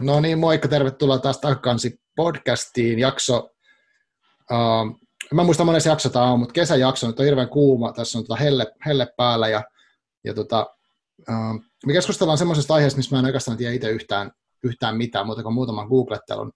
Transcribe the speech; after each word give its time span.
No 0.00 0.20
niin, 0.20 0.38
moikka, 0.38 0.68
tervetuloa 0.68 1.18
taas 1.18 1.38
takaisin 1.38 2.00
podcastiin. 2.16 2.98
Jakso, 2.98 3.50
uh, 4.50 5.00
mä 5.34 5.44
muista 5.44 5.64
monessa 5.64 5.88
jakso 5.88 6.08
tämä 6.08 6.32
on, 6.32 6.38
mutta 6.38 6.52
kesäjakso, 6.52 7.06
nyt 7.06 7.20
on 7.20 7.24
hirveän 7.24 7.48
kuuma, 7.48 7.92
tässä 7.92 8.18
on 8.18 8.24
tota 8.24 8.36
helle, 8.36 8.66
helle 8.86 9.08
päällä 9.16 9.48
ja, 9.48 9.64
ja 10.24 10.34
tota, 10.34 10.66
uh, 11.20 11.64
me 11.86 11.92
keskustellaan 11.92 12.38
semmoisesta 12.38 12.74
aiheesta, 12.74 12.96
missä 12.96 13.16
mä 13.16 13.20
en 13.20 13.26
oikeastaan 13.26 13.56
tiedä 13.56 13.74
itse 13.74 13.90
yhtään, 13.90 14.30
yhtään 14.64 14.96
mitään, 14.96 15.26
muuta 15.26 15.42
kuin 15.42 15.54
muutaman 15.54 15.88
googlettelun, 15.88 16.52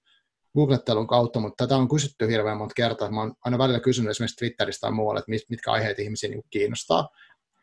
googlettelun 0.54 1.06
kautta, 1.06 1.40
mutta 1.40 1.64
tätä 1.64 1.76
on 1.76 1.88
kysytty 1.88 2.28
hirveän 2.28 2.56
monta 2.56 2.74
kertaa. 2.76 3.10
Mä 3.10 3.20
oon 3.20 3.34
aina 3.44 3.58
välillä 3.58 3.80
kysynyt 3.80 4.10
esimerkiksi 4.10 4.36
Twitteristä 4.36 4.80
tai 4.80 4.92
muualle, 4.92 5.18
että 5.18 5.44
mitkä 5.50 5.72
aiheet 5.72 5.98
ihmisiä 5.98 6.30
niin 6.30 6.42
kiinnostaa. 6.50 7.08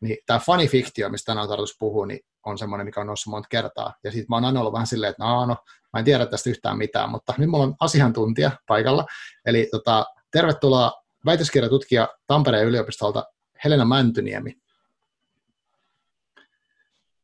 Niin 0.02 0.18
tämä 0.26 0.40
fanifiktio, 0.40 1.10
mistä 1.10 1.26
tänään 1.26 1.44
on 1.44 1.50
tarkoitus 1.50 1.78
puhua, 1.80 2.06
niin 2.06 2.20
on 2.46 2.58
semmoinen, 2.58 2.86
mikä 2.86 3.02
on 3.02 3.08
noussut 3.08 3.32
monta 3.32 3.48
kertaa. 3.50 3.94
Ja 4.04 4.12
sitten 4.12 4.26
mä 4.30 4.36
oon 4.36 4.46
aina 4.46 4.60
ollut 4.60 4.74
vähän 4.74 4.88
silleen, 4.88 5.12
että 5.12 5.24
no, 5.24 5.46
no, 5.46 5.58
mä 5.94 6.00
en 6.00 6.06
tiedä 6.06 6.26
tästä 6.26 6.50
yhtään 6.50 6.78
mitään, 6.78 7.10
mutta 7.10 7.34
nyt 7.38 7.50
mulla 7.50 7.64
on 7.64 7.76
asiantuntija 7.80 8.52
paikalla. 8.68 9.06
Eli 9.46 9.68
tota, 9.72 10.06
tervetuloa 10.32 10.92
väitöskirjatutkija 11.26 12.08
Tampereen 12.28 12.68
yliopistolta 12.68 13.26
Helena 13.64 13.86
Mäntyniemi. 13.86 14.58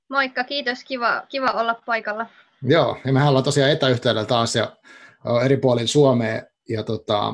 Moikka, 0.10 0.44
kiitos. 0.44 0.84
Kiva, 0.84 1.24
kiva 1.30 1.52
olla 1.52 1.74
paikalla. 1.86 2.26
Joo, 2.62 2.98
ja 3.06 3.14
mehän 3.14 3.30
ollaan 3.30 3.44
tosiaan 3.44 3.72
etäyhteydellä 3.72 4.26
taas 4.26 4.56
ja 4.56 4.76
eri 5.46 5.58
puolilla 5.58 5.88
Suomea 5.88 6.42
ja 6.70 6.84
tota, 6.84 7.34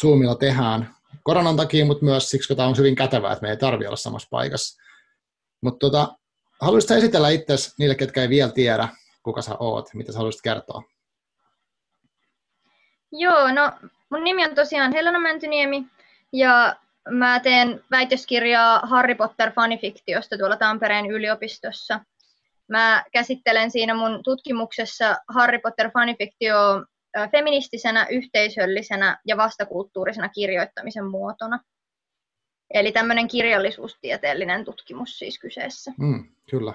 Zoomilla 0.00 0.34
tehdään 0.34 0.94
koronan 1.22 1.56
takia, 1.56 1.84
mutta 1.84 2.04
myös 2.04 2.30
siksi, 2.30 2.48
kun 2.48 2.56
tämä 2.56 2.68
on 2.68 2.76
hyvin 2.78 2.94
kätevää, 2.94 3.32
että 3.32 3.42
me 3.42 3.50
ei 3.50 3.56
tarvitse 3.56 3.88
olla 3.88 3.96
samassa 3.96 4.28
paikassa. 4.30 4.82
Mutta 5.60 5.78
tota, 5.78 6.16
haluaisitko 6.60 6.94
esitellä 6.94 7.28
itse 7.28 7.54
niille, 7.78 7.94
ketkä 7.94 8.22
ei 8.22 8.28
vielä 8.28 8.52
tiedä, 8.52 8.88
kuka 9.22 9.42
sä 9.42 9.56
oot, 9.58 9.94
mitä 9.94 10.12
sä 10.12 10.18
haluaisit 10.18 10.42
kertoa? 10.42 10.82
Joo, 13.12 13.52
no 13.52 13.72
mun 14.10 14.24
nimi 14.24 14.44
on 14.44 14.54
tosiaan 14.54 14.92
Helena 14.92 15.18
Mäntyniemi 15.18 15.86
ja 16.32 16.76
mä 17.10 17.40
teen 17.40 17.84
väitöskirjaa 17.90 18.78
Harry 18.78 19.14
Potter-fanifiktiosta 19.14 20.38
tuolla 20.38 20.56
Tampereen 20.56 21.06
yliopistossa. 21.06 22.00
Mä 22.68 23.04
käsittelen 23.12 23.70
siinä 23.70 23.94
mun 23.94 24.22
tutkimuksessa 24.24 25.16
Harry 25.28 25.58
Potter-fanifiktio 25.58 26.86
feministisenä, 27.30 28.06
yhteisöllisenä 28.10 29.20
ja 29.26 29.36
vastakulttuurisena 29.36 30.28
kirjoittamisen 30.28 31.06
muotona. 31.06 31.60
Eli 32.74 32.92
tämmöinen 32.92 33.28
kirjallisuustieteellinen 33.28 34.64
tutkimus 34.64 35.18
siis 35.18 35.38
kyseessä. 35.38 35.92
Mm, 35.98 36.24
kyllä. 36.50 36.72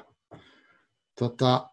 Tota, 1.20 1.70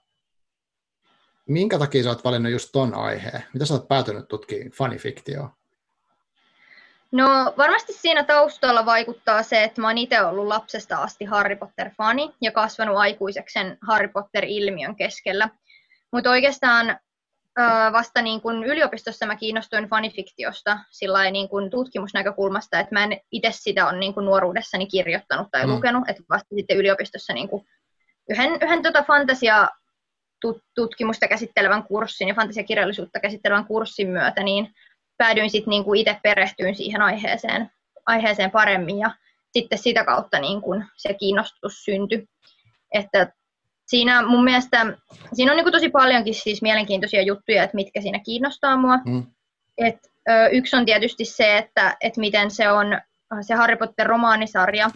minkä 1.47 1.79
takia 1.79 2.03
sä 2.03 2.09
oot 2.09 2.25
valinnut 2.25 2.53
just 2.53 2.69
ton 2.73 2.95
aiheen? 2.95 3.45
Mitä 3.53 3.67
sä 3.67 3.75
oot 3.75 3.89
päätynyt 3.89 4.29
tutkimaan 4.29 4.71
fanifiktioa? 4.71 5.56
No 7.12 7.55
varmasti 7.59 7.93
siinä 7.93 8.25
taustalla 8.25 8.87
vaikuttaa 8.87 9.43
se, 9.43 9.65
että 9.65 9.81
mä 9.81 9.87
oon 9.87 9.99
itse 9.99 10.23
ollut 10.23 10.47
lapsesta 10.47 10.97
asti 10.97 11.25
Harry 11.25 11.56
Potter-fani 11.56 12.34
ja 12.41 12.53
kasvanut 12.53 12.97
aikuiseksen 12.97 13.78
Harry 13.81 14.09
Potter-ilmiön 14.09 14.97
keskellä. 14.97 15.49
Mutta 16.12 16.31
oikeastaan 16.31 16.99
vasta 17.92 18.22
niin 18.22 18.41
kun 18.41 18.64
yliopistossa 18.64 19.27
mä 19.27 19.36
kiinnostuin 19.36 19.88
fanifiktiosta 19.88 20.78
sillä 20.91 21.30
niin 21.30 21.48
kun 21.48 21.70
tutkimusnäkökulmasta, 21.70 22.80
että 22.80 22.94
mä 22.94 23.05
en 23.05 23.20
itse 23.33 23.48
sitä 23.52 23.88
ole 23.88 23.98
niin 23.98 24.14
kun 24.14 24.24
nuoruudessani 24.24 24.86
kirjoittanut 24.86 25.48
tai 25.50 25.66
mm. 25.66 25.72
lukenut, 25.72 26.08
että 26.08 26.22
vasta 26.30 26.55
sitten 26.55 26.77
yliopistossa 26.77 27.32
niin 27.32 27.48
kun 27.48 27.64
yhden, 28.30 28.52
yhden 28.62 28.82
tota 28.82 29.02
fantasia 29.02 29.69
tutkimusta 30.75 31.28
käsittelevän 31.28 31.82
kurssin 31.82 32.28
ja 32.28 32.34
fantasiakirjallisuutta 32.34 33.20
käsittelevän 33.20 33.66
kurssin 33.66 34.08
myötä, 34.08 34.42
niin 34.42 34.75
päädyin 35.16 35.50
sitten 35.50 35.70
niin 35.70 35.84
kuin 35.84 36.00
itse 36.00 36.20
perehtyyn 36.22 36.75
siihen 36.75 37.02
aiheeseen, 37.02 37.70
aiheeseen 38.06 38.50
paremmin 38.50 38.98
ja 38.98 39.10
sitten 39.52 39.78
sitä 39.78 40.04
kautta 40.04 40.38
niin 40.38 40.60
kuin 40.60 40.84
se 40.97 41.14
kiinnostus 41.14 41.84
syntyi. 41.84 42.25
Että 42.94 43.32
siinä 43.87 44.22
mun 44.27 44.45
mielestä, 44.45 44.97
siinä 45.33 45.53
on 45.53 45.56
niin 45.56 45.72
tosi 45.72 45.89
paljonkin 45.89 46.34
siis 46.34 46.62
mielenkiintoisia 46.62 47.22
juttuja, 47.22 47.62
että 47.62 47.75
mitkä 47.75 48.00
siinä 48.00 48.19
kiinnostaa 48.19 48.77
mua. 48.77 48.97
Mm. 48.97 49.27
Et, 49.78 49.99
ö, 50.31 50.49
yksi 50.53 50.77
on 50.77 50.87
tietysti 50.87 51.25
se, 51.25 51.59
että, 51.59 51.97
että 52.00 52.21
miten 52.21 52.50
se 52.50 52.71
on 52.71 52.87
se 53.41 53.55
Harry 53.55 53.77
Potter-romaanisarja, 53.77 54.91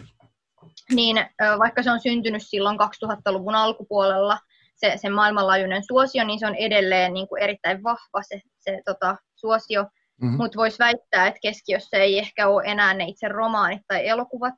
niin 0.91 1.17
ö, 1.17 1.23
vaikka 1.59 1.83
se 1.83 1.91
on 1.91 2.01
syntynyt 2.01 2.43
silloin 2.45 2.77
2000-luvun 2.79 3.55
alkupuolella, 3.55 4.37
se, 4.75 4.93
se 4.95 5.09
maailmanlaajuinen 5.09 5.83
suosio, 5.83 6.23
niin 6.23 6.39
se 6.39 6.47
on 6.47 6.55
edelleen 6.55 7.13
niin 7.13 7.27
kuin 7.27 7.43
erittäin 7.43 7.83
vahva 7.83 8.21
se, 8.21 8.41
se 8.59 8.81
tota, 8.85 9.15
suosio. 9.35 9.85
Mm-hmm. 10.21 10.37
Mutta 10.37 10.57
voisi 10.57 10.79
väittää, 10.79 11.27
että 11.27 11.39
keskiössä 11.41 11.97
ei 11.97 12.19
ehkä 12.19 12.47
ole 12.47 12.63
enää 12.65 12.93
ne 12.93 13.03
itse 13.03 13.27
romaanit 13.27 13.81
tai 13.87 14.07
elokuvat, 14.07 14.53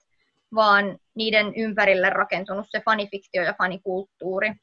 vaan 0.55 0.97
niiden 1.15 1.55
ympärille 1.55 2.09
rakentunut 2.09 2.65
se 2.69 2.81
fanifiktio 2.85 3.43
ja 3.43 3.55
fanikulttuuri. 3.57 4.53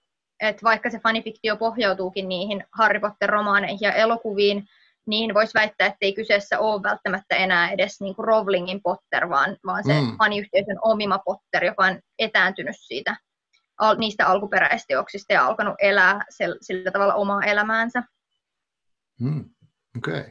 Et 0.41 0.63
vaikka 0.63 0.91
se 0.91 0.99
fanifiktio 0.99 1.57
pohjautuukin 1.57 2.29
niihin 2.29 2.65
Harry 2.73 3.01
Potter-romaaneihin 3.01 3.79
ja 3.87 3.93
elokuviin, 3.93 4.65
niin 5.07 5.35
voisi 5.35 5.55
väittää, 5.55 5.87
että 5.87 5.99
ei 6.01 6.13
kyseessä 6.13 6.59
ole 6.59 6.83
välttämättä 6.83 7.37
enää 7.37 7.71
edes 7.71 8.01
niin 8.01 8.15
kuin 8.15 8.27
Rowlingin 8.27 8.83
Potter, 8.83 9.29
vaan, 9.29 9.57
vaan 9.67 9.85
se 9.85 10.01
mm. 10.01 10.17
faniyhteisön 10.19 10.79
omima 10.83 11.19
Potter, 11.19 11.65
joka 11.65 11.85
on 11.85 12.01
etääntynyt 12.19 12.77
siitä, 12.79 13.17
al, 13.79 13.97
niistä 13.99 14.27
alkuperäisteoksista 14.27 15.33
ja 15.33 15.47
alkanut 15.47 15.75
elää 15.83 16.25
sel, 16.31 16.57
sillä 16.61 16.91
tavalla 16.91 17.15
omaa 17.15 17.43
elämäänsä. 17.43 18.03
Mm. 19.21 19.51
Okei. 19.97 20.21
Okay. 20.21 20.31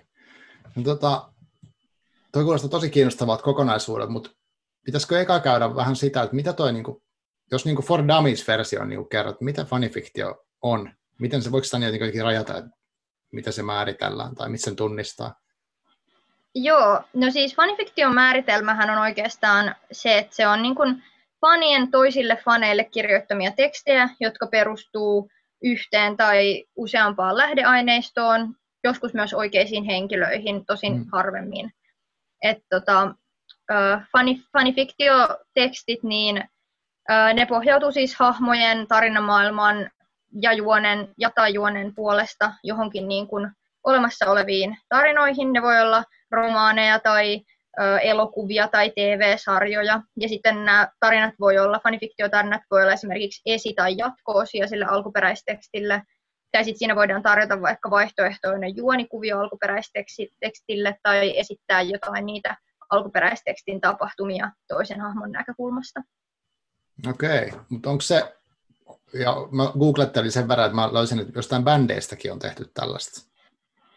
No, 0.75 0.83
tota, 0.83 1.29
toi 2.31 2.43
kuulostaa 2.43 2.69
tosi 2.69 2.89
kiinnostavalta 2.89 3.43
kokonaisuudet, 3.43 4.09
mutta 4.09 4.29
pitäisikö 4.87 5.21
eka 5.21 5.39
käydä 5.39 5.75
vähän 5.75 5.95
sitä, 5.95 6.21
että 6.21 6.35
mitä 6.35 6.53
toi, 6.53 6.73
niin 6.73 6.83
kuin, 6.83 7.03
jos 7.51 7.65
niin 7.65 7.75
kuin 7.75 7.85
For 7.85 7.99
Dummies-versio 7.99 8.85
niin 8.85 8.97
kuin 8.97 9.09
kerrot, 9.09 9.41
mitä 9.41 9.65
fanifiktio 9.65 10.45
on? 10.61 10.93
Miten 11.19 11.41
se, 11.41 11.51
voiko 11.51 11.65
sitä 11.65 11.77
jotenkin 11.77 12.23
rajata, 12.23 12.57
että 12.57 12.71
mitä 13.31 13.51
se 13.51 13.63
määritellään 13.63 14.35
tai 14.35 14.49
miten 14.49 14.63
sen 14.63 14.75
tunnistaa? 14.75 15.35
Joo, 16.55 17.01
no 17.13 17.31
siis 17.31 17.55
fanifiktion 17.55 18.15
määritelmähän 18.15 18.89
on 18.89 18.97
oikeastaan 18.97 19.75
se, 19.91 20.17
että 20.17 20.35
se 20.35 20.47
on 20.47 20.61
niin 20.61 20.75
kuin 20.75 21.03
fanien 21.41 21.91
toisille 21.91 22.37
faneille 22.45 22.83
kirjoittamia 22.83 23.51
tekstejä, 23.51 24.09
jotka 24.19 24.47
perustuu 24.47 25.29
yhteen 25.63 26.17
tai 26.17 26.65
useampaan 26.75 27.37
lähdeaineistoon, 27.37 28.55
joskus 28.83 29.13
myös 29.13 29.33
oikeisiin 29.33 29.83
henkilöihin, 29.83 30.65
tosin 30.65 30.97
mm. 30.97 31.05
harvemmin. 31.11 31.71
Et 32.43 32.57
tota, 32.69 33.15
fani, 34.11 34.41
fanifiktiotekstit, 34.53 36.03
niin 36.03 36.43
ne 37.33 37.45
pohjautuu 37.45 37.91
siis 37.91 38.15
hahmojen, 38.15 38.87
tarinamaailman 38.87 39.89
ja 40.41 40.53
juonen 40.53 41.13
ja 41.17 41.31
tai 41.35 41.53
juonen 41.53 41.95
puolesta 41.95 42.53
johonkin 42.63 43.07
niin 43.07 43.27
kuin 43.27 43.51
olemassa 43.83 44.31
oleviin 44.31 44.77
tarinoihin. 44.89 45.53
Ne 45.53 45.61
voi 45.61 45.81
olla 45.81 46.03
romaaneja 46.31 46.99
tai 46.99 47.41
elokuvia 48.01 48.67
tai 48.67 48.89
TV-sarjoja. 48.89 50.01
Ja 50.19 50.29
sitten 50.29 50.65
nämä 50.65 50.87
tarinat 50.99 51.33
voi 51.39 51.57
olla, 51.57 51.79
fanifiktiotarinat 51.83 52.61
voi 52.71 52.81
olla 52.81 52.93
esimerkiksi 52.93 53.41
esi- 53.45 53.73
tai 53.73 53.97
jatko-osia 53.97 54.67
sille 54.67 54.85
alkuperäistekstille. 54.85 56.01
Tai 56.51 56.63
sitten 56.63 56.79
siinä 56.79 56.95
voidaan 56.95 57.23
tarjota 57.23 57.61
vaikka 57.61 57.89
vaihtoehtoinen 57.89 58.75
juonikuvio 58.75 59.39
alkuperäistekstille 59.39 60.95
tai 61.03 61.39
esittää 61.39 61.81
jotain 61.81 62.25
niitä 62.25 62.57
alkuperäistekstin 62.89 63.81
tapahtumia 63.81 64.51
toisen 64.67 65.01
hahmon 65.01 65.31
näkökulmasta. 65.31 66.01
Okei, 67.09 67.47
okay. 67.47 67.59
mutta 67.69 67.89
onko 67.89 68.01
se, 68.01 68.35
ja 69.13 69.35
mä 69.51 69.71
googlettelin 69.79 70.31
sen 70.31 70.47
verran, 70.47 70.65
että 70.65 70.75
mä 70.75 70.93
löysin, 70.93 71.19
että 71.19 71.33
jostain 71.35 71.63
bändeistäkin 71.63 72.31
on 72.31 72.39
tehty 72.39 72.71
tällaista. 72.73 73.27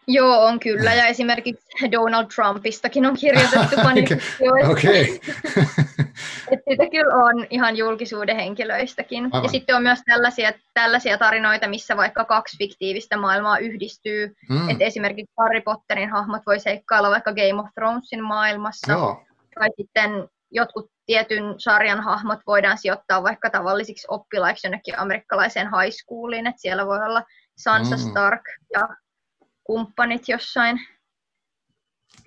Joo, 0.07 0.45
on 0.45 0.59
kyllä. 0.59 0.93
Ja 0.93 1.05
esimerkiksi 1.05 1.91
Donald 1.91 2.27
Trumpistakin 2.35 3.05
on 3.05 3.17
kirjoitettu. 3.17 3.75
Okei. 4.71 5.21
että 6.51 6.71
sitä 6.71 6.89
kyllä 6.89 7.15
on 7.15 7.47
ihan 7.49 7.77
julkisuuden 7.77 8.35
henkilöistäkin. 8.35 9.25
Aivan. 9.25 9.43
Ja 9.43 9.49
sitten 9.49 9.75
on 9.75 9.83
myös 9.83 9.99
tällaisia, 10.05 10.51
tällaisia 10.73 11.17
tarinoita, 11.17 11.67
missä 11.67 11.97
vaikka 11.97 12.25
kaksi 12.25 12.57
fiktiivistä 12.57 13.17
maailmaa 13.17 13.57
yhdistyy. 13.57 14.35
Mm. 14.49 14.69
Että 14.69 14.83
esimerkiksi 14.83 15.33
Harry 15.39 15.61
Potterin 15.61 16.09
hahmot 16.09 16.41
voi 16.45 16.59
seikkailla 16.59 17.09
vaikka 17.09 17.33
Game 17.33 17.61
of 17.61 17.67
Thronesin 17.75 18.23
maailmassa. 18.23 18.91
Joo. 18.91 19.23
Tai 19.59 19.69
sitten 19.77 20.27
jotkut 20.51 20.91
tietyn 21.05 21.43
sarjan 21.57 22.01
hahmot 22.01 22.39
voidaan 22.47 22.77
sijoittaa 22.77 23.23
vaikka 23.23 23.49
tavallisiksi 23.49 24.07
oppilaiksi 24.09 24.67
jonnekin 24.67 24.99
amerikkalaiseen 24.99 25.67
high 25.67 25.95
schooliin. 25.95 26.47
Että 26.47 26.61
siellä 26.61 26.85
voi 26.85 27.05
olla 27.05 27.23
Sansa 27.57 27.95
mm. 27.95 28.01
Stark 28.01 28.41
ja 28.73 28.89
kumppanit 29.63 30.29
jossain 30.29 30.79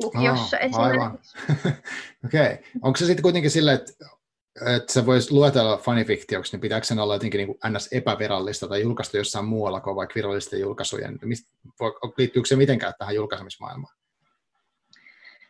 lukiossa 0.02 0.56
oh, 0.56 0.64
esimerkiksi. 0.64 1.38
Okei. 2.24 2.52
okay. 2.52 2.58
Onko 2.82 2.96
se 2.96 3.06
sitten 3.06 3.22
kuitenkin 3.22 3.50
silleen, 3.50 3.76
että 3.76 3.92
että 4.76 4.92
se 4.92 5.06
voisi 5.06 5.32
luetella 5.32 5.76
fanifiktioksi, 5.76 6.52
niin 6.52 6.60
pitääkö 6.60 6.86
sen 6.86 6.98
olla 6.98 7.14
jotenkin 7.14 7.38
niin 7.38 7.76
ns. 7.76 7.88
epävirallista 7.92 8.68
tai 8.68 8.82
julkaistu 8.82 9.16
jossain 9.16 9.44
muualla 9.44 9.80
kuin 9.80 9.96
vaikka 9.96 10.14
virallisten 10.14 10.60
julkaisujen? 10.60 11.18
liittyykö 12.18 12.48
se 12.48 12.56
mitenkään 12.56 12.92
tähän 12.98 13.14
julkaisemismaailmaan? 13.14 13.94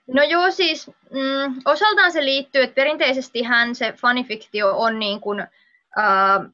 No 0.06 0.22
joo, 0.22 0.50
siis 0.50 0.86
mm, 0.86 1.60
osaltaan 1.64 2.12
se 2.12 2.24
liittyy, 2.24 2.62
että 2.62 2.74
perinteisesti 2.74 3.42
hän 3.42 3.74
se 3.74 3.94
fanifiktio 4.00 4.78
on 4.78 4.98
niin 4.98 5.20
kuin, 5.20 5.46
ää, 5.96 6.50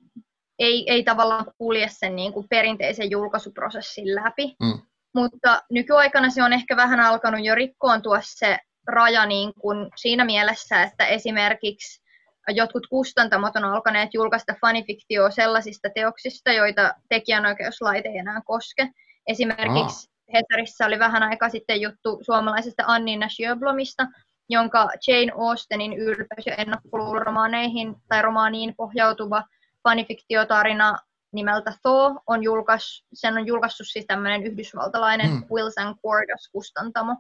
ei, 0.59 0.91
ei 0.91 1.03
tavallaan 1.03 1.47
kulje 1.59 1.89
sen 1.91 2.17
niin 2.17 2.33
kuin 2.33 2.47
perinteisen 2.49 3.11
julkaisuprosessin 3.11 4.15
läpi, 4.15 4.57
mm. 4.63 4.83
Mutta 5.15 5.63
nykyaikana 5.71 6.31
se 6.31 6.43
on 6.43 6.53
ehkä 6.53 6.77
vähän 6.77 7.01
alkanut 7.01 7.45
jo 7.45 7.55
rikkoontua 7.55 8.21
se 8.23 8.59
raja 8.87 9.27
niin 9.27 9.53
kuin 9.61 9.91
siinä 9.97 10.25
mielessä, 10.25 10.83
että 10.83 11.07
esimerkiksi 11.07 12.03
jotkut 12.49 12.87
kustantamot 12.87 13.57
on 13.57 13.65
alkaneet 13.65 14.15
julkaista 14.15 14.55
fanifiktioa 14.61 15.31
sellaisista 15.31 15.89
teoksista, 15.95 16.53
joita 16.53 16.95
tekijänoikeuslait 17.09 18.07
ei 18.07 18.19
enää 18.19 18.41
koske. 18.45 18.89
Esimerkiksi 19.27 20.09
ah. 20.09 20.35
Hesarissa 20.35 20.87
oli 20.87 20.99
vähän 20.99 21.23
aikaa 21.23 21.49
sitten 21.49 21.81
juttu 21.81 22.19
suomalaisesta 22.23 22.83
Annina 22.87 23.29
Sjöblomista, 23.29 24.07
jonka 24.49 24.89
Jane 25.07 25.33
Austenin 25.39 25.93
ylpeys- 25.93 26.47
ja 26.47 26.55
ennakkoluuloromaaneihin 26.55 27.95
tai 28.09 28.23
romaaniin 28.23 28.75
pohjautuva 28.77 29.45
fanifiktiotarina 29.83 30.99
nimeltä 31.33 31.73
Thaw 31.83 32.17
on 32.27 32.43
julkais, 32.43 33.05
sen 33.13 33.35
on 33.35 33.47
julkaissut 33.47 33.87
siis 33.89 34.07
tämmöinen 34.07 34.43
yhdysvaltalainen. 34.47 35.31
Wills 35.53 35.79
and 35.79 35.97
Cordos 36.07 36.49
kustantamo. 36.53 37.17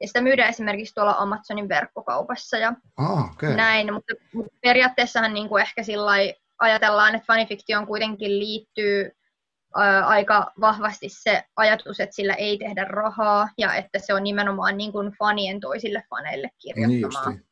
Ja 0.00 0.06
sitä 0.06 0.20
myydään 0.20 0.48
esimerkiksi 0.48 0.94
tuolla 0.94 1.14
Amazonin 1.18 1.68
verkkokaupassa 1.68 2.58
ja 2.58 2.72
oh, 2.98 3.24
okay. 3.24 3.54
näin, 3.54 3.92
mutta, 3.92 4.14
mutta 4.34 4.54
periaatteessahan 4.62 5.34
niin 5.34 5.48
kuin 5.48 5.62
ehkä 5.62 5.82
sillä 5.82 6.12
ajatellaan, 6.58 7.14
että 7.14 7.26
fanifiktioon 7.26 7.86
kuitenkin 7.86 8.38
liittyy 8.38 9.10
ää, 9.76 10.06
aika 10.06 10.52
vahvasti 10.60 11.08
se 11.08 11.44
ajatus, 11.56 12.00
että 12.00 12.16
sillä 12.16 12.34
ei 12.34 12.58
tehdä 12.58 12.84
rahaa 12.84 13.48
ja 13.58 13.74
että 13.74 13.98
se 13.98 14.14
on 14.14 14.24
nimenomaan 14.24 14.76
niin 14.76 14.92
kuin 14.92 15.12
fanien 15.18 15.60
toisille 15.60 16.04
faneille 16.10 16.50
kirjoittamaa 16.58 17.30
niin 17.30 17.46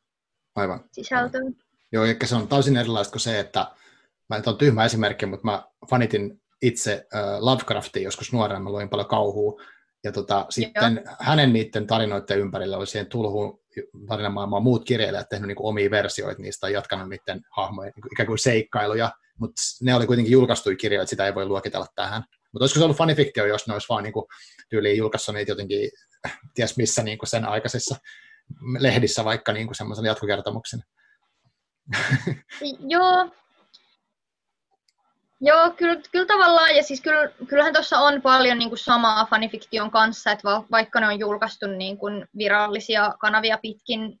Aivan. 0.55 0.83
sisältöä. 0.91 1.41
Aivan. 1.41 1.55
Joo, 1.91 2.05
eli 2.05 2.17
se 2.25 2.35
on 2.35 2.47
täysin 2.47 2.77
erilaista 2.77 3.11
kuin 3.11 3.21
se, 3.21 3.39
että 3.39 3.67
mä 4.29 4.37
nyt 4.37 4.47
on 4.47 4.57
tyhmä 4.57 4.85
esimerkki, 4.85 5.25
mutta 5.25 5.47
mä 5.47 5.63
fanitin 5.89 6.41
itse 6.61 7.07
äh, 7.15 7.21
Lovecraftia 7.39 8.03
joskus 8.03 8.33
nuorena, 8.33 8.59
mä 8.59 8.69
luin 8.69 8.89
paljon 8.89 9.07
kauhua, 9.07 9.61
ja 10.03 10.11
tota, 10.11 10.45
sitten 10.49 11.01
Joo. 11.05 11.15
hänen 11.19 11.53
niiden 11.53 11.87
tarinoiden 11.87 12.39
ympärillä 12.39 12.77
oli 12.77 12.87
siihen 12.87 13.07
tulhuun 13.07 13.59
tarinamaailmaan 14.07 14.63
muut 14.63 14.85
kirjailijat 14.85 15.29
tehnyt 15.29 15.47
niin 15.47 15.55
kuin 15.55 15.67
omia 15.67 15.91
versioita 15.91 16.41
niistä 16.41 16.67
ja 16.67 16.73
jatkanut 16.73 17.09
niiden 17.09 17.41
hahmojen 17.49 17.91
niin 17.95 18.01
kuin 18.01 18.13
ikään 18.13 18.27
kuin 18.27 18.39
seikkailuja, 18.39 19.11
mutta 19.39 19.61
ne 19.81 19.95
oli 19.95 20.07
kuitenkin 20.07 20.31
julkaistuja 20.31 20.75
kirjoja, 20.75 21.01
että 21.01 21.09
sitä 21.09 21.25
ei 21.25 21.35
voi 21.35 21.45
luokitella 21.45 21.85
tähän. 21.95 22.23
Mutta 22.53 22.63
olisiko 22.63 22.79
se 22.79 22.83
ollut 22.83 22.97
fanifiktio, 22.97 23.45
jos 23.45 23.67
ne 23.67 23.73
olisi 23.73 23.89
vaan 23.89 24.03
niin 24.03 24.13
kuin, 24.13 24.25
tyyliin 24.69 24.97
julkaissut 24.97 25.35
niitä 25.35 25.51
jotenkin, 25.51 25.89
ties 26.55 26.77
missä 26.77 27.03
niin 27.03 27.17
kuin 27.17 27.29
sen 27.29 27.45
aikaisessa 27.45 27.95
lehdissä 28.79 29.25
vaikka 29.25 29.53
niin 29.53 29.67
kuin 29.67 29.75
semmoisen 29.75 30.05
jatkokertomuksen. 30.05 30.83
Joo, 32.93 33.29
Joo, 35.45 35.71
kyllä, 35.71 36.01
kyllä 36.11 36.25
tavallaan, 36.25 36.75
ja 36.75 36.83
siis 36.83 37.01
kyllä, 37.01 37.29
kyllähän 37.47 37.73
tuossa 37.73 37.99
on 37.99 38.21
paljon 38.21 38.57
niin 38.57 38.69
kuin 38.69 38.79
samaa 38.79 39.25
fanifiktion 39.25 39.91
kanssa, 39.91 40.31
että 40.31 40.47
vaikka 40.71 40.99
ne 40.99 41.07
on 41.07 41.19
julkaistu 41.19 41.67
niin 41.67 41.97
kuin 41.97 42.25
virallisia 42.37 43.13
kanavia 43.19 43.57
pitkin, 43.57 44.19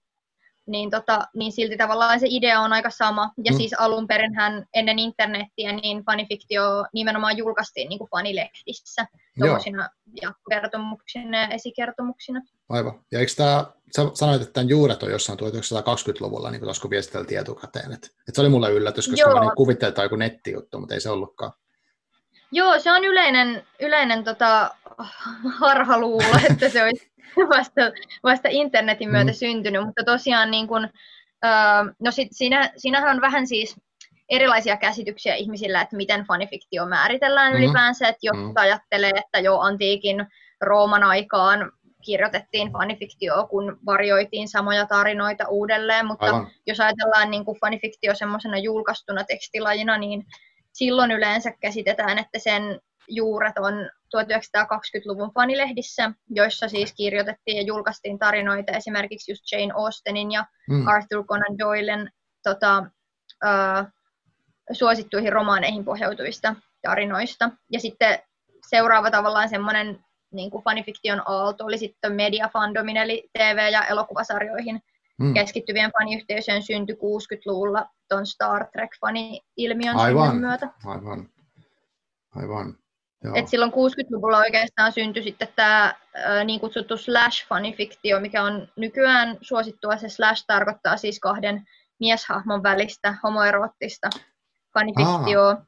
niin, 0.67 0.89
tota, 0.89 1.19
niin 1.35 1.51
silti 1.51 1.77
tavallaan 1.77 2.19
se 2.19 2.25
idea 2.29 2.59
on 2.59 2.73
aika 2.73 2.89
sama. 2.89 3.31
Ja 3.45 3.51
mm. 3.51 3.57
siis 3.57 3.73
alun 3.79 4.07
perin 4.07 4.31
ennen 4.73 4.99
internettiä, 4.99 5.71
niin 5.71 6.03
fanifiktio 6.05 6.63
nimenomaan 6.93 7.37
julkaistiin 7.37 7.89
niin 7.89 7.99
kuin 7.99 8.09
fanilehdissä, 8.09 9.05
tuollaisina 9.39 9.89
jatkokertomuksina 10.21 11.41
ja 11.41 11.47
esikertomuksina. 11.47 12.41
Aivan. 12.69 12.99
Ja 13.11 13.19
eikö 13.19 13.31
tämä, 13.37 13.65
sä 13.95 14.01
sanoit, 14.13 14.41
että 14.41 14.53
tämän 14.53 14.69
juuret 14.69 15.03
on 15.03 15.11
jossain 15.11 15.39
1920-luvulla, 15.39 16.51
niin 16.51 16.61
kuin 16.61 16.75
kun 16.81 16.89
viestiteltiin 16.89 17.39
etukäteen. 17.39 17.93
Että, 17.93 18.07
että 18.07 18.31
se 18.33 18.41
oli 18.41 18.49
mulle 18.49 18.71
yllätys, 18.71 19.07
koska 19.07 19.29
Joo. 19.29 19.39
mä 19.39 19.41
niin 19.41 19.55
kuvittelin, 19.57 19.89
että 19.89 20.03
joku 20.03 20.15
nettijuttu, 20.15 20.79
mutta 20.79 20.93
ei 20.93 21.01
se 21.01 21.09
ollutkaan. 21.09 21.51
Joo, 22.53 22.79
se 22.79 22.91
on 22.91 23.05
yleinen, 23.05 23.63
yleinen 23.79 24.23
tota, 24.23 24.71
harhaluulo, 25.59 26.37
että 26.51 26.69
se 26.69 26.83
olisi 26.83 27.11
vasta, 27.49 27.81
vasta 28.23 28.49
internetin 28.51 29.11
myötä 29.11 29.31
mm. 29.31 29.35
syntynyt, 29.35 29.85
mutta 29.85 30.03
tosiaan 30.03 30.51
niin 30.51 30.67
kun, 30.67 30.89
öö, 31.45 31.51
no 31.99 32.11
sit 32.11 32.27
siinä, 32.31 32.71
siinähän 32.77 33.15
on 33.15 33.21
vähän 33.21 33.47
siis 33.47 33.75
erilaisia 34.29 34.77
käsityksiä 34.77 35.35
ihmisillä, 35.35 35.81
että 35.81 35.95
miten 35.95 36.25
fanifiktio 36.25 36.85
määritellään 36.85 37.53
mm-hmm. 37.53 37.63
ylipäänsä, 37.63 38.07
että 38.07 38.19
jotkut 38.21 38.43
mm-hmm. 38.43 38.61
ajattelee, 38.61 39.11
että 39.15 39.39
jo 39.39 39.59
antiikin 39.59 40.25
Rooman 40.61 41.03
aikaan 41.03 41.71
kirjoitettiin 42.05 42.71
fanifiktioa, 42.71 43.47
kun 43.47 43.77
varjoitiin 43.85 44.47
samoja 44.47 44.85
tarinoita 44.85 45.47
uudelleen, 45.47 46.05
mutta 46.05 46.25
Aivan. 46.25 46.47
jos 46.67 46.79
ajatellaan 46.79 47.31
niin 47.31 47.45
kuin 47.45 47.59
fanifiktio 47.59 48.15
semmoisena 48.15 48.57
julkaistuna 48.57 49.23
tekstilajina, 49.23 49.97
niin 49.97 50.25
silloin 50.73 51.11
yleensä 51.11 51.51
käsitetään, 51.51 52.17
että 52.19 52.39
sen 52.39 52.79
juuret 53.07 53.57
on 53.57 53.73
1920-luvun 54.17 55.31
fanilehdissä, 55.33 56.11
joissa 56.29 56.67
siis 56.67 56.93
kirjoitettiin 56.93 57.57
ja 57.57 57.63
julkaistiin 57.63 58.19
tarinoita 58.19 58.71
esimerkiksi 58.71 59.31
just 59.31 59.51
Jane 59.51 59.73
Austenin 59.75 60.31
ja 60.31 60.45
mm. 60.69 60.87
Arthur 60.87 61.25
Conan 61.25 61.57
Doylen 61.59 62.11
tota, 62.43 62.83
uh, 63.45 63.87
suosittuihin 64.71 65.33
romaaneihin 65.33 65.85
pohjautuvista 65.85 66.55
tarinoista. 66.81 67.49
Ja 67.71 67.79
sitten 67.79 68.19
seuraava 68.69 69.11
tavallaan 69.11 69.49
semmoinen 69.49 69.99
niin 70.31 70.51
kuin 70.51 70.63
fanifiktion 70.63 71.21
aalto 71.25 71.65
oli 71.65 71.77
sitten 71.77 72.13
mediafandomin, 72.13 72.97
eli 72.97 73.29
TV- 73.37 73.71
ja 73.71 73.85
elokuvasarjoihin 73.85 74.81
mm. 75.19 75.33
keskittyvien 75.33 75.91
faniyhteisöjen 75.99 76.63
synty 76.63 76.93
60-luvulla 76.93 77.85
tuon 78.09 78.25
Star 78.25 78.67
Trek-fani-ilmiön 78.67 79.95
aivan, 79.95 80.37
myötä. 80.37 80.67
Aivan, 80.85 81.29
aivan. 82.35 82.77
Et 83.35 83.47
silloin 83.47 83.71
60-luvulla 83.71 84.37
oikeastaan 84.37 84.91
syntyi 84.91 85.23
sitten 85.23 85.47
tämä 85.55 85.95
niin 86.45 86.59
kutsuttu 86.59 86.93
slash-fanifiktio, 86.97 88.19
mikä 88.19 88.43
on 88.43 88.67
nykyään 88.75 89.37
suosittua. 89.41 89.97
Se 89.97 90.09
slash 90.09 90.43
tarkoittaa 90.47 90.97
siis 90.97 91.19
kahden 91.19 91.67
mieshahmon 91.99 92.63
välistä 92.63 93.15
homoeroottista 93.23 94.09
fanifiktioa. 94.73 95.65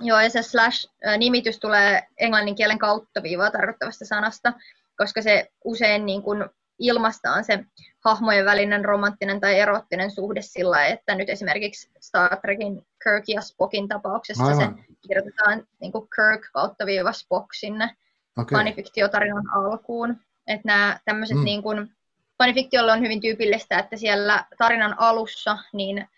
Joo, 0.00 0.20
ja 0.20 0.30
se 0.30 0.42
slash-nimitys 0.42 1.58
tulee 1.58 2.06
englannin 2.18 2.54
kielen 2.54 2.78
kautta 2.78 3.22
viivaa 3.22 3.50
tarkoittavasta 3.50 4.04
sanasta, 4.04 4.52
koska 4.96 5.22
se 5.22 5.50
usein 5.64 6.06
niin 6.06 6.22
kuin 6.22 6.44
ilmastaan 6.78 7.44
se 7.44 7.64
hahmojen 8.04 8.44
välinen 8.44 8.84
romanttinen 8.84 9.40
tai 9.40 9.60
erottinen 9.60 10.10
suhde 10.10 10.42
sillä, 10.42 10.86
että 10.86 11.14
nyt 11.14 11.28
esimerkiksi 11.28 11.90
Star 12.00 12.36
Trekin 12.36 12.86
Kirk 13.04 13.24
ja 13.28 13.40
Spockin 13.40 13.88
tapauksessa 13.88 14.44
Aivan. 14.44 14.78
se 14.78 14.84
kirjoitetaan 15.08 15.66
niin 15.80 15.92
kuin 15.92 16.08
Kirk 16.16 16.50
kautta 16.52 16.86
viiva 16.86 17.12
Spock 17.12 17.54
sinne 17.54 17.96
okay. 18.38 18.58
fanifiktiotarinan 18.58 19.50
alkuun. 19.54 20.16
Että 20.46 20.62
nämä 20.68 20.98
tämmöiset 21.04 21.36
mm. 21.36 21.44
niin 21.44 21.62
kuin, 21.62 21.90
fanifiktiolle 22.38 22.92
on 22.92 23.00
hyvin 23.00 23.20
tyypillistä, 23.20 23.78
että 23.78 23.96
siellä 23.96 24.44
tarinan 24.58 24.94
alussa 24.98 25.58
niin 25.72 26.08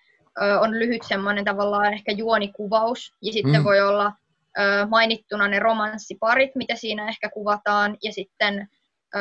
ö, 0.43 0.61
on 0.61 0.71
lyhyt 0.71 1.03
semmoinen 1.03 1.45
tavallaan 1.45 1.93
ehkä 1.93 2.13
juonikuvaus, 2.13 3.15
ja 3.23 3.33
sitten 3.33 3.61
mm. 3.61 3.65
voi 3.65 3.81
olla 3.81 4.13
ö, 4.59 4.87
mainittuna 4.87 5.49
ne 5.49 5.59
romanssiparit, 5.59 6.55
mitä 6.55 6.77
siinä 6.77 7.09
ehkä 7.09 7.29
kuvataan, 7.29 7.97
ja 8.03 8.13
sitten 8.13 8.69
ö, 9.15 9.19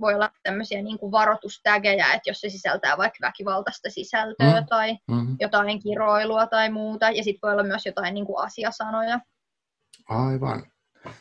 voi 0.00 0.14
olla 0.14 0.30
tämmöisiä 0.42 0.82
niin 0.82 0.98
kuin 0.98 1.12
varoitustägejä, 1.12 2.12
että 2.12 2.30
jos 2.30 2.40
se 2.40 2.48
sisältää 2.48 2.96
vaikka 2.96 3.18
väkivaltaista 3.22 3.90
sisältöä 3.90 4.60
mm. 4.60 4.66
tai 4.66 4.96
mm. 5.10 5.36
jotain 5.40 5.82
kiroilua 5.82 6.46
tai 6.46 6.70
muuta, 6.70 7.10
ja 7.10 7.24
sitten 7.24 7.40
voi 7.42 7.52
olla 7.52 7.62
myös 7.62 7.86
jotain 7.86 8.14
niin 8.14 8.26
kuin 8.26 8.44
asiasanoja. 8.44 9.20
Aivan. 10.08 10.66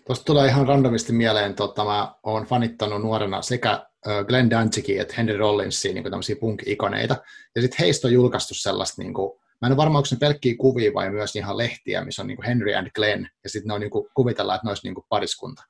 Tuosta 0.08 0.26
tulee 0.26 0.48
ihan 0.48 0.68
randomisti 0.68 1.14
mieleen, 1.14 1.52
että 1.52 1.84
mä 1.84 2.16
oon 2.24 2.46
fanittanut 2.46 3.02
nuorena 3.02 3.42
sekä 3.42 3.86
Glenn 4.28 4.50
Danzigia 4.50 5.02
että 5.02 5.14
Henry 5.18 5.38
Rollinsia 5.38 5.94
niin 5.94 6.04
tämmöisiä 6.04 6.36
punk-ikoneita, 6.36 7.16
ja 7.56 7.62
sitten 7.62 7.78
heistä 7.80 8.08
on 8.08 8.14
julkaistu 8.14 8.54
sellaista 8.54 9.02
niin 9.02 9.14
kuin, 9.14 9.39
Mä 9.62 9.68
en 9.68 9.72
ole 9.72 9.78
varma, 9.78 9.98
onko 9.98 10.08
ne 10.12 10.18
pelkkiä 10.18 10.56
kuvia 10.58 10.94
vai 10.94 11.10
myös 11.10 11.36
ihan 11.36 11.58
lehtiä, 11.58 12.06
missä 12.06 12.22
on 12.22 12.28
niin 12.28 12.44
Henry 12.44 12.74
and 12.74 12.88
Glenn, 12.96 13.28
ja 13.44 13.50
sitten 13.50 13.68
ne 13.68 13.74
on 13.74 13.82
niin 13.82 13.92
kuin, 13.92 14.08
kuvitellaan, 14.14 14.56
että 14.56 14.66
ne 14.66 14.70
olisi 14.70 14.88
niin 14.88 14.96
kuin 14.96 15.06
pariskunta. 15.10 15.64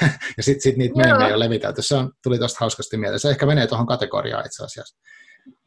ja 0.36 0.42
sitten 0.42 0.60
sit 0.60 0.76
niitä 0.76 0.96
meemejä 0.96 1.34
on 1.34 1.40
levitelty. 1.40 1.82
Se 1.82 1.94
on, 1.94 2.12
tuli 2.22 2.38
tuosta 2.38 2.58
hauskasti 2.60 2.96
mieleen. 2.96 3.20
Se 3.20 3.30
ehkä 3.30 3.46
menee 3.46 3.66
tuohon 3.66 3.86
kategoriaan 3.86 4.46
itse 4.46 4.64
asiassa. 4.64 4.96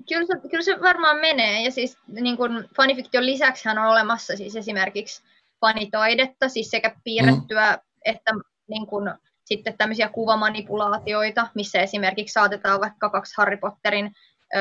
Kyllä 0.09 0.25
se, 0.25 0.49
kyllä 0.49 0.63
se 0.63 0.81
varmaan 0.81 1.17
menee, 1.17 1.63
ja 1.63 1.71
siis 1.71 1.97
niin 2.07 2.37
kuin 2.37 2.69
fanifiktion 2.77 3.25
lisäksi 3.25 3.69
on 3.69 3.77
olemassa 3.77 4.35
siis 4.35 4.55
esimerkiksi 4.55 5.23
fanitaidetta, 5.61 6.49
siis 6.49 6.69
sekä 6.69 6.95
piirrettyä 7.03 7.71
mm. 7.71 7.79
että 8.05 8.31
niin 8.69 8.87
kuin, 8.87 9.11
sitten 9.45 9.77
tämmöisiä 9.77 10.09
kuvamanipulaatioita, 10.09 11.47
missä 11.55 11.81
esimerkiksi 11.81 12.33
saatetaan 12.33 12.81
vaikka 12.81 13.09
kaksi 13.09 13.33
Harry 13.37 13.57
Potterin 13.57 14.11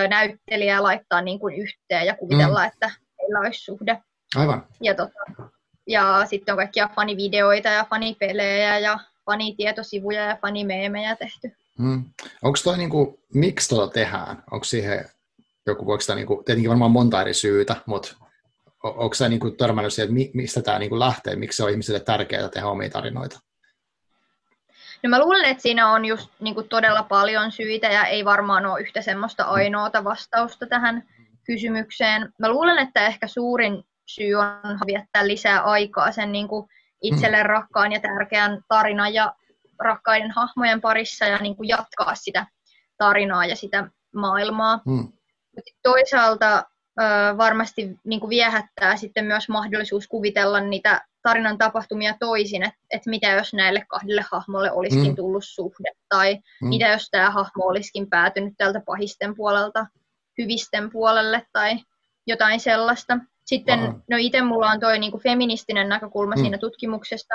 näyttelijää 0.09 0.83
laittaa 0.83 1.23
niin 1.23 1.39
kuin 1.39 1.55
yhteen 1.55 2.07
ja 2.07 2.17
kuvitella, 2.17 2.61
mm. 2.61 2.67
että 2.67 2.91
heillä 3.25 3.41
olisi 3.41 3.65
suhde. 3.65 4.03
Aivan. 4.37 4.67
Ja, 4.81 4.95
tota, 4.95 5.19
ja 5.87 6.27
sitten 6.27 6.53
on 6.53 6.57
kaikkia 6.57 6.91
fanivideoita 6.97 7.69
ja 7.69 7.87
fanipelejä 7.91 8.79
ja 8.79 8.99
fanitietosivuja 9.27 10.25
ja 10.25 10.39
fanimeemejä 10.43 11.17
tehty. 11.17 11.53
Mm. 11.79 12.05
Onko 12.43 12.59
toi 12.65 12.79
niinku, 12.79 13.21
miksi 13.35 13.69
tuota 13.69 13.93
tehdään? 13.93 14.43
Onko 14.51 14.65
siihen 14.65 15.05
joku, 15.67 15.87
voiko 15.87 16.15
niinku, 16.15 16.43
tietenkin 16.47 16.71
varmaan 16.71 16.91
monta 16.91 17.21
eri 17.21 17.35
syytä, 17.35 17.77
mutta 17.87 18.17
onko 18.83 19.15
sä 19.15 19.29
niinku 19.29 19.51
törmännyt 19.51 19.93
siihen, 19.93 20.21
että 20.21 20.37
mistä 20.37 20.63
tämä 20.63 20.79
niinku 20.79 20.99
lähtee, 20.99 21.37
miksi 21.37 21.57
se 21.57 21.65
on 21.65 21.71
ihmisille 21.71 22.01
tärkeää 22.01 22.49
tehdä 22.49 22.67
omia 22.67 22.91
tarinoita? 22.91 23.41
No 25.03 25.11
mä 25.11 25.19
luulen, 25.19 25.45
että 25.45 25.63
siinä 25.63 25.93
on 25.93 26.05
just 26.05 26.29
niin 26.41 26.55
kuin 26.55 26.69
todella 26.69 27.03
paljon 27.03 27.53
syitä 27.53 27.87
ja 27.87 28.05
ei 28.05 28.25
varmaan 28.25 28.67
ole 28.67 28.81
yhtä 28.81 29.03
semmoista 29.03 29.45
ainoata 29.45 30.05
vastausta 30.05 30.67
tähän 30.67 31.09
kysymykseen. 31.47 32.33
Mä 32.39 32.49
luulen, 32.49 32.79
että 32.79 33.07
ehkä 33.07 33.27
suurin 33.27 33.85
syy 34.07 34.35
on 34.35 34.79
viettää 34.87 35.27
lisää 35.27 35.61
aikaa 35.61 36.13
sen 36.13 36.33
niin 36.33 36.49
kuin 36.49 36.69
itselle 37.03 37.43
mm. 37.43 37.47
rakkaan 37.49 37.93
ja 37.93 38.01
tärkeän 38.01 38.63
tarinan 38.69 39.15
ja 39.15 39.35
rakkaiden 39.79 40.31
hahmojen 40.31 40.81
parissa 40.81 41.25
ja 41.25 41.39
niin 41.39 41.57
kuin 41.57 41.69
jatkaa 41.69 42.15
sitä 42.15 42.47
tarinaa 42.99 43.47
ja 43.47 43.57
sitä 43.57 43.91
maailmaa. 44.15 44.81
Mm. 44.87 45.09
Toisaalta 45.83 46.65
varmasti 47.37 47.99
niin 48.05 48.21
kuin 48.21 48.31
viehättää 48.31 48.97
sitten 48.97 49.25
myös 49.25 49.49
mahdollisuus 49.49 50.09
kuvitella 50.09 50.61
niitä 50.61 51.07
tarinan 51.23 51.59
tapahtumia 51.59 52.15
toisin, 52.21 52.63
että 52.63 52.79
et 52.91 53.07
mitä 53.07 53.31
jos 53.31 53.55
näille 53.55 53.85
kahdelle 53.89 54.25
hahmolle 54.33 54.73
olisikin 54.73 55.09
mm. 55.09 55.17
tullut 55.17 55.45
suhde, 55.45 55.93
tai 56.09 56.35
mm. 56.35 56.69
mitä 56.69 56.89
jos 56.89 57.09
tämä 57.11 57.31
hahmo 57.31 57.65
olisikin 57.65 58.11
päätynyt 58.11 58.55
tältä 58.59 58.81
pahisten 58.87 59.35
puolelta 59.35 59.87
hyvisten 60.39 60.91
puolelle, 60.91 61.47
tai 61.53 61.77
jotain 62.27 62.61
sellaista. 62.61 63.19
Sitten, 63.47 63.81
Aha. 63.81 63.99
no 64.11 64.17
itse 64.17 64.43
mulla 64.43 64.71
on 64.71 64.81
toi 64.81 64.99
niinku 64.99 65.19
feministinen 65.19 65.89
näkökulma 65.89 66.35
mm. 66.35 66.41
siinä 66.41 66.59
tutkimuksesta, 66.59 67.35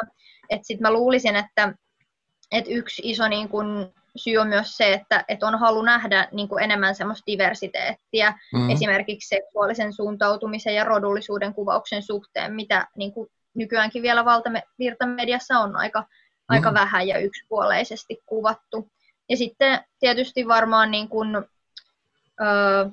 että 0.49 0.67
sitten 0.67 0.87
mä 0.87 0.93
luulisin, 0.93 1.35
että 1.35 1.73
et 2.51 2.65
yksi 2.67 3.01
iso 3.05 3.27
niinku 3.27 3.57
syy 4.15 4.37
on 4.37 4.47
myös 4.47 4.77
se, 4.77 4.93
että, 4.93 5.25
että 5.27 5.47
on 5.47 5.59
halu 5.59 5.81
nähdä 5.81 6.27
niin 6.31 6.49
kuin 6.49 6.63
enemmän 6.63 6.95
semmoista 6.95 7.23
diversiteettiä 7.27 8.39
mm. 8.53 8.69
esimerkiksi 8.69 9.35
seksuaalisen 9.35 9.93
suuntautumisen 9.93 10.75
ja 10.75 10.83
rodullisuuden 10.83 11.53
kuvauksen 11.53 12.03
suhteen, 12.03 12.53
mitä 12.53 12.87
niin 12.95 13.13
kuin 13.13 13.29
nykyäänkin 13.53 14.03
vielä 14.03 14.25
valtavirtamediassa 14.25 15.59
on 15.59 15.75
aika, 15.75 15.99
mm. 15.99 16.05
aika 16.49 16.73
vähän 16.73 17.07
ja 17.07 17.17
yksipuoleisesti 17.17 18.17
kuvattu. 18.25 18.91
Ja 19.29 19.37
sitten 19.37 19.79
tietysti 19.99 20.47
varmaan 20.47 20.91
niin 20.91 21.09
kuin, 21.09 21.27
öö, 22.41 22.89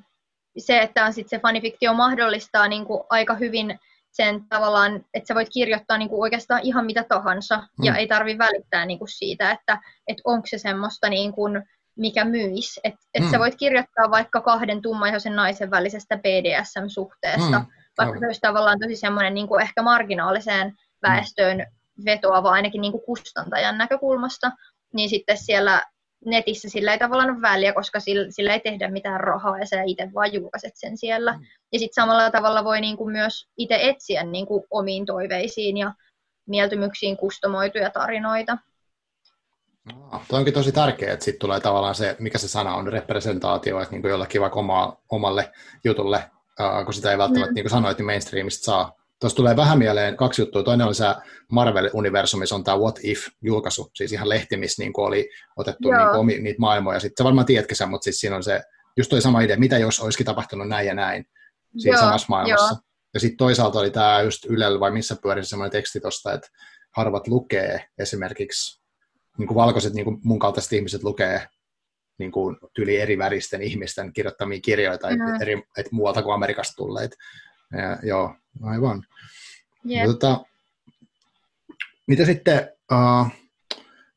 se, 0.58 0.80
että 0.80 1.04
on 1.04 1.12
sit 1.12 1.28
se 1.28 1.38
fanifiktio 1.38 1.94
mahdollistaa 1.94 2.68
niin 2.68 2.84
kuin 2.84 3.04
aika 3.10 3.34
hyvin 3.34 3.78
sen 4.16 4.44
tavallaan, 4.48 5.04
että 5.14 5.26
sä 5.26 5.34
voit 5.34 5.48
kirjoittaa 5.52 5.98
niin 5.98 6.08
kuin 6.08 6.20
oikeastaan 6.20 6.60
ihan 6.62 6.86
mitä 6.86 7.04
tahansa 7.08 7.56
mm. 7.56 7.84
ja 7.84 7.96
ei 7.96 8.06
tarvi 8.06 8.38
välittää 8.38 8.86
niin 8.86 8.98
kuin 8.98 9.08
siitä, 9.08 9.50
että, 9.50 9.80
että 10.06 10.22
onko 10.24 10.46
se 10.46 10.58
semmoista 10.58 11.08
niin 11.08 11.32
kuin, 11.32 11.62
mikä 11.96 12.24
myisi. 12.24 12.80
Että 12.84 13.00
et 13.14 13.24
mm. 13.24 13.30
sä 13.30 13.38
voit 13.38 13.54
kirjoittaa 13.54 14.10
vaikka 14.10 14.40
kahden 14.40 14.82
tummaihoisen 14.82 15.36
naisen 15.36 15.70
välisestä 15.70 16.16
BDSM-suhteesta, 16.16 17.58
mm. 17.58 17.66
vaikka 17.98 18.18
se 18.18 18.26
olisi 18.26 18.40
tavallaan 18.40 18.78
tosi 18.78 18.96
semmoinen 18.96 19.34
niin 19.34 19.48
kuin 19.48 19.62
ehkä 19.62 19.82
marginaaliseen 19.82 20.68
mm. 20.68 20.76
väestöön 21.02 21.66
vetoava 22.04 22.50
ainakin 22.50 22.80
niin 22.80 22.92
kuin 22.92 23.04
kustantajan 23.06 23.78
näkökulmasta, 23.78 24.50
niin 24.92 25.08
sitten 25.08 25.38
siellä 25.38 25.82
netissä 26.24 26.68
sillä 26.68 26.92
ei 26.92 26.98
tavallaan 26.98 27.30
ole 27.30 27.42
väliä, 27.42 27.72
koska 27.72 28.00
sillä, 28.00 28.26
sillä 28.30 28.52
ei 28.52 28.60
tehdä 28.60 28.90
mitään 28.90 29.20
rahaa 29.20 29.58
ja 29.58 29.66
sä 29.66 29.82
itse 29.82 30.10
vaan 30.14 30.32
julkaiset 30.32 30.72
sen 30.74 30.98
siellä. 30.98 31.32
Mm. 31.32 31.44
Ja 31.72 31.78
sitten 31.78 31.94
samalla 31.94 32.30
tavalla 32.30 32.64
voi 32.64 32.80
niin 32.80 32.96
kuin 32.96 33.12
myös 33.12 33.48
itse 33.56 33.78
etsiä 33.82 34.24
niin 34.24 34.46
kuin 34.46 34.64
omiin 34.70 35.06
toiveisiin 35.06 35.76
ja 35.76 35.94
mieltymyksiin 36.46 37.16
kustomoituja 37.16 37.90
tarinoita. 37.90 38.58
No, 39.92 40.22
Tuo 40.28 40.38
onkin 40.38 40.54
tosi 40.54 40.72
tärkeää, 40.72 41.12
että 41.12 41.24
sitten 41.24 41.40
tulee 41.40 41.60
tavallaan 41.60 41.94
se, 41.94 42.16
mikä 42.18 42.38
se 42.38 42.48
sana 42.48 42.74
on, 42.74 42.86
representaatio, 42.86 43.80
että 43.80 43.92
niin 43.92 44.02
kuin 44.02 44.10
jollakin 44.10 44.40
vaikka 44.40 44.60
oma, 44.60 44.96
omalle 45.08 45.52
jutulle, 45.84 46.16
äh, 46.60 46.84
kun 46.84 46.94
sitä 46.94 47.10
ei 47.10 47.18
välttämättä, 47.18 47.50
mm. 47.50 47.54
niin 47.54 47.64
kuin 47.64 47.70
sanoit, 47.70 47.98
niin 47.98 48.06
mainstreamista 48.06 48.64
saa 48.64 49.05
Tuossa 49.20 49.36
tulee 49.36 49.56
vähän 49.56 49.78
mieleen 49.78 50.16
kaksi 50.16 50.42
juttua. 50.42 50.62
Toinen 50.62 50.86
oli 50.86 50.94
se 50.94 51.04
Marvel-universumissa 51.52 52.54
on 52.54 52.64
tämä 52.64 52.78
What 52.78 52.98
If-julkaisu, 53.02 53.90
siis 53.94 54.12
ihan 54.12 54.28
lehti, 54.28 54.56
missä 54.56 54.82
niin 54.82 54.92
oli 54.96 55.30
otettu 55.56 55.90
niin 55.90 56.08
kuin, 56.08 56.20
omi, 56.20 56.38
niitä 56.38 56.60
maailmoja. 56.60 57.00
Sitten 57.00 57.22
sä 57.22 57.24
varmaan 57.24 57.46
tiedätkö 57.46 57.74
sen, 57.74 57.88
mutta 57.88 58.04
siis 58.04 58.20
siinä 58.20 58.36
on 58.36 58.42
se, 58.42 58.62
just 58.96 59.10
toi 59.10 59.20
sama 59.20 59.40
idea, 59.40 59.58
mitä 59.58 59.78
jos 59.78 60.00
olisikin 60.00 60.26
tapahtunut 60.26 60.68
näin 60.68 60.86
ja 60.86 60.94
näin 60.94 61.24
siinä 61.78 61.96
Joo, 61.96 62.04
samassa 62.04 62.26
maailmassa. 62.28 62.74
Jo. 62.74 62.78
Ja 63.14 63.20
sitten 63.20 63.36
toisaalta 63.36 63.78
oli 63.78 63.90
tämä 63.90 64.20
just 64.20 64.44
Ylellä 64.44 64.80
vai 64.80 64.90
missä 64.90 65.16
pyörisi 65.22 65.48
semmoinen 65.48 65.72
teksti 65.72 66.00
tuosta, 66.00 66.32
että 66.32 66.48
harvat 66.96 67.28
lukee 67.28 67.88
esimerkiksi, 67.98 68.82
niin 69.38 69.46
kuin 69.46 69.54
valkoiset 69.54 69.92
niin 69.94 70.04
kuin 70.04 70.20
mun 70.24 70.38
kaltaiset 70.38 70.72
ihmiset 70.72 71.02
lukee 71.02 71.46
niin 72.18 72.32
kuin 72.32 72.56
tyli 72.74 72.96
eri 72.96 73.18
väristen 73.18 73.62
ihmisten 73.62 74.12
kirjoittamia 74.12 74.60
kirjoita, 74.60 75.08
mm. 75.10 75.34
et, 75.34 75.42
eri, 75.42 75.62
et 75.78 75.92
muualta 75.92 76.22
kuin 76.22 76.34
Amerikasta 76.34 76.76
tulleet. 76.76 77.16
Ja, 77.72 77.98
joo, 78.02 78.34
aivan. 78.62 79.06
Yep. 79.90 80.06
Tota, 80.06 80.44
mitä 82.06 82.24
sitten, 82.24 82.70
uh, 82.92 83.28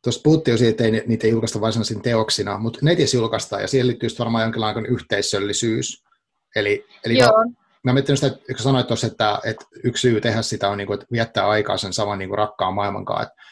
tuossa 0.03 0.21
puhuttiin 0.23 0.53
jo 0.53 0.57
siitä, 0.57 0.69
että 0.69 0.83
ei, 0.83 1.07
niitä 1.07 1.27
ei 1.27 1.31
julkaista 1.31 1.61
varsinaisina 1.61 2.01
teoksina, 2.01 2.57
mutta 2.57 2.79
netissä 2.81 3.17
julkaistaan, 3.17 3.61
ja 3.61 3.67
siihen 3.67 3.87
liittyy 3.87 4.09
varmaan 4.19 4.43
jonkinlainen 4.43 4.85
yhteisöllisyys. 4.85 6.03
Eli, 6.55 6.85
eli 7.05 7.17
Joo. 7.17 7.45
mä 7.83 7.93
mietin 7.93 8.17
sitä, 8.17 8.27
että 8.27 8.63
sanoit 8.63 8.87
tuossa, 8.87 9.07
että, 9.07 9.39
että 9.43 9.65
yksi 9.83 10.01
syy 10.01 10.21
tehdä 10.21 10.41
sitä 10.41 10.69
on 10.69 10.77
niin 10.77 10.87
kuin, 10.87 10.99
että 10.99 11.07
viettää 11.11 11.47
aikaa 11.47 11.77
sen 11.77 11.93
saman 11.93 12.19
niin 12.19 12.29
kuin 12.29 12.37
rakkaan 12.37 12.73
maailman 12.73 13.05
kanssa. 13.05 13.23
Että, 13.23 13.43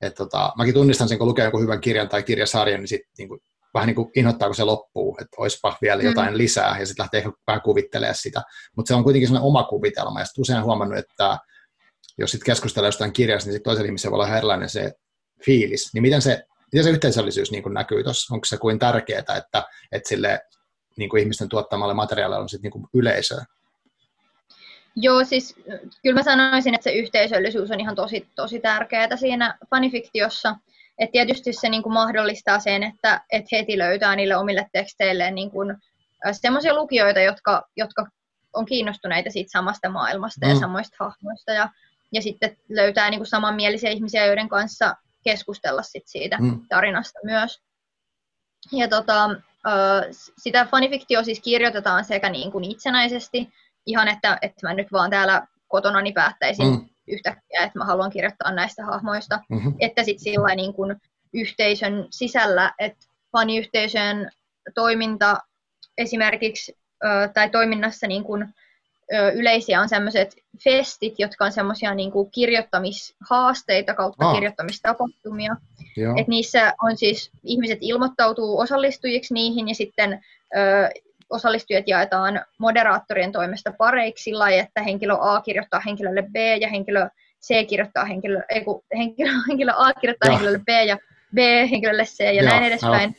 että 0.00 0.16
tota, 0.16 0.52
mäkin 0.56 0.74
tunnistan 0.74 1.08
sen, 1.08 1.18
kun 1.18 1.28
lukee 1.28 1.44
jonkun 1.44 1.62
hyvän 1.62 1.80
kirjan 1.80 2.08
tai 2.08 2.22
kirjasarjan, 2.22 2.80
niin 2.80 2.88
sitten 2.88 3.12
niin 3.18 3.28
kuin, 3.28 3.40
vähän 3.74 3.86
niin 3.86 3.94
kuin 3.94 4.10
inhottaa, 4.16 4.48
kun 4.48 4.54
se 4.54 4.64
loppuu, 4.64 5.18
että 5.20 5.36
olisipa 5.38 5.76
vielä 5.82 6.02
mm. 6.02 6.08
jotain 6.08 6.38
lisää, 6.38 6.78
ja 6.78 6.86
sitten 6.86 7.02
lähtee 7.02 7.18
ehkä 7.18 7.32
vähän 7.46 7.62
kuvittelemaan 7.62 8.14
sitä. 8.14 8.42
Mutta 8.76 8.88
se 8.88 8.94
on 8.94 9.04
kuitenkin 9.04 9.28
sellainen 9.28 9.48
oma 9.48 9.62
kuvitelma, 9.62 10.20
ja 10.20 10.24
sitten 10.24 10.42
usein 10.42 10.64
huomannut, 10.64 10.98
että 10.98 11.38
jos 12.18 12.30
sitten 12.30 12.46
keskustelee 12.46 12.88
jostain 12.88 13.12
kirjasta, 13.12 13.48
niin 13.48 13.54
sitten 13.54 13.70
toisella 13.70 13.86
ihmisellä 13.86 14.10
voi 14.10 14.16
olla 14.16 14.26
ihan 14.26 14.38
erilainen 14.38 14.68
se 14.68 14.92
fiilis. 15.44 15.94
Niin 15.94 16.02
miten 16.02 16.22
se, 16.22 16.44
miten 16.72 16.84
se 16.84 16.90
yhteisöllisyys 16.90 17.50
niin 17.50 17.62
kuin 17.62 17.74
näkyy 17.74 18.02
tuossa? 18.02 18.34
Onko 18.34 18.44
se 18.44 18.56
kuin 18.56 18.78
tärkeää, 18.78 19.18
että, 19.36 19.64
että 19.92 20.08
sille 20.08 20.40
niin 20.96 21.10
kuin 21.10 21.20
ihmisten 21.20 21.48
tuottamalle 21.48 21.94
materiaalille 21.94 22.42
on 22.42 22.48
sitten 22.48 22.70
niin 22.74 22.88
yleisöä? 22.94 23.44
Joo, 24.96 25.24
siis 25.24 25.56
kyllä 26.02 26.14
mä 26.14 26.22
sanoisin, 26.22 26.74
että 26.74 26.84
se 26.84 26.92
yhteisöllisyys 26.92 27.70
on 27.70 27.80
ihan 27.80 27.94
tosi, 27.94 28.28
tosi 28.34 28.60
tärkeää 28.60 29.16
siinä 29.16 29.58
fanifiktiossa. 29.70 30.56
Et 30.98 31.10
tietysti 31.12 31.52
se 31.52 31.68
niin 31.68 31.82
kuin 31.82 31.92
mahdollistaa 31.92 32.58
sen, 32.58 32.82
että 32.82 33.20
et 33.32 33.44
heti 33.52 33.78
löytää 33.78 34.16
niille 34.16 34.36
omille 34.36 34.66
teksteilleen 34.72 35.34
niin 35.34 35.50
kuin, 35.50 35.76
sellaisia 36.32 36.74
lukijoita, 36.74 37.20
jotka, 37.20 37.68
jotka 37.76 38.06
on 38.52 38.64
kiinnostuneita 38.64 39.30
siitä 39.30 39.50
samasta 39.52 39.88
maailmasta 39.88 40.46
mm. 40.46 40.52
ja 40.52 40.58
samoista 40.58 40.96
hahmoista. 41.00 41.52
Ja, 41.52 41.68
ja 42.12 42.22
sitten 42.22 42.56
löytää 42.68 43.10
niin 43.10 43.18
kuin 43.18 43.26
samanmielisiä 43.26 43.90
ihmisiä, 43.90 44.26
joiden 44.26 44.48
kanssa 44.48 44.94
keskustella 45.24 45.82
sit 45.82 46.06
siitä 46.06 46.36
mm. 46.38 46.60
tarinasta 46.68 47.18
myös. 47.24 47.60
Ja 48.72 48.88
tota, 48.88 49.30
sitä 50.38 50.64
fanifiktio 50.64 51.24
siis 51.24 51.40
kirjoitetaan 51.40 52.04
sekä 52.04 52.28
niin 52.28 52.52
kuin 52.52 52.64
itsenäisesti, 52.64 53.52
ihan 53.86 54.08
että, 54.08 54.38
että 54.42 54.68
mä 54.68 54.74
nyt 54.74 54.92
vaan 54.92 55.10
täällä 55.10 55.46
kotonani 55.68 56.12
päättäisin 56.12 56.66
mm 56.66 56.88
yhtäkkiä, 57.06 57.62
että 57.64 57.78
mä 57.78 57.84
haluan 57.84 58.10
kirjoittaa 58.10 58.52
näistä 58.52 58.84
hahmoista, 58.84 59.40
mm-hmm. 59.48 59.74
että 59.78 60.02
sitten 60.02 60.24
sillä 60.24 60.54
niin 60.54 60.74
kuin 60.74 60.96
yhteisön 61.32 62.06
sisällä, 62.10 62.74
että 62.78 63.06
faniyhteisön 63.32 64.30
toiminta 64.74 65.36
esimerkiksi 65.98 66.76
tai 67.34 67.50
toiminnassa 67.50 68.06
niin 68.06 68.24
kuin, 68.24 68.54
yleisiä 69.34 69.80
on 69.80 69.88
sellaiset 69.88 70.36
festit, 70.64 71.14
jotka 71.18 71.44
on 71.44 71.52
semmoisia 71.52 71.94
niin 71.94 72.12
kuin 72.12 72.30
kirjoittamishaasteita 72.30 73.94
kautta 73.94 74.28
ah. 74.28 74.34
kirjoittamistapahtumia. 74.34 75.56
Et 76.16 76.28
niissä 76.28 76.74
on 76.82 76.96
siis, 76.96 77.30
ihmiset 77.42 77.78
ilmoittautuu 77.80 78.58
osallistujiksi 78.58 79.34
niihin 79.34 79.68
ja 79.68 79.74
sitten 79.74 80.24
ö, 80.56 80.90
osallistujat 81.34 81.88
jaetaan 81.88 82.44
moderaattorien 82.58 83.32
toimesta 83.32 83.72
pareiksi 83.78 84.24
sillä 84.24 84.50
että 84.50 84.82
henkilö 84.82 85.14
A 85.20 85.40
kirjoittaa 85.40 85.80
henkilölle 85.80 86.22
B 86.22 86.36
ja 86.60 86.68
henkilö 86.68 87.08
C 87.46 87.66
kirjoittaa 87.66 88.04
henkilö, 88.04 88.40
ei 88.48 88.64
kun 88.64 88.82
henkilö, 88.96 89.30
henkilö 89.48 89.72
A 89.76 89.92
kirjoittaa 89.92 90.28
ja. 90.28 90.32
henkilölle 90.32 90.58
B 90.58 90.68
ja 90.86 90.98
B 91.34 91.38
henkilölle 91.70 92.04
C 92.04 92.20
ja, 92.20 92.32
ja 92.32 92.42
näin 92.42 92.64
edespäin. 92.64 93.16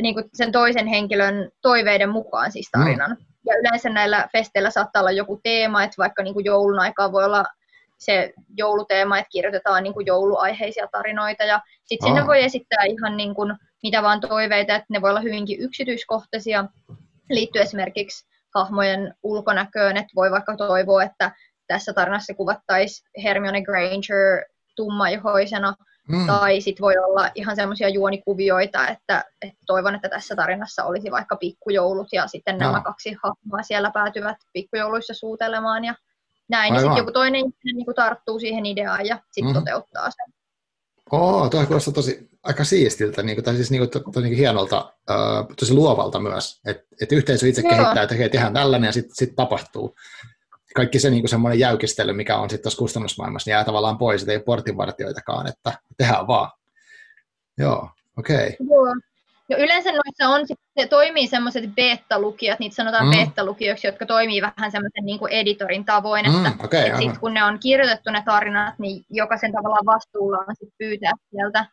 Niin 0.00 0.14
kuin 0.14 0.24
sen 0.34 0.52
toisen 0.52 0.86
henkilön 0.86 1.50
toiveiden 1.62 2.08
mukaan 2.08 2.52
siis 2.52 2.68
tarinan. 2.72 3.10
Mm. 3.10 3.26
Ja 3.46 3.58
yleensä 3.58 3.90
näillä 3.90 4.28
festeillä 4.32 4.70
saattaa 4.70 5.00
olla 5.00 5.10
joku 5.10 5.40
teema, 5.42 5.82
että 5.82 5.94
vaikka 5.98 6.22
niin 6.22 6.34
kuin 6.34 6.44
joulun 6.44 6.80
aikaa 6.80 7.12
voi 7.12 7.24
olla 7.24 7.44
se 7.98 8.32
jouluteema, 8.56 9.18
että 9.18 9.28
kirjoitetaan 9.32 9.82
niin 9.82 9.94
kuin 9.94 10.06
jouluaiheisia 10.06 10.88
tarinoita 10.92 11.44
ja 11.44 11.60
sitten 11.84 12.08
sinne 12.08 12.26
voi 12.26 12.44
esittää 12.44 12.84
ihan 12.84 13.16
niin 13.16 13.34
kuin 13.34 13.54
mitä 13.82 14.02
vaan 14.02 14.20
toiveita, 14.20 14.74
että 14.74 14.86
ne 14.88 15.02
voi 15.02 15.10
olla 15.10 15.20
hyvinkin 15.20 15.60
yksityiskohtaisia 15.60 16.64
liittyy 17.30 17.62
esimerkiksi 17.62 18.26
hahmojen 18.54 19.14
ulkonäköön, 19.22 19.96
että 19.96 20.12
voi 20.16 20.30
vaikka 20.30 20.56
toivoa, 20.56 21.02
että 21.02 21.32
tässä 21.66 21.92
tarinassa 21.92 22.34
kuvattaisiin 22.34 23.10
Hermione 23.22 23.62
Granger 23.62 24.44
tummaihoisena, 24.76 25.74
mm. 26.08 26.26
tai 26.26 26.60
sitten 26.60 26.82
voi 26.82 26.98
olla 26.98 27.30
ihan 27.34 27.56
semmoisia 27.56 27.88
juonikuvioita, 27.88 28.88
että, 28.88 29.24
että 29.42 29.58
toivon, 29.66 29.94
että 29.94 30.08
tässä 30.08 30.36
tarinassa 30.36 30.84
olisi 30.84 31.10
vaikka 31.10 31.36
pikkujoulut, 31.36 32.08
ja 32.12 32.26
sitten 32.26 32.58
no. 32.58 32.66
nämä 32.66 32.80
kaksi 32.80 33.16
hahmoa 33.22 33.62
siellä 33.62 33.90
päätyvät 33.90 34.36
pikkujouluissa 34.52 35.14
suutelemaan, 35.14 35.84
ja 35.84 35.94
näin, 36.48 36.72
niin 36.72 36.80
sitten 36.80 36.98
joku 36.98 37.12
toinen 37.12 37.44
niin 37.64 37.86
tarttuu 37.96 38.40
siihen 38.40 38.66
ideaan 38.66 39.06
ja 39.06 39.18
sitten 39.30 39.54
mm. 39.54 39.60
toteuttaa 39.60 40.10
sen. 40.10 40.34
Oo, 41.12 41.48
tuo 41.48 41.66
kuulostaa 41.66 41.94
tosi 41.94 42.33
aika 42.44 42.64
siistiltä, 42.64 43.22
niin 43.22 43.36
kuin, 43.36 43.44
tai 43.44 43.54
siis 43.54 43.70
niin 43.70 43.80
kuin, 43.80 43.90
to, 43.90 44.00
to, 44.00 44.20
niin 44.20 44.30
kuin 44.30 44.38
hienolta, 44.38 44.92
uh, 45.10 45.56
tosi 45.56 45.74
luovalta 45.74 46.20
myös, 46.20 46.60
että 46.66 46.84
et 47.00 47.12
yhteisö 47.12 47.48
itse 47.48 47.62
Joo. 47.62 47.70
kehittää, 47.70 48.02
että 48.02 48.14
hei, 48.14 48.30
tehdään 48.30 48.54
tällainen 48.54 48.88
ja 48.88 48.92
sitten 48.92 49.14
sit 49.14 49.36
tapahtuu. 49.36 49.96
Kaikki 50.74 50.98
se 50.98 51.10
niin 51.10 51.28
semmoinen 51.28 51.58
jäykistely, 51.58 52.12
mikä 52.12 52.36
on 52.36 52.50
sitten 52.50 52.62
tuossa 52.62 52.78
kustannusmaailmassa, 52.78 53.48
niin 53.48 53.52
jää 53.52 53.64
tavallaan 53.64 53.98
pois, 53.98 54.22
että 54.22 54.32
ei 54.32 54.40
portinvartioitakaan, 54.40 55.46
että 55.46 55.72
tehdään 55.96 56.26
vaan. 56.26 56.50
Joo, 57.58 57.88
okei. 58.18 58.36
Okay. 58.36 58.66
Joo. 58.70 58.94
No 59.48 59.56
yleensä 59.56 59.90
noissa 59.92 60.28
on, 60.28 60.46
se 60.78 60.86
toimii 60.86 61.26
semmoiset 61.26 61.64
beta-lukijat, 61.74 62.58
niitä 62.58 62.76
sanotaan 62.76 63.06
mm. 63.06 63.10
beta-lukijoiksi, 63.10 63.86
jotka 63.86 64.06
toimii 64.06 64.42
vähän 64.42 64.70
semmoisen 64.70 65.04
niin 65.04 65.18
editorin 65.30 65.84
tavoin, 65.84 66.26
että 66.26 66.50
mm, 66.50 66.64
okay, 66.64 66.80
et 66.80 66.96
sit, 66.96 67.18
kun 67.18 67.34
ne 67.34 67.44
on 67.44 67.58
kirjoitettu 67.58 68.10
ne 68.10 68.22
tarinat, 68.26 68.74
niin 68.78 69.04
jokaisen 69.10 69.52
tavallaan 69.52 69.86
vastuulla 69.86 70.38
on 70.38 70.56
sit 70.58 70.68
pyytää 70.78 71.12
sieltä 71.30 71.66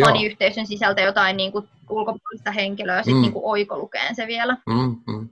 faniyhteisön 0.00 0.66
sisältä 0.66 1.00
jotain 1.00 1.36
niin 1.36 1.52
kuin 1.52 1.68
ulkopuolista 1.90 2.50
henkilöä 2.50 3.02
sitten 3.02 3.14
mm. 3.14 3.22
niin 3.22 3.32
kuin 3.32 3.44
oikolukeen 3.44 4.14
se 4.14 4.26
vielä. 4.26 4.56
Mm, 4.66 4.96
mm. 5.06 5.28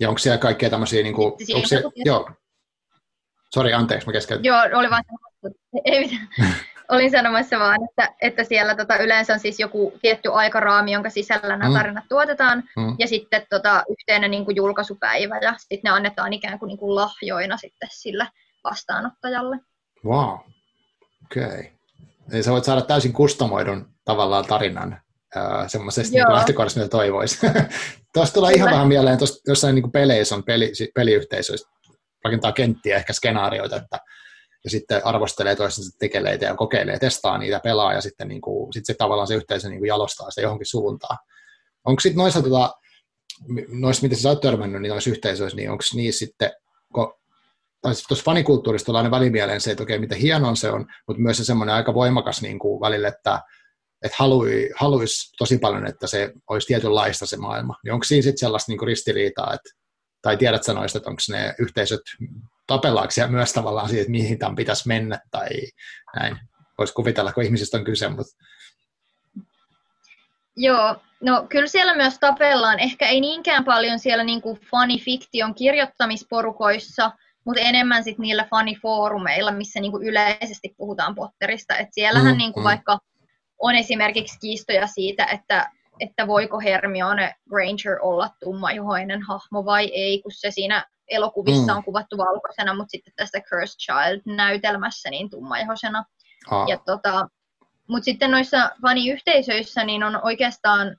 Ja 0.00 0.08
onko 0.08 0.18
siellä 0.18 0.38
kaikkea 0.38 0.70
tämmöisiä, 0.70 1.02
niin 1.02 1.14
kuin, 1.14 1.32
onko 1.54 1.68
se, 1.68 1.82
joo, 1.96 2.30
Sori, 3.54 3.72
anteeksi, 3.72 4.06
mä 4.06 4.12
keskeytin. 4.12 4.44
Joo, 4.44 4.60
oli 4.74 4.90
vaan 4.90 5.02
ei 5.84 6.00
mitään. 6.00 6.28
Olin 6.88 7.10
sanomassa 7.10 7.58
vaan, 7.58 7.78
että, 7.90 8.14
että 8.22 8.44
siellä 8.44 8.74
tota, 8.74 8.96
yleensä 8.96 9.32
on 9.32 9.40
siis 9.40 9.60
joku 9.60 9.92
tietty 10.02 10.32
aikaraami, 10.32 10.92
jonka 10.92 11.10
sisällä 11.10 11.56
nämä 11.56 11.68
mm. 11.68 11.74
tarinat 11.74 12.04
tuotetaan, 12.08 12.64
mm. 12.76 12.96
ja 12.98 13.08
sitten 13.08 13.46
tota, 13.50 13.84
yhteinen 13.90 14.30
niin 14.30 14.44
kuin 14.44 14.56
julkaisupäivä, 14.56 15.38
ja 15.38 15.54
sitten 15.58 15.80
ne 15.84 15.90
annetaan 15.90 16.32
ikään 16.32 16.58
kuin, 16.58 16.68
niin 16.68 16.78
kuin 16.78 16.94
lahjoina 16.94 17.56
sitten 17.56 17.88
sille 17.92 18.28
vastaanottajalle. 18.64 19.56
Wow, 20.04 20.38
okei. 21.24 21.44
Okay. 21.44 21.64
Eli 22.32 22.42
sä 22.42 22.52
voit 22.52 22.64
saada 22.64 22.82
täysin 22.82 23.12
kustomoidun 23.12 23.86
tavallaan 24.04 24.44
tarinan 24.44 25.00
semmoisesta 25.66 26.12
niin 26.12 26.32
lähtökohdasta, 26.32 26.80
mitä 26.80 26.90
toivoisi. 26.90 27.38
Tuosta 28.14 28.34
tulee 28.34 28.52
ihan 28.52 28.70
vähän 28.70 28.88
mieleen, 28.88 29.18
tuossa 29.18 29.40
jossain 29.46 29.74
niin 29.74 29.92
peleissä 29.92 30.34
on 30.34 30.44
peli, 30.44 30.72
peliyhteisöistä, 30.94 31.70
rakentaa 32.24 32.52
kenttiä, 32.52 32.96
ehkä 32.96 33.12
skenaarioita, 33.12 33.76
että 33.76 33.98
ja 34.64 34.70
sitten 34.70 35.06
arvostelee 35.06 35.56
toisensa 35.56 35.96
tekeleitä 35.98 36.44
ja 36.44 36.54
kokeilee, 36.54 36.98
testaa 36.98 37.38
niitä, 37.38 37.60
pelaa 37.60 37.92
ja 37.92 38.00
sitten 38.00 38.28
niin 38.28 38.40
kuin, 38.40 38.72
sit 38.72 38.86
se 38.86 38.94
tavallaan 38.94 39.28
se 39.28 39.34
yhteisö 39.34 39.68
niin 39.68 39.78
kuin 39.78 39.88
jalostaa 39.88 40.30
sitä 40.30 40.40
johonkin 40.40 40.66
suuntaan. 40.66 41.18
Onko 41.84 42.00
sitten 42.00 42.18
noissa, 42.18 42.42
tota, 42.42 42.74
noissa, 43.68 44.02
mitä 44.02 44.16
sä 44.16 44.28
oot 44.28 44.40
törmännyt, 44.40 44.82
niin 44.82 44.90
noissa 44.90 45.10
yhteisöissä, 45.10 45.56
niin 45.56 45.70
onko 45.70 45.84
niissä 45.94 46.18
sitten, 46.18 46.52
kun, 46.94 47.14
tai 47.84 47.92
tuossa 48.08 48.24
fanikulttuurista 48.24 48.92
on 48.92 48.96
aina 48.96 49.10
välimieleen 49.10 49.60
se, 49.60 49.70
että 49.70 49.82
okei, 49.82 49.98
miten 49.98 50.18
hienoa 50.18 50.54
se 50.54 50.70
on, 50.70 50.86
mutta 51.06 51.22
myös 51.22 51.36
se 51.36 51.44
semmoinen 51.44 51.74
aika 51.74 51.94
voimakas 51.94 52.42
niin 52.42 52.58
kuin 52.58 52.80
välillä, 52.80 53.08
että, 53.08 53.40
että 54.02 54.16
haluaisi 54.18 54.70
haluais 54.76 55.32
tosi 55.38 55.58
paljon, 55.58 55.86
että 55.86 56.06
se 56.06 56.32
olisi 56.50 56.66
tietynlaista 56.66 57.26
se 57.26 57.36
maailma. 57.36 57.74
Niin 57.84 57.92
onko 57.92 58.04
siinä 58.04 58.22
sitten 58.22 58.38
sellaista 58.38 58.72
niin 58.72 58.78
kuin 58.78 58.86
ristiriitaa, 58.86 59.54
että, 59.54 59.70
tai 60.22 60.36
tiedät 60.36 60.64
sanoista, 60.64 60.98
että 60.98 61.10
onko 61.10 61.22
ne 61.28 61.54
yhteisöt 61.58 62.00
tapellaanko 62.66 63.12
myös 63.28 63.52
tavallaan 63.52 63.88
siitä, 63.88 64.00
että 64.00 64.10
mihin 64.10 64.38
tämän 64.38 64.56
pitäisi 64.56 64.88
mennä 64.88 65.20
tai 65.30 65.48
näin. 66.16 66.36
Voisi 66.78 66.94
kuvitella, 66.94 67.32
kun 67.32 67.44
ihmisistä 67.44 67.76
on 67.76 67.84
kyse, 67.84 68.08
mutta... 68.08 68.36
Joo, 70.56 70.96
no 71.20 71.46
kyllä 71.48 71.66
siellä 71.66 71.94
myös 71.94 72.18
tapellaan. 72.18 72.80
Ehkä 72.80 73.08
ei 73.08 73.20
niinkään 73.20 73.64
paljon 73.64 73.98
siellä 73.98 74.24
niin 74.24 74.42
kuin 74.42 74.60
fanifiktion 74.70 75.54
kirjoittamisporukoissa, 75.54 77.10
mutta 77.44 77.62
enemmän 77.62 78.04
sitten 78.04 78.22
niillä 78.22 78.46
fanifoorumeilla, 78.50 79.52
missä 79.52 79.80
niin 79.80 79.92
kuin 79.92 80.06
yleisesti 80.06 80.74
puhutaan 80.76 81.14
Potterista. 81.14 81.76
Et 81.76 81.88
siellähän 81.90 82.34
mm, 82.34 82.38
niin 82.38 82.52
kuin 82.52 82.62
mm. 82.62 82.64
vaikka 82.64 82.98
on 83.58 83.74
esimerkiksi 83.74 84.38
kiistoja 84.40 84.86
siitä, 84.86 85.24
että, 85.24 85.70
että 86.00 86.26
voiko 86.26 86.60
Hermione 86.60 87.34
Granger 87.48 87.98
olla 88.02 88.30
tummaihoinen 88.44 89.22
hahmo 89.22 89.64
vai 89.64 89.84
ei, 89.84 90.22
kun 90.22 90.32
se 90.32 90.50
siinä 90.50 90.84
elokuvissa 91.08 91.72
mm. 91.72 91.76
on 91.76 91.84
kuvattu 91.84 92.18
valkoisena, 92.18 92.74
mutta 92.74 92.90
sitten 92.90 93.12
tässä 93.16 93.40
Cursed 93.40 93.76
Child-näytelmässä 93.78 95.10
niin 95.10 95.30
tummaihoisena. 95.30 96.04
Ah. 96.50 96.68
Ja 96.68 96.78
tota, 96.86 97.28
mutta 97.88 98.04
sitten 98.04 98.30
noissa 98.30 98.70
faniyhteisöissä 98.82 99.84
niin 99.84 100.02
on 100.02 100.20
oikeastaan, 100.22 100.96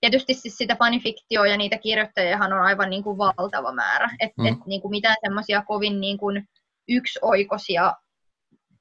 tietysti 0.00 0.34
siis 0.34 0.56
sitä 0.56 0.76
fanifiktioa 0.76 1.46
ja 1.46 1.56
niitä 1.56 1.78
kirjoittajiahan 1.78 2.52
on 2.52 2.60
aivan 2.60 2.90
niin 2.90 3.02
kuin 3.02 3.18
valtava 3.18 3.72
määrä. 3.72 4.10
Että 4.20 4.42
mm. 4.42 4.46
et, 4.46 4.58
niin 4.66 4.80
kuin 4.80 4.90
mitään 4.90 5.16
semmoisia 5.20 5.62
kovin 5.62 6.00
niin 6.00 6.18
kuin 6.18 6.48
yksioikoisia 6.88 7.94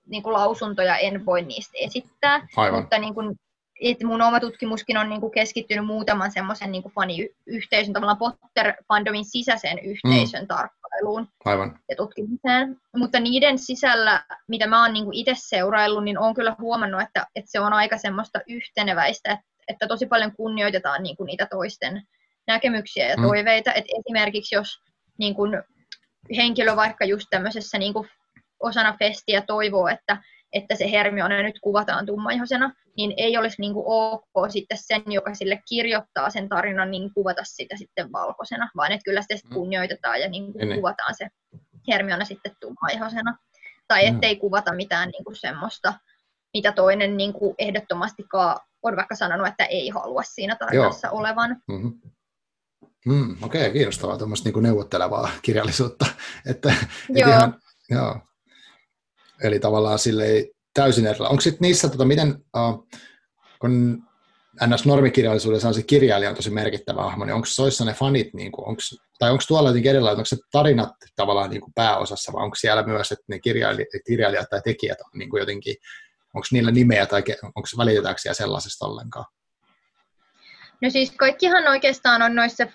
niin 0.10 0.24
kuin 0.24 0.34
lausuntoja 0.34 0.98
en 0.98 1.26
voi 1.26 1.42
niistä 1.42 1.78
esittää. 1.82 2.48
Aivan. 2.58 2.80
Mutta 2.80 2.98
niin 2.98 3.14
kuin 3.14 3.36
et 3.82 4.04
mun 4.04 4.22
oma 4.22 4.40
tutkimuskin 4.40 4.98
on 4.98 5.10
niinku 5.10 5.30
keskittynyt 5.30 5.86
muutaman 5.86 6.32
semmoisen 6.32 6.72
niinku 6.72 6.92
faniyhteisön, 6.96 7.94
tavallaan 7.94 8.18
Potter-fandomin 8.18 9.26
sisäisen 9.26 9.80
yhteisön 9.80 10.42
mm. 10.42 10.48
tarkkailuun 10.48 11.28
Aivan. 11.46 11.80
ja 11.90 11.96
tutkimiseen. 11.96 12.78
Mutta 12.96 13.20
niiden 13.20 13.60
sisällä, 13.60 14.24
mitä 14.48 14.68
mä 14.68 14.82
oon 14.82 14.94
niinku 14.94 15.12
itse 15.14 15.34
seuraillut, 15.36 16.04
niin 16.04 16.20
on 16.20 16.34
kyllä 16.34 16.56
huomannut, 16.60 17.02
että, 17.02 17.28
että 17.36 17.52
se 17.52 17.60
on 17.60 17.74
aika 17.74 17.98
semmoista 17.98 18.40
yhteneväistä, 18.48 19.32
että, 19.32 19.46
että 19.68 19.88
tosi 19.88 20.06
paljon 20.06 20.36
kunnioitetaan 20.36 21.04
niinku 21.04 21.24
niitä 21.24 21.48
toisten 21.52 22.02
näkemyksiä 22.48 23.10
ja 23.10 23.18
mm. 23.18 23.24
toiveita. 23.24 23.74
Et 23.74 23.86
esimerkiksi 24.00 24.56
jos 24.56 24.68
niinku, 25.18 25.44
henkilö 26.36 26.76
vaikka 26.76 27.06
just 27.06 27.28
tämmöisessä 27.30 27.78
niinku, 27.78 28.06
osana 28.60 28.96
festiä 29.00 29.42
toivoo, 29.42 29.88
että 29.88 30.18
että 30.54 30.76
se 30.76 30.92
Hermione 30.92 31.44
nyt 31.44 31.60
kuvataan 31.62 32.06
tummaihosena, 32.06 32.72
niin 32.98 33.14
ei 33.18 33.38
olisi 33.38 33.62
niin 33.62 33.74
kuin 33.74 33.84
ok 33.88 34.26
sitten 34.50 34.78
sen, 34.82 35.04
joka 35.08 35.34
sille 35.34 35.62
kirjoittaa 35.70 36.30
sen 36.30 36.50
tarinan, 36.50 36.92
niin 36.92 37.14
kuvata 37.14 37.42
sitä 37.44 37.78
sitten 37.78 38.12
valkoisena, 38.12 38.70
vaan 38.76 38.92
että 38.92 39.04
kyllä 39.06 39.22
sitä 39.22 39.36
sitten 39.36 39.52
mm. 39.52 39.56
kunnioitetaan 39.56 40.22
ja 40.22 40.30
niin 40.30 40.54
kuin 40.54 40.76
kuvataan 40.76 41.16
se 41.18 41.28
Hermione 41.88 42.26
sitten 42.26 42.56
tummaihosena. 42.62 43.38
Tai 43.88 44.10
mm. 44.10 44.16
ettei 44.16 44.36
kuvata 44.36 44.74
mitään 44.74 45.10
niin 45.10 45.24
kuin 45.24 45.36
semmoista, 45.36 45.94
mitä 46.54 46.72
toinen 46.72 47.18
niin 47.18 47.34
kuin 47.34 47.56
ehdottomastikaan 47.58 48.60
on 48.84 48.96
vaikka 48.96 49.16
sanonut, 49.16 49.48
että 49.48 49.66
ei 49.66 49.90
halua 49.90 50.24
siinä 50.24 50.56
tarinassa 50.56 51.08
Joo. 51.08 51.18
olevan. 51.18 51.62
Mm-hmm. 51.68 52.02
Mm, 53.06 53.38
Okei, 53.42 53.62
okay, 53.62 53.74
kiinnostavaa 53.74 54.18
tuommoista 54.18 54.50
niin 54.50 54.64
neuvottelevaa 54.64 55.30
kirjallisuutta. 55.42 56.06
että, 56.46 56.74
joo. 57.10 57.30
Ihan, 57.30 57.62
joo. 57.90 58.20
Eli 59.44 59.60
tavallaan 59.60 60.00
sille 60.00 60.26
ei 60.26 60.52
täysin 60.74 61.08
erilainen. 61.08 61.32
Onko 61.32 61.42
sitten 61.42 61.62
niissä, 61.62 61.90
tota, 61.90 62.06
miten, 62.06 62.36
uh, 62.58 62.88
kun 63.60 64.04
NS-normikirjallisuudessa 64.66 65.68
on 65.68 65.74
se 65.74 65.84
kirjailija 65.84 66.30
on 66.30 66.36
tosi 66.36 66.50
merkittävä 66.50 67.02
hahmo, 67.02 67.26
niin 67.26 67.34
onko 67.34 67.46
soissa 67.46 67.86
ne 67.86 67.94
fanit, 67.94 68.34
niin 68.34 68.52
kuin, 68.52 68.68
onko, 68.68 68.82
tai 69.20 69.32
onko 69.32 69.44
tuolla 69.48 69.70
jotenkin 69.70 69.90
erilainen, 69.90 70.18
onko 70.18 70.26
se 70.26 70.38
tarinat 70.52 70.94
tavallaan 71.16 71.50
niin 71.50 71.62
kuin 71.62 71.74
pääosassa, 71.76 72.34
vai 72.34 72.44
onko 72.44 72.56
siellä 72.56 72.84
myös, 72.84 73.12
että 73.12 73.26
ne 73.28 73.40
kirjailijat, 73.40 73.90
kirjailijat 74.08 74.50
tai 74.50 74.62
tekijät 74.64 75.02
on 75.02 75.20
niin 75.20 75.30
kuin 75.30 75.40
jotenkin, 75.40 75.76
onko 76.38 76.48
niillä 76.52 76.72
nimeä 76.72 77.06
tai 77.06 77.24
onko 77.44 77.68
välitetäänkö 77.78 78.22
siellä 78.22 78.34
sellaisesta 78.34 78.86
ollenkaan? 78.86 79.26
No 80.82 80.90
siis 80.90 81.12
kaikkihan 81.12 81.68
oikeastaan 81.68 82.22
on 82.22 82.36
noissa 82.36 82.68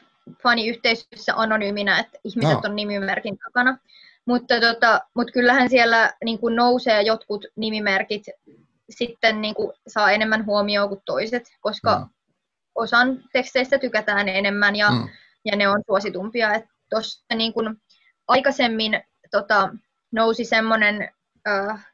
faniyhteisöissä 0.43 1.33
anonyyminä, 1.37 1.99
että 1.99 2.19
ihmiset 2.25 2.53
no. 2.53 2.61
on 2.65 2.77
nimimerkin 2.77 3.39
takana. 3.39 3.79
Mutta, 4.27 4.61
tota, 4.61 5.01
mutta 5.15 5.33
kyllähän 5.33 5.71
siellä 5.71 6.13
niin 6.25 6.39
kuin 6.39 6.57
nousee 6.57 7.03
jotkut 7.03 7.45
nimimerkit 7.57 8.23
sitten 8.91 9.41
niin 9.41 9.55
kuin 9.55 9.73
saa 9.89 10.11
enemmän 10.11 10.47
huomioon 10.47 10.89
kuin 10.89 11.03
toiset, 11.05 11.43
koska 11.61 11.99
mm. 11.99 12.09
osan 12.75 13.23
teksteistä 13.33 13.79
tykätään 13.79 14.29
enemmän 14.29 14.77
ja, 14.77 14.91
mm. 14.91 15.09
ja 15.45 15.57
ne 15.57 15.69
on 15.69 15.83
suositumpia. 15.87 16.49
Tuossa 16.91 17.25
niin 17.35 17.53
kuin 17.53 17.77
aikaisemmin 18.29 19.03
tota, 19.31 19.69
nousi 20.13 20.45
semmoinen 20.45 21.09
äh, 21.49 21.92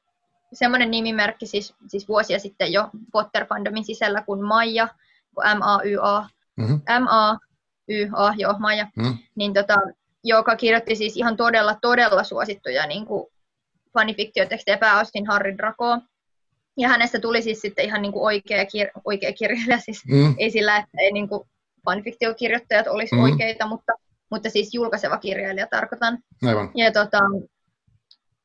semmoinen 0.53 0.91
nimimerkki 0.91 1.47
siis, 1.47 1.75
siis 1.87 2.09
vuosia 2.09 2.39
sitten 2.39 2.73
jo 2.73 2.91
Potter-fandomin 3.13 3.85
sisällä 3.85 4.23
kuin 4.23 4.45
Maija, 4.45 4.89
M-A-Y-A, 5.37 6.29
mm-hmm. 6.57 6.81
M-A-Y-A, 7.01 8.35
joo, 8.37 8.55
Maija, 8.59 8.87
mm. 8.97 9.19
niin 9.35 9.55
tota, 9.55 9.75
joka 10.25 10.57
kirjoitti 10.57 10.97
siis 10.97 11.17
ihan 11.17 11.37
todella, 11.37 11.75
todella 11.83 12.25
suosittuja 12.25 12.87
niin 12.87 13.07
kuin 13.07 13.27
fanifiktiotekstejä 13.95 14.79
pääosin 14.79 15.27
Harry 15.27 15.59
Draco. 15.59 15.99
Ja 16.77 16.89
hänestä 16.89 17.21
tuli 17.21 17.43
siis 17.43 17.61
sitten 17.61 17.85
ihan 17.85 18.03
niin 18.03 18.13
kuin 18.13 18.23
oikea, 18.23 18.63
kir- 18.63 19.01
oikea 19.05 19.33
kirjailija, 19.33 19.79
siis 19.87 20.03
mm. 20.07 20.35
ei 20.39 20.51
sillä, 20.51 20.77
että 20.77 20.99
ei 21.01 21.13
niin 21.13 21.29
kuin 21.29 21.49
fanfiktiokirjoittajat 21.85 22.87
olisi 22.87 23.15
mm. 23.15 23.23
oikeita, 23.23 23.67
mutta, 23.67 23.93
mutta 24.31 24.51
siis 24.51 24.75
julkaiseva 24.75 25.19
kirjailija 25.19 25.67
tarkoitan. 25.67 26.19
Aivan. 26.47 26.71
Ja, 26.75 26.93
tota, 26.93 27.19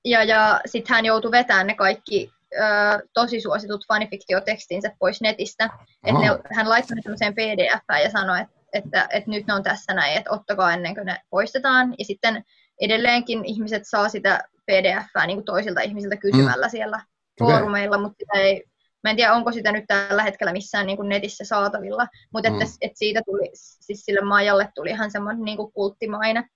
ja, 0.05 0.23
ja 0.23 0.61
sitten 0.65 0.95
hän 0.95 1.05
joutui 1.05 1.31
vetämään 1.31 1.67
ne 1.67 1.75
kaikki 1.75 2.31
ö, 2.53 3.07
tosi 3.13 3.41
suositut 3.41 3.85
fanifiktiotekstinsä 3.87 4.91
pois 4.99 5.21
netistä. 5.21 5.69
Et 6.05 6.15
ne, 6.15 6.55
hän 6.55 6.69
laittoi 6.69 6.95
ne 6.95 7.31
pdf 7.31 8.03
ja 8.03 8.11
sanoi, 8.11 8.41
että, 8.41 8.55
että, 8.73 9.07
että 9.11 9.29
nyt 9.29 9.47
ne 9.47 9.53
on 9.53 9.63
tässä 9.63 9.93
näin, 9.93 10.17
että 10.17 10.31
ottakaa 10.31 10.73
ennen 10.73 10.95
kuin 10.95 11.05
ne 11.05 11.21
poistetaan. 11.29 11.95
Ja 11.99 12.05
sitten 12.05 12.43
edelleenkin 12.81 13.45
ihmiset 13.45 13.83
saa 13.85 14.09
sitä 14.09 14.43
pdf 14.65 15.25
niin 15.27 15.37
kuin 15.37 15.45
toisilta 15.45 15.81
ihmisiltä 15.81 16.17
kysymällä 16.17 16.65
mm. 16.65 16.71
siellä 16.71 16.97
okay. 17.41 17.55
foorumeilla, 17.55 17.97
mutta 17.97 18.15
sitä 18.19 18.39
ei, 18.39 18.63
mä 19.03 19.09
en 19.09 19.15
tiedä 19.15 19.33
onko 19.33 19.51
sitä 19.51 19.71
nyt 19.71 19.85
tällä 19.87 20.23
hetkellä 20.23 20.53
missään 20.53 20.87
niin 20.87 20.97
kuin 20.97 21.09
netissä 21.09 21.45
saatavilla, 21.45 22.07
mutta 22.33 22.49
mm. 22.49 22.61
että, 22.61 22.75
että 22.81 22.97
siitä 22.97 23.21
tuli, 23.25 23.49
siis 23.53 24.05
sille 24.05 24.21
Majalle 24.21 24.69
tuli 24.75 24.89
ihan 24.89 25.11
semmoinen 25.11 25.43
niin 25.43 25.57
kuin 25.57 25.71
kulttimaine. 25.73 26.49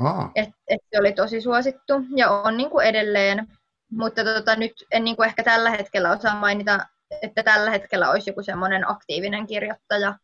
Ah. 0.00 0.30
Että 0.34 0.54
et 0.68 0.80
se 0.90 0.98
oli 1.00 1.12
tosi 1.12 1.40
suosittu 1.40 1.92
ja 2.16 2.30
on 2.30 2.56
niin 2.56 2.70
kuin 2.70 2.86
edelleen, 2.86 3.48
mutta 3.90 4.24
tota, 4.24 4.56
nyt 4.56 4.72
en 4.90 5.04
niin 5.04 5.16
kuin 5.16 5.26
ehkä 5.26 5.42
tällä 5.42 5.70
hetkellä 5.70 6.10
osaa 6.10 6.40
mainita, 6.40 6.86
että 7.22 7.42
tällä 7.42 7.70
hetkellä 7.70 8.10
olisi 8.10 8.30
joku 8.30 8.42
semmoinen 8.42 8.90
aktiivinen 8.90 9.46
kirjoittaja, 9.46 10.18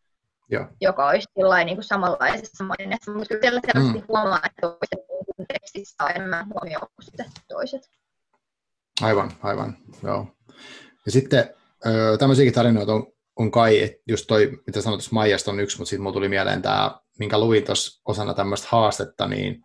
ja. 0.50 0.68
joka 0.80 1.08
olisi 1.08 1.28
niin 1.64 1.76
kuin 1.76 1.84
samanlaisessa 1.84 2.64
maineessa, 2.64 3.12
mutta 3.12 3.28
kyllä 3.28 3.40
siellä 3.40 3.60
selvästi 3.72 3.98
mm. 3.98 4.04
huomaa, 4.08 4.40
että 4.46 4.60
toiset 4.60 5.08
niin 5.38 5.46
tekstissä 5.52 5.96
saa 5.98 6.10
enemmän 6.10 6.46
huomioon 6.48 6.88
kuin 6.96 7.04
sitten 7.04 7.26
toiset. 7.48 7.90
Aivan, 9.02 9.32
aivan, 9.42 9.76
joo. 10.02 10.26
Ja 11.06 11.12
sitten 11.12 11.54
tämmöisiäkin 12.18 12.54
tarinoita 12.54 12.92
on, 12.92 13.06
on 13.36 13.50
kai, 13.50 13.82
että 13.82 14.02
just 14.08 14.26
toi, 14.26 14.58
mitä 14.66 14.80
sanoit, 14.80 15.12
Maijasta 15.12 15.50
on 15.50 15.60
yksi, 15.60 15.78
mutta 15.78 15.88
sitten 15.88 16.02
mulla 16.02 16.12
tuli 16.12 16.28
mieleen 16.28 16.62
tämä, 16.62 17.00
minkä 17.18 17.38
luin 17.38 17.64
tuossa 17.64 18.02
osana 18.04 18.34
tämmöistä 18.34 18.68
haastetta, 18.70 19.28
niin 19.28 19.64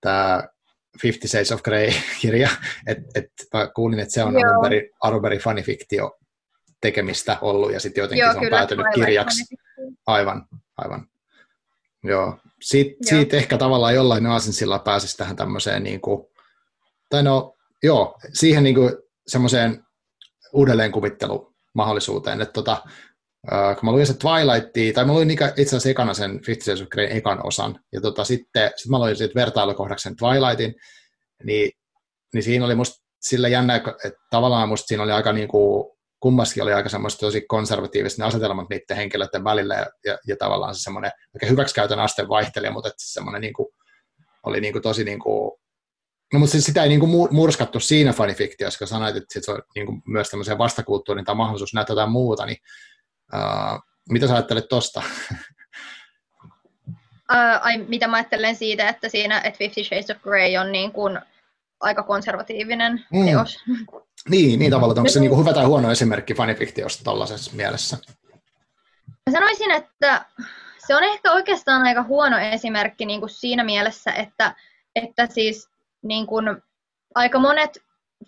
tämä 0.00 0.48
Fifty 1.02 1.28
Shades 1.28 1.52
of 1.52 1.62
Grey-kirja, 1.62 2.48
että 2.86 3.04
et, 3.14 3.32
mä 3.54 3.70
kuulin, 3.74 4.00
että 4.00 4.14
se 4.14 4.24
on 4.24 4.34
alun 5.02 5.22
perin, 5.22 5.40
fanifiktio 5.40 6.18
tekemistä 6.80 7.38
ollut, 7.40 7.72
ja 7.72 7.80
sitten 7.80 8.02
jotenkin 8.02 8.24
Joo, 8.24 8.32
se 8.32 8.38
on 8.38 8.46
päätynyt 8.50 8.86
kirjaksi. 8.94 9.56
Aivan, 10.06 10.46
aivan. 10.76 11.06
Joo. 12.04 12.38
Siit, 12.62 12.86
joo. 12.86 12.96
Siitä 13.08 13.36
ehkä 13.36 13.58
tavallaan 13.58 13.94
jollain 13.94 14.26
aasinsilla 14.26 14.78
pääsisi 14.78 15.16
tähän 15.16 15.36
tämmöiseen, 15.36 15.82
niin 15.82 16.00
kuin, 16.00 16.26
tai 17.08 17.22
no, 17.22 17.56
joo, 17.82 18.18
siihen 18.32 18.64
niin 18.64 18.74
kuin 18.74 18.92
semmoiseen 19.26 19.84
uudelleenkuvittelumahdollisuuteen, 20.52 22.40
että 22.40 22.52
tota, 22.52 22.82
Uh, 23.46 23.76
kun 23.76 23.84
mä 23.84 23.92
luin 23.92 24.06
se 24.06 24.14
Twilightia, 24.14 24.92
tai 24.92 25.04
mä 25.04 25.12
luin 25.12 25.30
itse 25.30 25.62
asiassa 25.64 25.88
ekana 25.88 26.14
sen 26.14 26.40
Fifty 26.46 26.64
Shades 26.64 26.82
of 26.82 26.88
Grey 26.88 27.06
ekan 27.10 27.46
osan, 27.46 27.80
ja 27.92 28.00
tota, 28.00 28.24
sitten 28.24 28.70
sit 28.76 28.90
mä 28.90 28.98
luin 28.98 29.16
sitten 29.16 29.40
vertailukohdaksi 29.40 30.02
sen 30.02 30.16
Twilightin, 30.16 30.74
niin, 31.44 31.70
niin 32.34 32.42
siinä 32.42 32.64
oli 32.64 32.74
musta 32.74 33.04
sillä 33.20 33.48
jännä, 33.48 33.74
että 33.76 34.20
tavallaan 34.30 34.68
musta 34.68 34.86
siinä 34.86 35.02
oli 35.02 35.12
aika 35.12 35.32
niinku, 35.32 35.92
kummaskin 36.20 36.62
oli 36.62 36.72
aika 36.72 36.88
semmoista 36.88 37.20
tosi 37.20 37.40
konservatiiviset 37.40 38.18
ne 38.18 38.24
asetelmat 38.24 38.68
niiden 38.70 38.96
henkilöiden 38.96 39.44
välillä, 39.44 39.74
ja, 39.74 39.86
ja, 40.04 40.18
ja 40.26 40.36
tavallaan 40.36 40.74
se 40.74 40.82
semmoinen, 40.82 41.10
hyväksikäytön 41.48 42.00
aste 42.00 42.28
vaihteli, 42.28 42.70
mutta 42.70 42.88
että 42.88 43.02
semmoinen 43.02 43.40
niinku, 43.40 43.72
oli 44.46 44.60
niinku 44.60 44.80
tosi 44.80 45.04
niinku, 45.04 45.60
No 46.32 46.38
mutta 46.38 46.52
siis 46.52 46.64
sitä 46.64 46.82
ei 46.82 46.88
niinku 46.88 47.28
murskattu 47.30 47.80
siinä 47.80 48.12
fanifiktiossa, 48.12 48.78
kun 48.78 48.86
sanoit, 48.86 49.16
että 49.16 49.40
se 49.40 49.52
on 49.52 49.62
niinku 49.74 50.02
myös 50.06 50.28
tämmöisen 50.30 50.58
vastakulttuurin 50.58 51.24
tai 51.24 51.34
mahdollisuus 51.34 51.74
näyttää 51.74 51.92
jotain 51.92 52.10
muuta, 52.10 52.46
niin 52.46 52.56
Uh, 53.34 53.80
mitä 54.10 54.26
sä 54.26 54.34
ajattelet 54.34 54.68
tosta? 54.68 55.02
Uh, 57.32 57.60
ai, 57.60 57.78
mitä 57.78 58.08
mä 58.08 58.16
ajattelen 58.16 58.56
siitä, 58.56 58.88
että 58.88 59.08
siinä 59.08 59.40
että 59.40 59.58
Fifty 59.58 59.84
Shades 59.84 60.10
of 60.10 60.22
Grey 60.22 60.56
on 60.56 60.72
niin 60.72 60.92
kuin 60.92 61.18
aika 61.80 62.02
konservatiivinen 62.02 63.04
mm. 63.12 63.26
teos. 63.26 63.58
Niin, 64.28 64.58
niin 64.58 64.70
tavallaan. 64.70 64.98
Onko 64.98 65.10
se 65.10 65.20
niin 65.20 65.30
kuin 65.30 65.40
hyvä 65.40 65.52
tai 65.52 65.64
huono 65.64 65.90
esimerkki 65.90 66.34
fanifiktiosta 66.34 67.04
tällaisessa 67.04 67.52
mielessä? 67.54 67.98
Mä 69.06 69.32
sanoisin, 69.32 69.70
että 69.70 70.24
se 70.86 70.96
on 70.96 71.04
ehkä 71.04 71.32
oikeastaan 71.32 71.82
aika 71.82 72.02
huono 72.02 72.38
esimerkki 72.38 73.06
niin 73.06 73.20
kuin 73.20 73.30
siinä 73.30 73.64
mielessä, 73.64 74.12
että, 74.12 74.54
että 74.94 75.26
siis 75.26 75.68
niin 76.02 76.26
kuin 76.26 76.44
aika 77.14 77.38
monet 77.38 77.78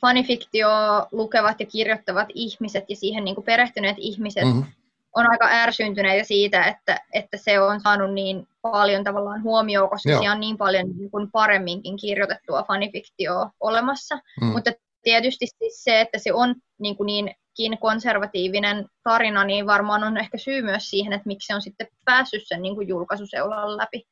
fanifiktio 0.00 0.68
lukevat 1.12 1.60
ja 1.60 1.66
kirjoittavat 1.66 2.28
ihmiset 2.34 2.84
ja 2.88 2.96
siihen 2.96 3.24
niin 3.24 3.34
kuin 3.34 3.44
perehtyneet 3.44 3.96
ihmiset 3.98 4.44
mm-hmm 4.44 4.81
on 5.16 5.30
aika 5.30 5.48
ärsyntyneitä 5.50 6.24
siitä, 6.24 6.64
että, 6.64 7.00
että 7.12 7.36
se 7.36 7.60
on 7.60 7.80
saanut 7.80 8.14
niin 8.14 8.48
paljon 8.62 9.04
tavallaan 9.04 9.42
huomioon, 9.42 9.90
koska 9.90 10.10
Joo. 10.10 10.20
siellä 10.20 10.34
on 10.34 10.40
niin 10.40 10.58
paljon 10.58 10.88
niin 10.98 11.10
kuin 11.10 11.30
paremminkin 11.30 11.96
kirjoitettua 11.96 12.62
fanifiktioa 12.62 13.50
olemassa. 13.60 14.18
Mm. 14.40 14.46
Mutta 14.46 14.72
tietysti 15.02 15.46
siis 15.46 15.84
se, 15.84 16.00
että 16.00 16.18
se 16.18 16.32
on 16.32 16.54
niin 16.78 16.96
kuin 16.96 17.06
niinkin 17.06 17.78
konservatiivinen 17.80 18.86
tarina, 19.04 19.44
niin 19.44 19.66
varmaan 19.66 20.04
on 20.04 20.16
ehkä 20.16 20.38
syy 20.38 20.62
myös 20.62 20.90
siihen, 20.90 21.12
että 21.12 21.26
miksi 21.26 21.46
se 21.46 21.54
on 21.54 21.62
sitten 21.62 21.86
päässyt 22.04 22.42
sen 22.46 22.62
niin 22.62 22.74
kuin 22.74 22.88
julkaisuseulan 22.88 23.76
läpi. 23.76 24.06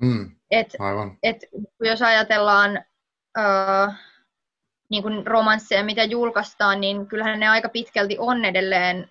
Mm. 0.00 0.36
Et, 0.50 0.76
Aivan. 0.78 1.18
Et, 1.22 1.36
jos 1.80 2.02
ajatellaan 2.02 2.84
uh, 3.38 3.94
niin 4.88 5.02
kuin 5.02 5.26
romansseja, 5.26 5.84
mitä 5.84 6.04
julkaistaan, 6.04 6.80
niin 6.80 7.06
kyllähän 7.06 7.40
ne 7.40 7.48
aika 7.48 7.68
pitkälti 7.68 8.16
on 8.18 8.44
edelleen 8.44 9.10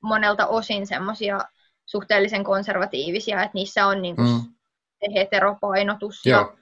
monelta 0.00 0.46
osin 0.46 0.86
semmoisia 0.86 1.40
suhteellisen 1.86 2.44
konservatiivisia, 2.44 3.42
että 3.42 3.54
niissä 3.54 3.86
on 3.86 4.02
niin 4.02 4.16
kuin 4.16 4.28
mm. 4.28 5.12
heteropainotus 5.14 6.26
ja, 6.26 6.52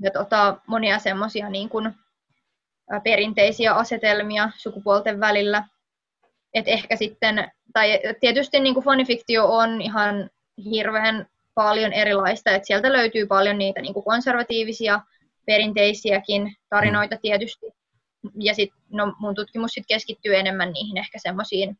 ja 0.00 0.10
tota, 0.10 0.60
monia 0.66 0.98
semmoisia 0.98 1.50
niin 1.50 1.68
kuin, 1.68 1.94
perinteisiä 3.04 3.74
asetelmia 3.74 4.50
sukupuolten 4.56 5.20
välillä. 5.20 5.64
Et 6.54 6.68
ehkä 6.68 6.96
sitten, 6.96 7.50
tai 7.72 8.00
tietysti 8.20 8.60
niin 8.60 8.74
kuin 8.74 8.84
fanifiktio 8.84 9.46
on 9.46 9.82
ihan 9.82 10.30
hirveän 10.70 11.26
paljon 11.54 11.92
erilaista, 11.92 12.50
että 12.50 12.66
sieltä 12.66 12.92
löytyy 12.92 13.26
paljon 13.26 13.58
niitä 13.58 13.80
niin 13.80 13.94
kuin 13.94 14.04
konservatiivisia, 14.04 15.00
perinteisiäkin 15.46 16.56
tarinoita 16.68 17.14
mm. 17.14 17.20
tietysti. 17.22 17.66
Ja 18.34 18.54
sit, 18.54 18.70
no, 18.90 19.14
mun 19.18 19.34
tutkimus 19.34 19.70
sit 19.70 19.84
keskittyy 19.88 20.36
enemmän 20.36 20.72
niihin 20.72 20.96
ehkä 20.96 21.18
semmoisiin 21.18 21.78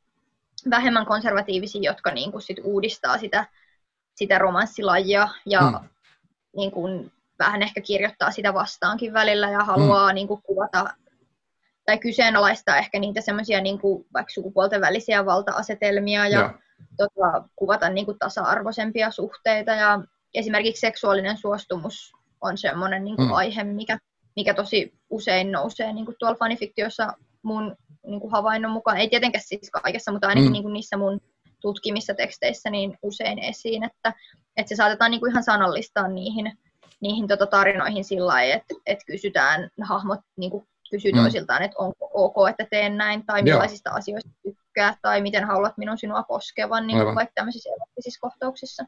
vähemmän 0.70 1.07
konservatiivisia, 1.07 1.90
jotka 1.90 2.11
niin 2.11 2.33
kuin 2.33 2.42
sit 2.42 2.57
uudistaa 2.64 3.18
sitä, 3.18 3.46
sitä 4.14 4.38
romanssilajia 4.38 5.29
ja 5.46 5.61
mm. 5.61 5.88
niin 6.57 6.70
kuin 6.70 7.12
vähän 7.38 7.62
ehkä 7.62 7.81
kirjoittaa 7.81 8.31
sitä 8.31 8.55
vastaankin 8.55 9.12
välillä 9.12 9.50
ja 9.50 9.64
haluaa 9.64 10.09
mm. 10.09 10.14
niin 10.14 10.29
kuin 10.29 10.42
kuvata 10.42 10.94
tai 11.87 11.98
kyseenalaistaa 11.98 12.76
ehkä 12.76 12.98
niitä 12.98 13.20
semmoisia 13.20 13.61
niin 13.61 13.79
vaikka 14.14 14.33
sukupuolten 14.33 14.81
välisiä 14.81 15.26
valta-asetelmia 15.26 16.29
ja, 16.29 16.40
ja. 16.40 16.59
Tota, 16.96 17.48
kuvata 17.57 17.88
niin 17.88 18.07
kuin 18.07 18.18
tasa-arvoisempia 18.18 19.11
suhteita 19.11 19.72
ja 19.72 20.00
esimerkiksi 20.35 20.81
seksuaalinen 20.81 21.37
suostumus 21.37 22.12
on 22.40 22.59
semmoinen 22.59 23.05
niin 23.05 23.16
kuin 23.16 23.29
mm. 23.29 23.35
aihe, 23.35 23.64
mikä, 23.64 23.98
mikä 24.37 24.55
tosi 24.55 24.94
usein 25.11 25.52
nousee 25.52 25.92
niin 25.92 26.05
kuin 26.05 26.16
tuolla 26.18 26.37
fanifiktiossa 26.37 27.12
mun 27.42 27.76
niin 28.07 28.21
kuin 28.21 28.33
havainnon 28.33 28.71
mukaan, 28.71 28.97
ei 28.97 29.09
tietenkään 29.09 29.45
siis 29.47 29.71
kaikessa, 29.71 30.12
mutta 30.12 30.29
ainakin 30.29 30.51
mm. 30.51 30.53
niin 30.53 30.62
kuin 30.62 30.73
niissä 30.73 30.97
mun 30.97 31.21
tutkimissa 31.61 32.14
teksteissä 32.14 32.71
niin 32.71 32.99
usein 33.03 33.38
esiin, 33.38 33.85
että, 33.85 34.14
että 34.57 34.69
se 34.69 34.77
saatetaan 34.77 35.11
niin 35.11 35.21
kuin 35.21 35.31
ihan 35.33 35.45
sanallistaa 35.45 36.09
niihin, 36.09 36.59
niihin 37.01 37.29
tota 37.29 37.47
tarinoihin 37.47 38.05
sillä 38.05 38.27
lailla, 38.27 38.55
että, 38.55 38.75
että 38.87 39.05
kysytään, 39.07 39.71
hahmot 39.83 40.21
niin 40.37 40.51
kuin 40.51 40.66
kysyy 40.90 41.12
mm. 41.12 41.19
toisiltaan, 41.19 41.62
että 41.62 41.79
onko 41.79 42.11
ok, 42.14 42.49
että 42.51 42.66
teen 42.71 42.97
näin, 42.97 43.27
tai 43.27 43.42
millaisista 43.42 43.90
Joo. 43.90 43.99
asioista 43.99 44.31
tykkää, 44.42 44.97
tai 45.03 45.21
miten 45.21 45.45
haluat 45.45 45.79
minun 45.79 45.99
sinua 45.99 46.23
koskevan, 46.23 46.87
niin 46.87 46.99
kuin 47.03 47.14
vaikka 47.14 47.33
tämmöisissä 47.35 47.71
kohtauksissa. 48.21 48.85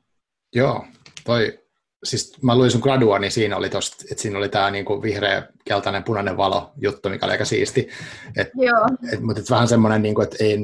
Joo, 0.54 0.86
toi 1.24 1.67
siis 2.04 2.42
mä 2.42 2.56
luin 2.56 2.70
sun 2.70 2.80
gradua, 2.80 3.18
niin 3.18 3.32
siinä 3.32 3.56
oli 3.56 3.70
tosta, 3.70 4.04
että 4.10 4.22
siinä 4.22 4.38
oli 4.38 4.48
tämä 4.48 4.70
niinku 4.70 5.02
vihreä, 5.02 5.48
keltainen, 5.64 6.04
punainen 6.04 6.36
valo 6.36 6.72
juttu, 6.76 7.08
mikä 7.08 7.26
oli 7.26 7.32
aika 7.32 7.44
siisti. 7.44 7.88
Et, 8.36 8.48
Joo. 8.54 8.86
Et, 9.12 9.20
mutta 9.20 9.40
et 9.40 9.50
vähän 9.50 9.68
semmoinen, 9.68 10.02
niinku, 10.02 10.20
että 10.20 10.36
ei, 10.40 10.58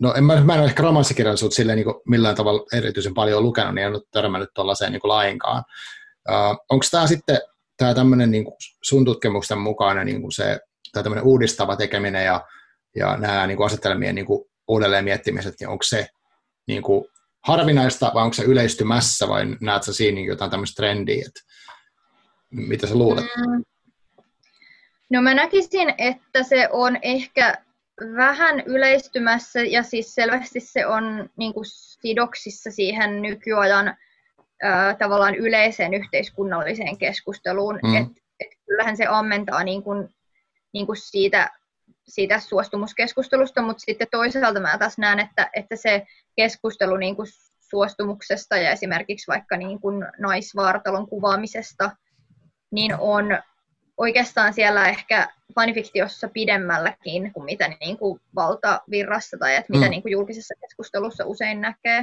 no 0.00 0.14
en 0.14 0.24
mä, 0.24 0.40
mä 0.40 0.54
en 0.54 0.60
ole 0.60 0.68
ehkä 0.68 0.82
romanssikirjallisuutta 0.82 1.56
silleen 1.56 1.76
niinku 1.76 2.02
millään 2.08 2.36
tavalla 2.36 2.66
erityisen 2.72 3.14
paljon 3.14 3.42
lukenut, 3.42 3.74
niin 3.74 3.86
en 3.86 3.92
ole 3.92 4.02
törmännyt 4.10 4.50
tuollaiseen 4.54 4.92
niinku 4.92 5.08
lainkaan. 5.08 5.64
Uh, 6.28 6.64
Onko 6.70 6.84
tämä 6.90 7.06
sitten 7.06 7.38
tämä 7.76 7.94
tämmöinen 7.94 8.30
niinku 8.30 8.56
sun 8.82 9.04
tutkimusten 9.04 9.58
mukainen 9.58 10.06
niinku 10.06 10.30
se, 10.30 10.60
tai 10.92 11.02
tämmöinen 11.02 11.24
uudistava 11.24 11.76
tekeminen 11.76 12.24
ja, 12.24 12.46
ja 12.96 13.16
nämä 13.16 13.46
niinku 13.46 13.62
asetelmien 13.62 14.14
niinku 14.14 14.50
uudelleen 14.68 15.04
miettimiset, 15.04 15.54
niin 15.60 15.68
onko 15.68 15.82
se 15.82 16.08
niinku 16.66 17.08
harvinaista 17.46 18.10
vai 18.14 18.22
onko 18.22 18.34
se 18.34 18.44
yleistymässä 18.44 19.28
vai 19.28 19.46
näet 19.60 19.82
sä 19.82 19.92
siinä 19.92 20.20
jotain 20.20 20.50
tämmöistä 20.50 20.76
trendiä? 20.76 21.24
Että 21.26 21.40
mitä 22.50 22.86
sä 22.86 22.94
luulet? 22.94 23.24
Mm. 23.24 23.64
No 25.10 25.22
mä 25.22 25.34
näkisin, 25.34 25.94
että 25.98 26.42
se 26.42 26.68
on 26.72 26.98
ehkä 27.02 27.58
vähän 28.16 28.60
yleistymässä 28.66 29.60
ja 29.60 29.82
siis 29.82 30.14
selvästi 30.14 30.60
se 30.60 30.86
on 30.86 31.30
niin 31.36 31.54
kuin 31.54 31.64
sidoksissa 32.00 32.70
siihen 32.70 33.22
nykyajan 33.22 33.96
ää, 34.62 34.94
tavallaan 34.94 35.34
yleiseen 35.34 35.94
yhteiskunnalliseen 35.94 36.98
keskusteluun. 36.98 37.78
Mm. 37.82 37.96
Et, 37.96 38.08
et 38.40 38.48
kyllähän 38.66 38.96
se 38.96 39.06
ammentaa 39.06 39.64
niin 39.64 39.82
kuin, 39.82 40.08
niin 40.72 40.86
kuin 40.86 40.96
siitä, 40.96 41.50
siitä 42.10 42.40
suostumuskeskustelusta, 42.40 43.62
mutta 43.62 43.80
sitten 43.80 44.08
toisaalta 44.10 44.60
mä 44.60 44.78
taas 44.78 44.98
näen, 44.98 45.20
että, 45.20 45.50
että 45.52 45.76
se 45.76 46.06
keskustelu 46.36 46.96
niin 46.96 47.16
kuin 47.16 47.28
suostumuksesta 47.60 48.56
ja 48.56 48.70
esimerkiksi 48.70 49.28
vaikka 49.28 49.56
niin 49.56 49.80
kuin 49.80 50.06
naisvartalon 50.18 51.08
kuvaamisesta, 51.08 51.90
niin 52.70 52.94
on 52.98 53.38
oikeastaan 53.96 54.54
siellä 54.54 54.88
ehkä 54.88 55.28
fanifiktiossa 55.54 56.28
pidemmälläkin 56.28 57.32
kuin 57.32 57.44
mitä 57.44 57.68
niin 57.80 57.98
kuin 57.98 58.20
valtavirrassa 58.34 59.36
tai 59.38 59.56
että 59.56 59.72
mitä 59.72 59.84
mm. 59.84 59.90
niin 59.90 60.02
kuin 60.02 60.12
julkisessa 60.12 60.54
keskustelussa 60.60 61.24
usein 61.26 61.60
näkee. 61.60 62.00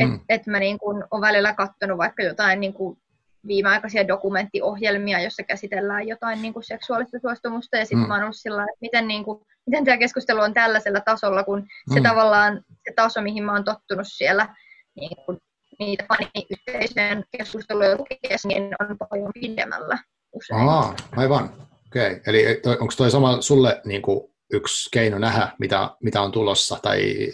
Mm. 0.00 0.14
Että 0.14 0.24
et 0.28 0.46
mä 0.46 0.58
niin 0.58 0.78
kuin 0.78 1.04
olen 1.10 1.20
välillä 1.20 1.54
katsonut 1.54 1.98
vaikka 1.98 2.22
jotain 2.22 2.60
niin 2.60 2.74
kuin 2.74 2.98
viimeaikaisia 3.46 4.08
dokumenttiohjelmia, 4.08 5.20
jossa 5.20 5.42
käsitellään 5.42 6.08
jotain 6.08 6.42
niin 6.42 6.52
kuin 6.52 6.64
seksuaalista 6.64 7.18
suostumusta, 7.18 7.76
ja 7.76 7.84
sitten 7.84 7.98
mm. 7.98 8.08
mä 8.08 8.14
oon 8.14 8.22
ollut 8.22 8.36
sillä 8.36 8.62
että 8.62 8.78
miten, 8.80 9.08
niin 9.08 9.24
kuin, 9.24 9.40
miten 9.66 9.84
tämä 9.84 9.96
keskustelu 9.96 10.40
on 10.40 10.54
tällaisella 10.54 11.00
tasolla, 11.00 11.44
kun 11.44 11.58
mm. 11.60 11.94
se 11.94 12.00
tavallaan 12.00 12.62
se 12.88 12.94
taso, 12.96 13.22
mihin 13.22 13.44
mä 13.44 13.52
oon 13.52 13.64
tottunut 13.64 14.06
siellä 14.08 14.56
niin 14.96 15.16
kuin, 15.26 15.38
niitä 15.78 16.04
faniyhteisöjen 16.08 17.24
keskusteluja 17.38 17.96
lukiessa, 17.96 18.48
niin 18.48 18.62
on 18.62 18.96
paljon 18.98 19.30
pidemmällä 19.34 19.98
usein. 20.32 20.68
Aa, 20.68 20.96
aivan. 21.16 21.52
Okei. 21.86 22.12
Okay. 22.12 22.20
Eli 22.26 22.60
onko 22.80 22.94
toi 22.96 23.10
sama 23.10 23.40
sulle 23.40 23.80
niin 23.84 24.02
kuin 24.02 24.20
yksi 24.52 24.90
keino 24.92 25.18
nähdä, 25.18 25.48
mitä, 25.58 25.90
mitä 26.02 26.20
on 26.20 26.32
tulossa, 26.32 26.78
tai 26.82 27.32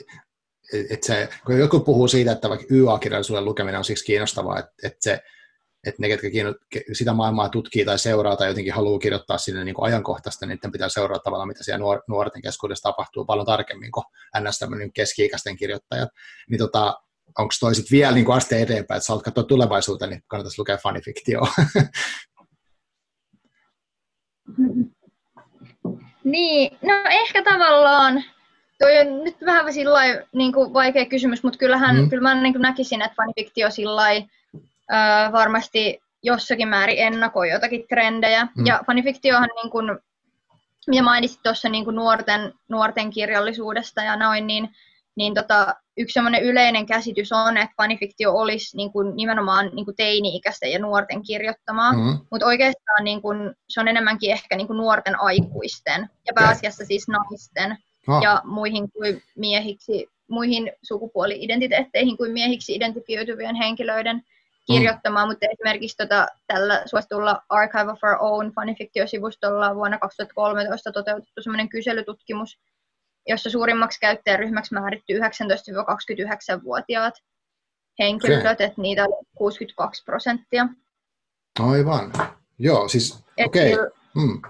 että 0.90 1.07
se, 1.07 1.29
kun 1.46 1.59
joku 1.59 1.81
puhuu 1.81 2.09
siitä, 2.09 2.33
että 2.33 2.49
vaikka 2.49 2.66
YA-kirjallisuuden 2.70 3.44
lukeminen 3.44 3.79
on 3.79 3.85
siksi 3.85 4.05
kiinnostavaa, 4.05 4.59
että, 4.59 4.73
että, 4.83 4.99
se, 5.01 5.20
että 5.87 6.03
ne, 6.03 6.09
ketkä 6.09 6.29
sitä 6.93 7.12
maailmaa 7.12 7.49
tutkii 7.49 7.85
tai 7.85 7.99
seuraa 7.99 8.37
tai 8.37 8.49
jotenkin 8.49 8.73
haluaa 8.73 8.99
kirjoittaa 8.99 9.38
sinne 9.38 9.64
niin 9.64 9.75
kuin 9.75 9.87
ajankohtaista, 9.87 10.47
niin 10.47 10.55
niiden 10.57 10.73
pitää 10.73 10.88
seurata 10.88 11.23
tavallaan, 11.23 11.49
mitä 11.49 11.64
siellä 11.64 11.85
nuorten 12.09 12.43
keskuudessa 12.43 12.88
tapahtuu 12.88 13.25
paljon 13.25 13.47
tarkemmin 13.47 13.93
kuin 13.93 14.05
ns. 14.40 14.59
tämmöinen 14.59 14.93
keski-ikäisten 14.93 15.57
kirjoittajat. 15.57 16.09
Niin 16.51 16.59
tota, 16.59 16.95
onko 17.38 17.55
toi 17.61 17.75
sitten 17.75 17.97
vielä 17.97 18.14
niin 18.14 18.25
kuin 18.25 18.37
aste 18.37 18.62
eteenpäin, 18.62 18.97
että 18.97 19.07
sä 19.07 19.12
oot 19.12 19.23
katsoa 19.23 19.45
tulevaisuuteen, 19.45 20.11
niin 20.11 20.23
kannattaisi 20.27 20.59
lukea 20.59 20.77
fanifiktioa. 20.77 21.49
Niin, 26.25 26.79
no 26.83 26.95
ehkä 27.11 27.43
tavallaan, 27.43 28.25
toi 28.79 28.99
on 28.99 29.25
nyt 29.25 29.37
vähän 29.47 29.73
sillä 29.73 30.01
niin 30.33 30.53
kuin 30.53 30.73
vaikea 30.73 31.07
kysymys, 31.07 31.43
mutta 31.43 31.59
kyllähän, 31.59 31.97
mm. 31.97 32.11
kyllä 32.11 32.23
mä 32.23 32.43
niin 32.43 32.53
kuin 32.53 32.62
näkisin, 32.62 33.03
että 33.03 33.14
fanifiktio 33.16 33.71
sillä 33.71 34.03
varmasti 35.33 36.03
jossakin 36.22 36.68
määrin 36.68 36.98
ennakoi 36.98 37.50
jotakin 37.50 37.85
trendejä. 37.88 38.48
Mm. 38.57 38.66
Ja 38.66 38.81
fanifiktiohan, 38.87 39.48
niin 39.62 39.70
kuin, 39.70 39.98
mitä 40.87 41.03
mainitsit 41.03 41.42
tuossa 41.42 41.68
niin 41.68 41.85
kuin 41.85 41.96
nuorten, 41.96 42.55
nuorten 42.68 43.11
kirjallisuudesta 43.11 44.03
ja 44.03 44.16
noin, 44.16 44.46
niin 44.46 44.70
niin 45.16 45.35
tota, 45.35 45.74
yksi 45.96 46.12
semmoinen 46.12 46.42
yleinen 46.42 46.87
käsitys 46.87 47.33
on, 47.33 47.57
että 47.57 47.74
fanifiktio 47.76 48.33
olisi 48.33 48.76
niin 48.76 48.92
kuin 48.92 49.16
nimenomaan 49.16 49.70
niin 49.72 49.85
kuin 49.85 49.96
teini-ikäisten 49.96 50.72
ja 50.72 50.79
nuorten 50.79 51.22
kirjoittamaa, 51.22 51.92
mm-hmm. 51.92 52.18
mutta 52.31 52.46
oikeastaan 52.46 53.05
niin 53.05 53.22
kuin, 53.22 53.55
se 53.68 53.81
on 53.81 53.88
enemmänkin 53.88 54.33
ehkä 54.33 54.57
niin 54.57 54.66
kuin 54.66 54.76
nuorten 54.76 55.20
aikuisten 55.20 56.11
ja 56.26 56.33
pääasiassa 56.35 56.85
siis 56.85 57.09
naisten 57.09 57.79
oh. 58.09 58.22
ja 58.22 58.42
muihin 58.44 58.92
kuin 58.92 59.22
miehiksi, 59.37 60.09
muihin 60.29 60.72
sukupuoli-identiteetteihin 60.83 62.16
kuin 62.16 62.33
miehiksi 62.33 62.74
identifioituvien 62.74 63.55
henkilöiden 63.55 64.16
mm. 64.16 64.22
Kirjoittamaan, 64.73 65.29
mm. 65.29 65.31
mutta 65.31 65.47
esimerkiksi 65.53 65.97
tota, 65.97 66.27
tällä 66.47 66.83
suositulla 66.87 67.43
Archive 67.49 67.93
of 67.93 67.99
Our 68.05 68.17
Own 68.21 68.53
fanifiktio-sivustolla 68.53 69.75
vuonna 69.75 69.99
2013 69.99 70.93
toteutettu 70.93 71.43
semmoinen 71.43 71.69
kyselytutkimus, 71.69 72.59
jossa 73.29 73.51
suurimmaksi 73.51 74.01
käyttäjäryhmäksi 74.01 74.75
määritty 74.75 75.13
19-29-vuotiaat 75.19 77.15
henkilöt, 77.99 78.41
okay. 78.41 78.53
että 78.53 78.73
niitä 78.77 79.05
oli 79.05 79.25
62 79.37 80.05
prosenttia. 80.05 80.69
Aivan. 81.61 82.13
Joo, 82.59 82.89
siis 82.89 83.25
okei. 83.47 83.75
Okay. 83.75 83.91
Mm. 84.15 84.43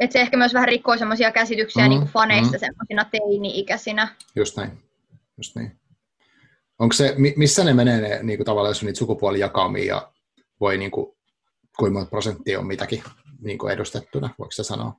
Et 0.00 0.12
se 0.12 0.20
ehkä 0.20 0.36
myös 0.36 0.54
vähän 0.54 0.68
rikkoo 0.68 0.96
semmoisia 0.96 1.32
käsityksiä 1.32 1.84
mm, 1.84 1.88
niin 1.88 2.02
faneista 2.02 2.56
mm. 2.56 2.60
semmoisina 2.60 3.04
teini-ikäisinä. 3.04 4.08
Just 4.36 4.56
näin. 4.56 4.82
Just 5.36 5.56
niin. 5.56 5.81
Onko 6.82 6.92
se, 6.92 7.14
missä 7.36 7.64
ne 7.64 7.74
menee 7.74 8.00
ne 8.00 8.22
niin 8.22 8.38
kuin 8.38 8.46
tavallaan, 8.46 8.70
jos 8.70 8.82
niitä 8.82 8.98
sukupuolijakaumia 8.98 9.84
ja 9.84 10.12
voi 10.60 10.78
niin 10.78 10.90
kuin, 10.90 11.16
kuinka 11.78 11.98
monta 11.98 12.10
prosenttia 12.10 12.58
on 12.58 12.66
mitäkin 12.66 13.02
niin 13.40 13.58
kuin 13.58 13.72
edustettuna, 13.72 14.30
voiko 14.38 14.52
se 14.52 14.64
sanoa? 14.64 14.92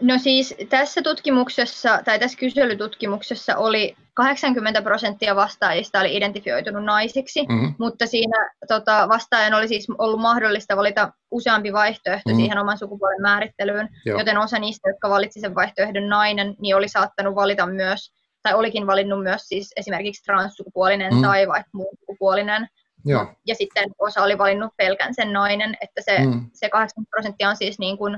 No 0.00 0.18
siis 0.18 0.54
tässä 0.68 1.02
tutkimuksessa 1.02 2.00
tai 2.04 2.18
tässä 2.18 2.38
kyselytutkimuksessa 2.38 3.56
oli 3.56 3.96
80 4.14 4.82
prosenttia 4.82 5.36
vastaajista 5.36 6.00
oli 6.00 6.16
identifioitunut 6.16 6.84
naisiksi, 6.84 7.42
mm-hmm. 7.42 7.74
mutta 7.78 8.06
siinä 8.06 8.50
tota, 8.68 9.08
vastaajan 9.08 9.54
oli 9.54 9.68
siis 9.68 9.86
ollut 9.98 10.20
mahdollista 10.20 10.76
valita 10.76 11.12
useampi 11.30 11.72
vaihtoehto 11.72 12.30
mm-hmm. 12.30 12.40
siihen 12.40 12.58
oman 12.58 12.78
sukupuolen 12.78 13.22
määrittelyyn, 13.22 13.88
Joo. 14.04 14.18
joten 14.18 14.38
osa 14.38 14.58
niistä, 14.58 14.88
jotka 14.88 15.10
valitsi 15.10 15.40
sen 15.40 15.54
vaihtoehdon 15.54 16.08
nainen, 16.08 16.54
niin 16.60 16.76
oli 16.76 16.88
saattanut 16.88 17.34
valita 17.34 17.66
myös, 17.66 18.12
tai 18.42 18.54
olikin 18.54 18.86
valinnut 18.86 19.22
myös 19.22 19.42
siis 19.48 19.72
esimerkiksi 19.76 20.22
transsukupuolinen 20.22 21.12
mm-hmm. 21.12 21.26
tai 21.26 21.48
vaikka 21.48 21.70
muun 21.72 21.96
sukupuolinen. 22.00 22.68
Joo. 23.04 23.34
Ja 23.46 23.54
sitten 23.54 23.90
osa 23.98 24.22
oli 24.22 24.38
valinnut 24.38 24.72
pelkän 24.76 25.14
sen 25.14 25.32
nainen, 25.32 25.76
että 25.80 26.02
se, 26.02 26.18
mm. 26.18 26.50
se 26.52 26.68
80 26.68 27.10
prosenttia 27.10 27.48
on 27.48 27.56
siis 27.56 27.78
niin 27.78 27.98
kuin 27.98 28.14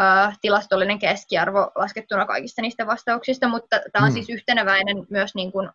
äh, 0.00 0.38
tilastollinen 0.40 0.98
keskiarvo 0.98 1.70
laskettuna 1.74 2.26
kaikista 2.26 2.62
niistä 2.62 2.86
vastauksista, 2.86 3.48
mutta 3.48 3.80
tämä 3.92 4.04
on 4.04 4.10
mm. 4.10 4.14
siis 4.14 4.28
yhteneväinen 4.30 5.06
myös 5.10 5.34
niin 5.34 5.52
kuin 5.52 5.70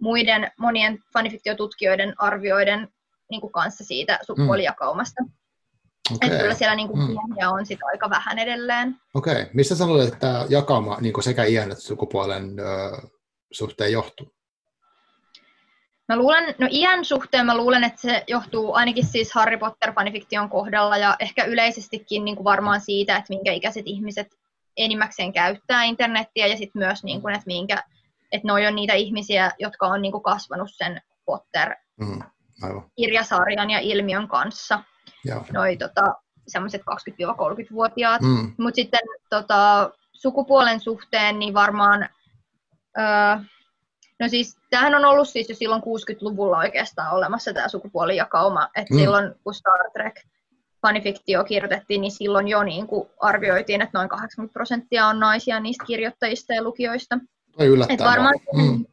muiden 0.00 0.50
monien 0.58 0.98
fanifiktiotutkijoiden 1.12 2.14
arvioiden 2.18 2.88
niin 3.30 3.40
kuin 3.40 3.52
kanssa 3.52 3.84
siitä 3.84 4.18
sukupuolijakaumasta. 4.22 5.22
Mm. 5.22 5.30
Okay. 6.14 6.28
Että 6.28 6.40
kyllä 6.40 6.54
siellä 6.54 6.76
niin 6.76 6.88
kuin 6.88 7.00
mm. 7.00 7.16
on 7.52 7.66
sitä 7.66 7.86
aika 7.86 8.10
vähän 8.10 8.38
edelleen. 8.38 8.96
Okei. 9.14 9.32
Okay. 9.32 9.46
Mistä 9.54 9.74
sä 9.74 9.86
luulet, 9.86 10.08
että 10.08 10.18
tämä 10.18 10.46
jakauma 10.48 10.96
niin 11.00 11.12
kuin 11.12 11.24
sekä 11.24 11.44
iän 11.44 11.70
että 11.70 11.84
sukupuolen 11.84 12.58
ö, 12.58 12.62
suhteen 13.52 13.92
johtuu? 13.92 14.34
Mä 16.08 16.16
luulen, 16.16 16.54
no 16.58 16.68
iän 16.70 17.04
suhteen 17.04 17.46
mä 17.46 17.56
luulen, 17.56 17.84
että 17.84 18.00
se 18.00 18.24
johtuu 18.26 18.74
ainakin 18.74 19.06
siis 19.06 19.32
Harry 19.34 19.56
Potter-fanifiktion 19.56 20.50
kohdalla 20.50 20.96
ja 20.96 21.16
ehkä 21.20 21.44
yleisestikin 21.44 22.24
niin 22.24 22.36
kuin 22.36 22.44
varmaan 22.44 22.80
siitä, 22.80 23.16
että 23.16 23.34
minkä 23.34 23.52
ikäiset 23.52 23.82
ihmiset 23.86 24.26
enimmäkseen 24.76 25.32
käyttää 25.32 25.84
internettiä 25.84 26.46
ja 26.46 26.56
sitten 26.56 26.80
myös, 26.80 27.04
niin 27.04 27.22
kuin, 27.22 27.34
että, 27.34 27.46
minkä, 27.46 27.84
että 28.32 28.48
noi 28.48 28.66
on 28.66 28.74
niitä 28.74 28.94
ihmisiä, 28.94 29.50
jotka 29.58 29.86
on 29.86 30.02
niin 30.02 30.12
kuin 30.12 30.22
kasvanut 30.22 30.70
sen 30.72 31.00
Potter-kirjasarjan 31.24 33.68
mm, 33.68 33.70
ja 33.70 33.78
ilmiön 33.78 34.28
kanssa. 34.28 34.82
Noi 35.52 35.76
tota, 35.76 36.14
semmoiset 36.48 36.82
20-30-vuotiaat. 36.90 38.22
Mm. 38.22 38.52
Mutta 38.58 38.76
sitten 38.76 39.00
tota, 39.30 39.90
sukupuolen 40.12 40.80
suhteen 40.80 41.38
niin 41.38 41.54
varmaan... 41.54 42.08
Öö, 42.98 43.44
No 44.20 44.28
siis, 44.28 44.56
tämähän 44.70 44.94
on 44.94 45.04
ollut 45.04 45.28
siis 45.28 45.48
jo 45.48 45.54
silloin 45.54 45.82
60-luvulla 45.82 46.58
oikeastaan 46.58 47.12
olemassa 47.12 47.52
tämä 47.52 47.68
sukupuolijakauma, 47.68 48.68
että 48.76 48.94
mm. 48.94 49.00
silloin 49.00 49.34
kun 49.44 49.54
Star 49.54 49.90
Trek 49.92 50.14
fanifiktio 50.82 51.44
kirjoitettiin, 51.44 52.00
niin 52.00 52.12
silloin 52.12 52.48
jo 52.48 52.62
niin 52.62 52.86
kuin 52.86 53.08
arvioitiin, 53.20 53.82
että 53.82 53.98
noin 53.98 54.08
80 54.08 54.52
prosenttia 54.52 55.06
on 55.06 55.20
naisia 55.20 55.60
niistä 55.60 55.84
kirjoittajista 55.84 56.54
ja 56.54 56.62
lukijoista. 56.62 57.18
Et 57.88 58.00
varmaan, 58.00 58.34
mm. 58.54 58.84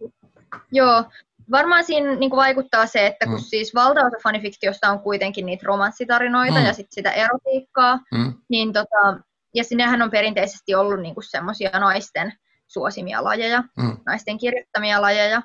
Joo, 0.71 1.03
varmaan 1.51 1.83
siinä 1.83 2.15
niin 2.15 2.29
kuin 2.29 2.37
vaikuttaa 2.37 2.87
se, 2.87 3.07
että 3.07 3.25
kun 3.25 3.35
mm. 3.35 3.43
siis 3.43 3.75
valtaosa 3.75 4.17
fanifiktiosta 4.23 4.91
on 4.91 4.99
kuitenkin 4.99 5.45
niitä 5.45 5.65
romanssitarinoita 5.65 6.59
mm. 6.59 6.65
ja 6.65 6.73
sit 6.73 6.87
sitä 6.89 7.11
erotiikkaa, 7.11 7.99
mm. 8.13 8.33
niin 8.49 8.73
tota, 8.73 9.19
ja 9.55 9.63
sinnehän 9.63 10.01
on 10.01 10.11
perinteisesti 10.11 10.75
ollut 10.75 10.99
niin 10.99 11.15
semmoisia 11.29 11.69
naisten 11.69 12.33
suosimia 12.67 13.23
lajeja, 13.23 13.63
mm. 13.77 13.97
naisten 14.05 14.37
kirjoittamia 14.37 15.01
lajeja. 15.01 15.41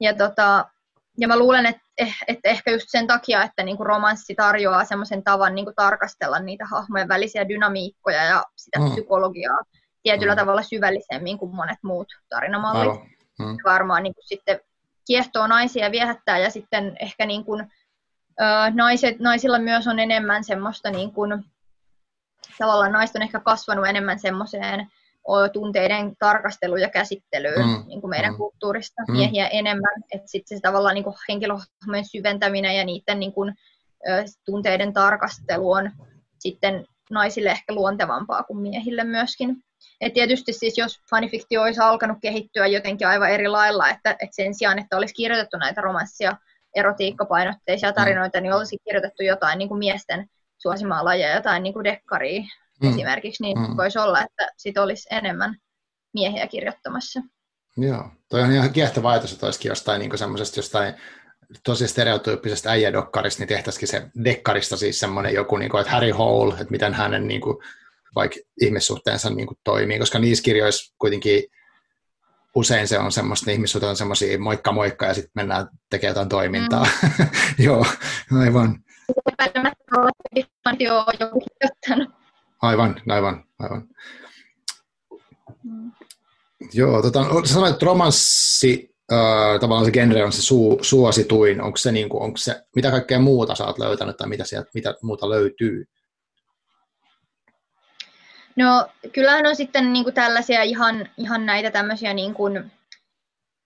Ja, 0.00 0.14
tota, 0.14 0.66
ja 1.18 1.28
mä 1.28 1.38
luulen, 1.38 1.66
että, 1.66 1.82
eh, 1.98 2.16
että 2.28 2.48
ehkä 2.48 2.70
just 2.70 2.86
sen 2.88 3.06
takia, 3.06 3.42
että 3.42 3.62
niinku 3.62 3.84
romanssi 3.84 4.34
tarjoaa 4.34 4.84
semmoisen 4.84 5.24
tavan 5.24 5.54
niinku 5.54 5.72
tarkastella 5.76 6.38
niitä 6.38 6.64
hahmojen 6.64 7.08
välisiä 7.08 7.48
dynamiikkoja 7.48 8.24
ja 8.24 8.44
sitä 8.56 8.78
mm. 8.78 8.90
psykologiaa 8.90 9.58
tietyllä 10.02 10.32
mm. 10.32 10.38
tavalla 10.38 10.62
syvällisemmin 10.62 11.38
kuin 11.38 11.54
monet 11.54 11.78
muut 11.82 12.08
tarinamallit. 12.28 13.00
Mm. 13.38 13.56
Varmaan 13.64 14.02
niinku 14.02 14.20
sitten 14.24 14.60
kiehtoo 15.06 15.46
naisia 15.46 15.84
ja 15.84 15.90
viehättää 15.90 16.38
ja 16.38 16.50
sitten 16.50 16.96
ehkä 17.00 17.26
niin 17.26 17.44
kuin, 17.44 17.60
ö, 18.40 18.44
naiset, 18.74 19.18
naisilla 19.18 19.58
myös 19.58 19.86
on 19.86 19.98
enemmän 19.98 20.44
semmoista 20.44 20.90
niin 20.90 21.12
kuin, 21.12 21.44
tavallaan 22.58 22.92
naiset 22.92 23.16
on 23.16 23.22
ehkä 23.22 23.40
kasvanut 23.40 23.86
enemmän 23.86 24.18
semmoiseen 24.18 24.86
tunteiden 25.52 26.16
tarkastelu 26.18 26.76
ja 26.76 26.90
käsittely 26.90 27.48
mm. 27.56 27.84
niin 27.86 28.00
kuin 28.00 28.10
meidän 28.10 28.32
mm. 28.32 28.36
kulttuurista 28.36 29.02
mm. 29.08 29.12
miehiä 29.12 29.48
enemmän. 29.48 30.02
Että 30.12 30.28
sitten 30.28 30.58
se 30.58 30.62
tavallaan 30.62 30.94
niin 30.94 31.04
kuin 31.04 31.16
henkilöhahmojen 31.28 32.04
syventäminen 32.04 32.76
ja 32.76 32.84
niiden 32.84 33.20
niin 33.20 33.32
kuin, 33.32 33.54
tunteiden 34.44 34.92
tarkastelu 34.92 35.72
on 35.72 35.90
sitten 36.38 36.86
naisille 37.10 37.50
ehkä 37.50 37.74
luontevampaa 37.74 38.42
kuin 38.42 38.58
miehille 38.58 39.04
myöskin. 39.04 39.56
Et 40.00 40.14
tietysti 40.14 40.52
siis 40.52 40.78
jos 40.78 41.00
fanifiktio 41.10 41.62
olisi 41.62 41.80
alkanut 41.80 42.18
kehittyä 42.22 42.66
jotenkin 42.66 43.08
aivan 43.08 43.30
eri 43.30 43.48
lailla, 43.48 43.88
että, 43.88 44.10
että 44.10 44.36
sen 44.36 44.54
sijaan, 44.54 44.78
että 44.78 44.96
olisi 44.96 45.14
kirjoitettu 45.14 45.56
näitä 45.56 45.80
romanssia, 45.80 46.36
erotiikkapainotteisia 46.74 47.92
tarinoita, 47.92 48.38
mm. 48.38 48.42
niin 48.42 48.52
olisi 48.52 48.76
kirjoitettu 48.84 49.22
jotain 49.22 49.58
niin 49.58 49.68
kuin 49.68 49.78
miesten 49.78 50.26
suosimaa 50.58 51.04
lajeja, 51.04 51.34
jotain 51.34 51.62
niin 51.62 51.72
kuin 51.72 51.84
dekkaria 51.84 52.42
mm. 52.82 52.90
esimerkiksi, 52.90 53.42
niin 53.42 53.58
mm. 53.58 53.76
voisi 53.76 53.98
olla, 53.98 54.22
että 54.22 54.52
sit 54.56 54.78
olisi 54.78 55.08
enemmän 55.10 55.56
miehiä 56.14 56.46
kirjoittamassa. 56.46 57.20
Joo, 57.76 58.10
toi 58.30 58.42
on 58.42 58.52
ihan 58.52 58.72
kiehtova 58.72 59.10
ajatus, 59.10 59.32
että 59.32 59.46
olisikin 59.46 59.68
jostain 59.68 59.98
niin 59.98 60.18
semmoisesta 60.18 60.58
jostain 60.58 60.94
tosi 61.64 61.88
stereotyyppisestä 61.88 62.70
äijädokkarista, 62.70 63.40
niin 63.40 63.48
tehtäisikin 63.48 63.88
se 63.88 64.08
dekkarista 64.24 64.76
siis 64.76 65.00
semmoinen 65.00 65.34
joku, 65.34 65.56
niin 65.56 65.70
kuin, 65.70 65.80
että 65.80 65.92
Harry 65.92 66.10
Hole, 66.10 66.54
että 66.54 66.70
miten 66.70 66.94
hänen 66.94 67.28
niin 67.28 67.40
kuin, 67.40 67.56
vaikka 68.16 68.36
ihmissuhteensa 68.60 69.30
niin 69.30 69.46
kuin, 69.46 69.58
toimii, 69.64 69.98
koska 69.98 70.18
niissä 70.18 70.44
kirjoissa 70.44 70.94
kuitenkin 70.98 71.44
usein 72.54 72.88
se 72.88 72.98
on 72.98 73.12
semmoista, 73.12 73.50
ihmissuhteet 73.50 73.90
on 73.90 73.96
semmoisia 73.96 74.38
moikka 74.38 74.72
moikka 74.72 75.06
ja 75.06 75.14
sitten 75.14 75.32
mennään 75.34 75.68
tekemään 75.90 76.10
jotain 76.10 76.28
toimintaa. 76.28 76.86
Mm. 77.02 77.26
Joo, 77.64 77.86
aivan. 78.42 78.78
Aivan, 82.62 83.02
aivan, 83.08 83.44
aivan. 83.58 83.88
Mm. 85.64 85.92
Joo, 86.72 87.02
tota, 87.02 87.24
sanoit, 87.44 87.72
että 87.72 87.86
romanssi 87.86 88.94
äh, 89.12 89.60
tavallaan 89.60 89.84
se 89.84 89.90
genre 89.90 90.24
on 90.24 90.32
se 90.32 90.42
su, 90.42 90.78
suosituin, 90.82 91.60
onko 91.60 91.76
se, 91.76 91.92
niin 91.92 92.08
kuin, 92.08 92.22
onko 92.22 92.36
se, 92.36 92.62
mitä 92.76 92.90
kaikkea 92.90 93.18
muuta 93.18 93.54
sä 93.54 93.66
oot 93.66 93.78
löytänyt 93.78 94.16
tai 94.16 94.28
mitä, 94.28 94.44
sieltä, 94.44 94.70
mitä 94.74 94.94
muuta 95.02 95.30
löytyy? 95.30 95.84
No 98.56 98.88
kyllähän 99.12 99.46
on 99.46 99.56
sitten 99.56 99.92
niin 99.92 100.04
kuin 100.04 100.14
tällaisia 100.14 100.62
ihan, 100.62 101.08
ihan 101.16 101.46
näitä 101.46 101.70
tämmöisiä, 101.70 102.14
niin 102.14 102.34
kuin, 102.34 102.72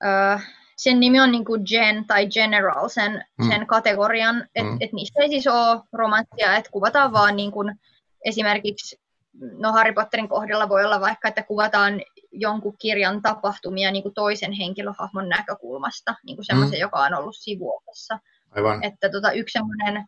äh, 0.05 0.49
sen 0.77 1.01
nimi 1.01 1.21
on 1.21 1.33
niin 1.33 1.45
kuin 1.45 1.63
Gen 1.69 2.05
tai 2.07 2.27
General, 2.27 2.89
sen, 2.89 3.25
mm. 3.39 3.49
sen 3.49 3.67
kategorian, 3.67 4.49
että 4.55 4.71
mm. 4.71 4.79
et 4.81 4.93
niistä 4.93 5.23
ei 5.23 5.29
siis 5.29 5.47
ole 5.47 5.81
romanssia, 5.93 6.57
että 6.57 6.71
kuvataan 6.71 7.13
vaan 7.13 7.37
niin 7.37 7.53
kuin, 7.53 7.75
esimerkiksi, 8.25 9.01
no 9.59 9.73
Harry 9.73 9.93
Potterin 9.93 10.29
kohdalla 10.29 10.69
voi 10.69 10.85
olla 10.85 11.01
vaikka, 11.01 11.29
että 11.29 11.43
kuvataan 11.43 12.03
jonkun 12.33 12.77
kirjan 12.79 13.23
tapahtumia 13.23 13.91
niin 13.91 14.03
kuin 14.03 14.15
toisen 14.15 14.53
henkilöhahmon 14.53 15.29
näkökulmasta, 15.29 16.15
niin 16.27 16.37
kuin 16.37 16.47
semmoisen, 16.47 16.79
mm. 16.79 16.81
joka 16.81 16.99
on 16.99 17.15
ollut 17.15 17.37
sivuosassa. 17.37 18.19
Aivan. 18.51 18.85
Että 18.85 19.11
tota, 19.11 19.33
yksi 19.33 19.53
semmoinen 19.53 20.05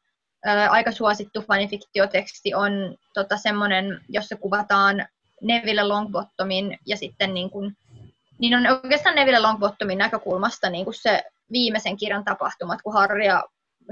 aika 0.71 0.93
suosittu 0.93 1.43
fanifiktioteksti 1.43 2.55
on 2.55 2.73
tota, 3.15 3.37
semmoinen, 3.37 4.01
jossa 4.09 4.37
kuvataan 4.37 5.07
Neville 5.43 5.85
Longbottomin 5.85 6.79
ja 6.87 6.97
sitten 6.97 7.35
niin 7.35 7.51
kuin, 7.51 7.77
niin 8.39 8.55
on 8.55 8.81
oikeastaan 8.83 9.15
Neville 9.15 9.39
Longbottomin 9.39 9.99
näkökulmasta 9.99 10.71
niin 10.71 10.85
kuin 10.85 10.95
se 10.95 11.23
viimeisen 11.53 11.97
kirjan 11.97 12.25
tapahtumat, 12.25 12.83
kun 12.83 12.93
Harry 12.93 13.23
ja 13.23 13.45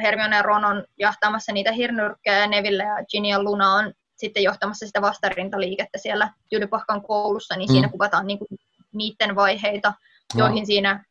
Hermione 0.02 0.36
ja 0.36 0.42
Ron 0.42 0.64
on 0.64 0.84
jahtaamassa 0.98 1.52
niitä 1.52 1.72
hirnyrkkejä 1.72 2.38
ja 2.38 2.46
Neville 2.46 2.82
ja 2.82 3.04
Ginny 3.10 3.28
ja 3.28 3.42
Luna 3.42 3.74
on 3.74 3.92
sitten 4.16 4.42
johtamassa 4.42 4.86
sitä 4.86 5.00
vastarintaliikettä 5.00 5.98
siellä 5.98 6.32
Tylypahkan 6.50 7.02
koulussa, 7.02 7.56
niin 7.56 7.70
mm. 7.70 7.72
siinä 7.72 7.88
kuvataan 7.88 8.26
niin 8.26 8.38
kuin 8.38 8.48
niiden 8.92 9.34
vaiheita, 9.34 9.92
joihin 10.34 10.60
no. 10.60 10.66
siinä 10.66 11.04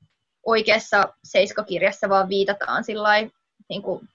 oikeassa 0.46 1.14
seiskakirjassa 1.24 2.10
vaan 2.10 2.30
viitataan 2.30 2.84
sillä 2.84 3.10
niin 3.70 3.82
kuin 3.82 4.10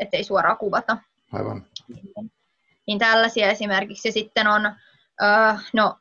ettei 0.00 0.24
suoraan 0.24 0.56
kuvata. 0.56 0.96
Aivan. 1.32 1.64
Niin 2.86 2.98
tällaisia 2.98 3.50
esimerkiksi. 3.50 4.08
Ja 4.08 4.12
sitten 4.12 4.46
on, 4.46 4.66
öö, 5.22 5.54
no 5.72 5.96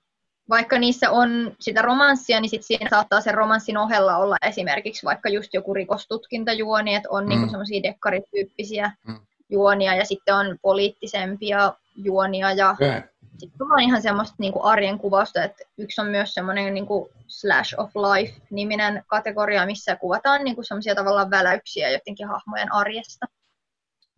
vaikka 0.49 0.79
niissä 0.79 1.11
on 1.11 1.55
sitä 1.59 1.81
romanssia, 1.81 2.41
niin 2.41 2.49
sitten 2.49 2.67
siinä 2.67 2.89
saattaa 2.89 3.21
sen 3.21 3.33
romanssin 3.33 3.77
ohella 3.77 4.17
olla 4.17 4.35
esimerkiksi 4.41 5.05
vaikka 5.05 5.29
just 5.29 5.53
joku 5.53 5.73
rikostutkintajuoni, 5.73 6.95
että 6.95 7.09
on 7.11 7.23
niinku 7.23 7.35
mm. 7.35 7.39
niinku 7.39 7.51
semmoisia 7.51 7.83
dekkarityyppisiä 7.83 8.91
mm. 9.07 9.19
juonia 9.49 9.95
ja 9.95 10.05
sitten 10.05 10.35
on 10.35 10.57
poliittisempia 10.61 11.73
juonia 11.95 12.51
ja 12.51 12.69
okay. 12.69 13.01
sitten 13.37 13.67
on 13.71 13.79
ihan 13.79 14.01
semmoista 14.01 14.35
niinku 14.39 14.63
arjen 14.63 14.97
kuvausta, 14.97 15.43
että 15.43 15.63
yksi 15.77 16.01
on 16.01 16.07
myös 16.07 16.33
semmoinen 16.33 16.73
niinku 16.73 17.09
Slash 17.27 17.75
of 17.77 17.91
Life-niminen 17.95 19.03
kategoria, 19.07 19.65
missä 19.65 19.95
kuvataan 19.95 20.43
niinku 20.43 20.63
semmoisia 20.63 20.95
tavallaan 20.95 21.29
väläyksiä 21.31 21.89
jotenkin 21.89 22.27
hahmojen 22.27 22.73
arjesta. 22.73 23.25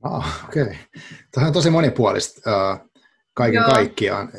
Ah, 0.03 0.45
okei. 0.47 0.63
Okay. 0.63 0.75
Tämä 1.31 1.47
on 1.47 1.53
tosi 1.53 1.69
monipuolista 1.69 2.41
uh, 2.51 2.91
kaiken 3.33 3.61
Joo. 3.61 3.73
kaikkiaan. 3.73 4.31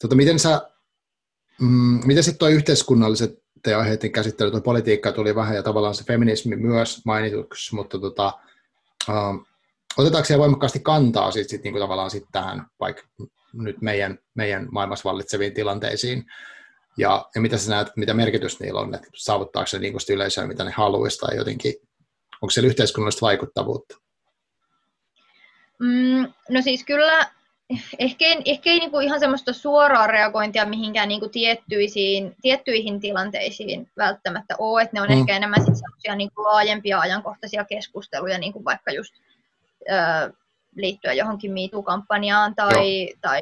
Tota, 0.00 0.14
miten 0.16 0.38
sä, 0.38 0.60
mm, 1.60 2.00
miten 2.06 2.22
sitten 2.22 2.38
tuo 2.38 2.48
yhteiskunnalliset 2.48 3.44
aiheiden 3.76 4.12
käsittely, 4.12 4.50
tuo 4.50 4.60
politiikka 4.60 5.12
tuli 5.12 5.34
vähän 5.34 5.56
ja 5.56 5.62
tavallaan 5.62 5.94
se 5.94 6.04
feminismi 6.04 6.56
myös 6.56 7.00
mainituksi, 7.04 7.74
mutta 7.74 7.98
tota, 7.98 8.32
uh, 9.08 9.46
otetaanko 9.96 10.26
siellä 10.26 10.40
voimakkaasti 10.40 10.80
kantaa 10.80 11.30
sit, 11.30 11.48
sit, 11.48 11.62
niin 11.62 11.72
kuin 11.72 11.82
tavallaan 11.82 12.10
sit 12.10 12.24
tähän 12.32 12.66
vaikka 12.80 13.02
nyt 13.52 13.82
meidän, 13.82 14.18
meidän 14.34 14.68
maailmassa 14.70 15.08
vallitseviin 15.10 15.54
tilanteisiin, 15.54 16.24
ja, 16.98 17.24
ja 17.34 17.40
mitä 17.40 17.58
sä 17.58 17.70
näet, 17.70 17.88
mitä 17.96 18.14
merkitys 18.14 18.60
niillä 18.60 18.80
on, 18.80 18.94
että 18.94 19.08
saavuttaako 19.14 19.66
se 19.66 19.78
niin 19.78 19.94
yleisöä, 20.12 20.46
mitä 20.46 20.64
ne 20.64 20.70
haluaisi, 20.70 21.18
tai 21.18 21.36
jotenkin, 21.36 21.74
onko 22.42 22.50
siellä 22.50 22.68
yhteiskunnallista 22.68 23.26
vaikuttavuutta? 23.26 24.03
Mm, 25.78 26.32
no 26.50 26.62
siis 26.62 26.84
kyllä 26.84 27.26
ehkä 27.98 28.24
ei, 28.24 28.42
ehkä 28.44 28.70
ei 28.70 28.78
niinku 28.78 29.00
ihan 29.00 29.20
semmoista 29.20 29.52
suoraa 29.52 30.06
reagointia 30.06 30.66
mihinkään 30.66 31.08
niinku 31.08 31.28
tiettyisiin, 31.28 32.36
tiettyihin 32.42 33.00
tilanteisiin 33.00 33.90
välttämättä 33.96 34.54
ole, 34.58 34.82
että 34.82 34.96
ne 34.96 35.00
on 35.02 35.08
mm. 35.08 35.20
ehkä 35.20 35.36
enemmän 35.36 35.64
sit 35.64 35.76
semmoisia 35.76 36.14
niinku 36.14 36.42
laajempia 36.42 37.00
ajankohtaisia 37.00 37.64
keskusteluja, 37.64 38.38
niinku 38.38 38.64
vaikka 38.64 38.92
just 38.92 39.14
ö, 39.90 40.32
liittyen 40.76 41.16
johonkin 41.16 41.52
MeToo-kampanjaan 41.52 42.54
tai, 42.54 43.08
tai 43.20 43.40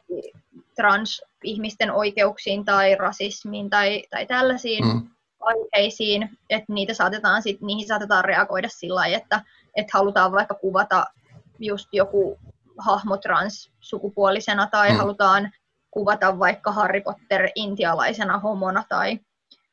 transihmisten 0.74 1.92
oikeuksiin 1.92 2.64
tai 2.64 2.94
rasismiin 2.94 3.70
tai, 3.70 4.02
tai 4.10 4.26
tällaisiin 4.26 4.84
mm. 4.84 5.08
aiheisiin, 5.40 6.38
että 6.50 6.72
niitä 6.72 6.94
saatetaan 6.94 7.42
sit, 7.42 7.60
niihin 7.60 7.86
saatetaan 7.86 8.24
reagoida 8.24 8.68
sillä 8.68 8.94
lailla, 8.94 9.16
että, 9.16 9.40
että 9.76 9.98
halutaan 9.98 10.32
vaikka 10.32 10.54
kuvata 10.54 11.06
just 11.62 11.88
joku 11.92 12.38
hahmo 12.78 13.16
transsukupuolisena 13.16 14.66
tai 14.66 14.90
mm. 14.90 14.96
halutaan 14.96 15.52
kuvata 15.90 16.38
vaikka 16.38 16.72
Harry 16.72 17.00
Potter 17.00 17.48
intialaisena 17.54 18.38
homona 18.38 18.84
tai 18.88 19.20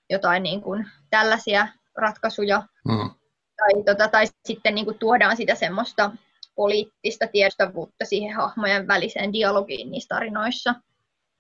jotain 0.10 0.44
niin 0.44 0.62
kuin 0.62 0.88
tällaisia 1.10 1.68
ratkaisuja. 1.98 2.64
Mm. 2.88 3.10
Tai, 3.58 3.84
tota, 3.86 4.08
tai 4.08 4.28
sitten 4.46 4.76
niin 4.76 4.86
kuin 4.86 5.00
tuodaan 5.00 5.38
sitä 5.38 5.56
semmoista 5.56 6.12
poliittista 6.56 7.28
tiedostavuutta 7.28 8.06
siihen 8.06 8.36
hahmojen 8.36 8.88
väliseen 8.88 9.34
dialogiin 9.34 9.92
niissä 9.92 10.16
tarinoissa. 10.16 10.76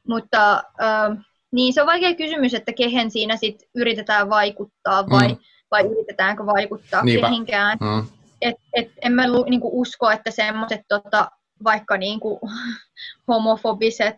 Mutta 0.07 0.55
äh, 0.57 1.25
niin 1.51 1.73
se 1.73 1.81
on 1.81 1.87
vaikea 1.87 2.15
kysymys, 2.15 2.53
että 2.53 2.73
kehen 2.73 3.11
siinä 3.11 3.35
sit 3.35 3.63
yritetään 3.75 4.29
vaikuttaa 4.29 5.09
vai, 5.09 5.27
mm. 5.27 5.37
vai 5.71 5.85
yritetäänkö 5.85 6.45
vaikuttaa 6.45 7.03
Niinpä. 7.03 7.27
kehenkään. 7.27 7.77
Mm 7.81 8.18
et, 8.41 8.55
et 8.73 8.91
en 9.01 9.11
mä 9.11 9.31
lu, 9.31 9.43
niinku 9.43 9.81
usko, 9.81 10.11
että 10.11 10.31
semmoiset 10.31 10.81
tota, 10.87 11.31
vaikka 11.63 11.97
niinku, 11.97 12.39
homofobiset 13.27 14.15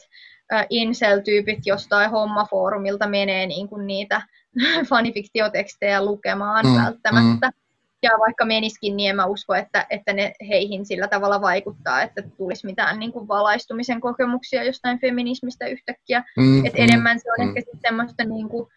äh, 0.54 0.66
incel-tyypit 0.70 1.60
jostain 1.66 2.12
hommafoorumilta 2.12 3.08
menee 3.08 3.48
niinku 3.48 3.78
niitä 3.78 4.22
fanifiktiotekstejä 4.90 6.06
lukemaan 6.06 6.66
mm, 6.66 6.76
välttämättä. 6.76 7.48
Mm. 7.48 7.62
Ja 8.04 8.12
vaikka 8.20 8.46
meniskin, 8.46 8.98
niin 8.98 9.10
en 9.10 9.16
mä 9.16 9.26
usko, 9.26 9.56
että, 9.56 9.86
että 9.90 10.14
ne 10.14 10.34
heihin 10.48 10.86
sillä 10.86 11.08
tavalla 11.08 11.42
vaikuttaa, 11.42 12.02
että 12.02 12.22
tulisi 12.38 12.66
mitään 12.66 13.00
niin 13.00 13.12
kuin 13.12 13.28
valaistumisen 13.28 14.02
kokemuksia 14.02 14.64
jostain 14.64 15.00
feminismistä 15.00 15.68
yhtäkkiä. 15.68 16.24
Mm, 16.38 16.66
Et 16.66 16.74
enemmän 16.76 17.20
se 17.20 17.32
on 17.32 17.48
mm. 17.48 17.58
ehkä 17.58 17.72
semmoista 17.82 18.24
niin 18.24 18.50
kuin, 18.50 18.68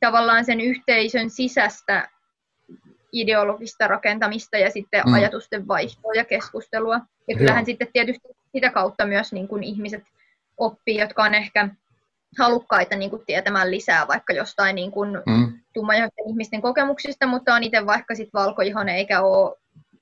tavallaan 0.00 0.44
sen 0.44 0.60
yhteisön 0.60 1.30
sisästä 1.30 2.08
ideologista 3.20 3.88
rakentamista 3.88 4.58
ja 4.58 4.70
sitten 4.70 5.02
mm. 5.06 5.14
ajatusten 5.14 5.68
vaihtoa 5.68 6.12
ja 6.14 6.24
keskustelua. 6.24 7.00
Ja 7.28 7.36
kyllähän 7.36 7.62
Joo. 7.62 7.66
sitten 7.66 7.88
tietysti 7.92 8.28
sitä 8.52 8.70
kautta 8.70 9.06
myös 9.06 9.32
niin 9.32 9.48
kuin 9.48 9.62
ihmiset 9.62 10.02
oppii, 10.56 11.00
jotka 11.00 11.22
on 11.22 11.34
ehkä 11.34 11.68
halukkaita 12.38 12.96
niin 12.96 13.10
kuin 13.10 13.22
tietämään 13.26 13.70
lisää 13.70 14.08
vaikka 14.08 14.32
jostain 14.32 14.74
niin 14.74 14.90
kuin 14.90 15.10
mm. 15.26 15.52
tummaihoisten 15.74 16.28
ihmisten 16.28 16.62
kokemuksista, 16.62 17.26
mutta 17.26 17.54
on 17.54 17.62
itse 17.62 17.86
vaikka 17.86 18.14
sit 18.14 18.28
valkoihonen 18.34 18.96
eikä 18.96 19.22
ole 19.22 19.56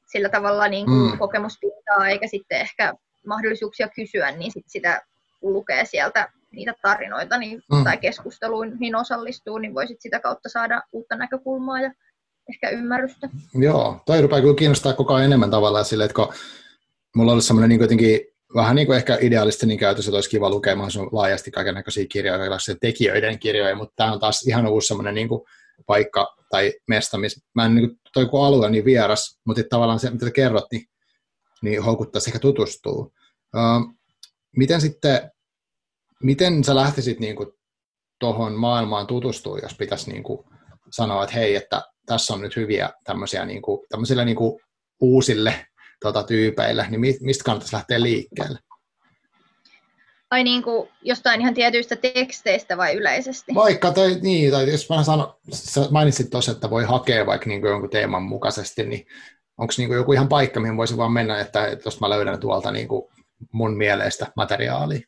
sillä 0.07 0.29
tavalla 0.29 0.69
niin 0.69 0.87
kuin 0.87 1.13
mm. 1.13 1.19
kokemuspintaa 1.19 2.09
eikä 2.09 2.27
sitten 2.27 2.61
ehkä 2.61 2.95
mahdollisuuksia 3.27 3.89
kysyä, 3.89 4.31
niin 4.31 4.53
sit 4.53 4.65
sitä 4.67 5.03
lukee 5.43 5.85
sieltä 5.85 6.29
niitä 6.51 6.75
tarinoita 6.83 7.39
niin, 7.39 7.63
mm. 7.73 7.85
tai 7.85 7.97
keskusteluihin 7.97 8.97
osallistuu, 8.97 9.59
niin 9.59 9.75
voisit 9.75 10.01
sitä 10.01 10.21
kautta 10.21 10.49
saada 10.49 10.83
uutta 10.93 11.17
näkökulmaa 11.17 11.81
ja 11.81 11.91
ehkä 12.49 12.71
ymmärrystä. 12.71 13.29
Joo, 13.55 14.01
toi 14.07 14.23
rupeaa 14.23 14.41
kyllä 14.41 14.55
kiinnostaa 14.55 14.93
koko 14.93 15.15
ajan 15.15 15.27
enemmän 15.27 15.51
tavallaan 15.51 15.85
sille, 15.85 16.05
että 16.05 16.15
kun 16.15 16.35
mulla 17.17 17.33
ollut 17.33 17.45
semmoinen 17.45 17.69
niin 17.69 17.81
jotenkin 17.81 18.21
vähän 18.55 18.77
niin 18.77 18.87
kuin 18.87 18.97
ehkä 18.97 19.19
idealistinen 19.21 19.79
käytös, 19.79 20.07
että 20.07 20.17
olisi 20.17 20.31
kiva 20.31 20.51
lukea 20.51 20.77
mahdollisimman 20.77 21.09
laajasti 21.13 21.51
kaiken 21.51 21.75
näköisiä 21.75 22.07
kirjoja, 22.09 22.41
erilaisia 22.41 22.75
tekijöiden 22.81 23.39
kirjoja, 23.39 23.77
mutta 23.77 23.95
tämä 23.97 24.13
on 24.13 24.21
taas 24.21 24.43
ihan 24.47 24.67
uusi 24.67 24.87
semmoinen 24.87 25.15
niin 25.15 25.29
paikka 25.87 26.37
tai 26.51 26.73
mesta, 26.89 27.19
missä 27.19 27.47
mä 27.55 27.65
en 27.65 27.75
niin 27.75 27.89
kuin, 27.89 28.01
toi 28.15 28.27
kun 28.27 28.47
alue 28.47 28.71
niin 28.71 28.85
vieras, 28.85 29.41
mutta 29.47 29.63
tavallaan 29.71 30.01
se, 30.01 30.11
mitä 30.11 30.31
kerrot, 30.31 30.65
niin, 30.73 30.87
niin 31.63 31.83
houkuttaisi 31.83 32.31
ehkä 32.31 32.39
tutustua. 32.39 33.11
Uh, 33.57 33.95
miten 34.57 34.81
sitten, 34.81 35.31
miten 36.23 36.65
sä 36.65 36.75
lähtisit 36.75 37.21
niin 37.21 37.37
kuin 37.37 37.49
tuohon 38.21 38.55
maailmaan 38.55 39.07
tutustua, 39.07 39.59
jos 39.59 39.75
pitäisi 39.79 40.11
niin 40.11 40.23
kuin 40.23 40.45
sanoa, 40.91 41.25
että 41.25 41.37
hei, 41.37 41.55
että 41.57 41.83
tässä 42.07 42.35
on 42.35 42.41
nyt 42.41 42.57
hyviä 42.57 42.91
tämmöisiä 43.05 43.45
niin 43.45 43.63
kuin, 43.63 43.87
tämmöisille 43.89 44.25
niin 44.25 44.37
kuin 44.37 44.61
uusille 45.01 45.67
tota, 46.01 46.23
tyypeille, 46.23 46.87
niin 46.91 47.01
mistä 47.21 47.45
kannattaisi 47.45 47.75
lähteä 47.75 48.01
liikkeelle? 48.01 48.59
Ai 50.31 50.45
niin 50.45 50.63
kuin 50.63 50.89
jostain 51.03 51.41
ihan 51.41 51.55
tietyistä 51.55 51.97
teksteistä 51.97 52.77
vai 52.77 52.95
yleisesti? 52.95 53.55
Vaikka, 53.55 53.91
tai, 53.91 54.15
niin, 54.23 54.51
tai 54.51 54.71
jos 54.71 54.91
mä 54.91 55.03
sanon, 55.03 55.35
sä 55.53 55.87
mainitsit 55.91 56.31
tuossa, 56.31 56.53
että 56.53 56.71
voi 56.71 56.85
hakea 56.85 57.27
vaikka 57.27 57.47
niin 57.47 57.61
kuin 57.61 57.71
jonkun 57.71 57.91
teeman 57.91 58.23
mukaisesti, 58.23 58.87
niin 58.87 59.07
onko 59.59 59.75
niin 59.77 59.89
kuin 59.89 59.97
joku 59.97 60.13
ihan 60.13 60.29
paikka, 60.29 60.61
mihin 60.61 60.77
voisi 60.77 60.97
vaan 60.97 61.13
mennä, 61.13 61.41
että 61.41 61.77
jos 61.85 62.01
mä 62.01 62.11
löydän 62.11 62.41
tuolta 62.41 62.71
niin 62.71 62.89
kuin 62.89 63.05
mun 63.53 63.77
mielestä 63.77 64.27
materiaalia? 64.37 65.01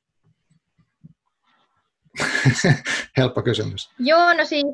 Helppo 3.16 3.42
kysymys. 3.42 3.90
Joo, 3.98 4.34
no 4.34 4.44
siis, 4.44 4.64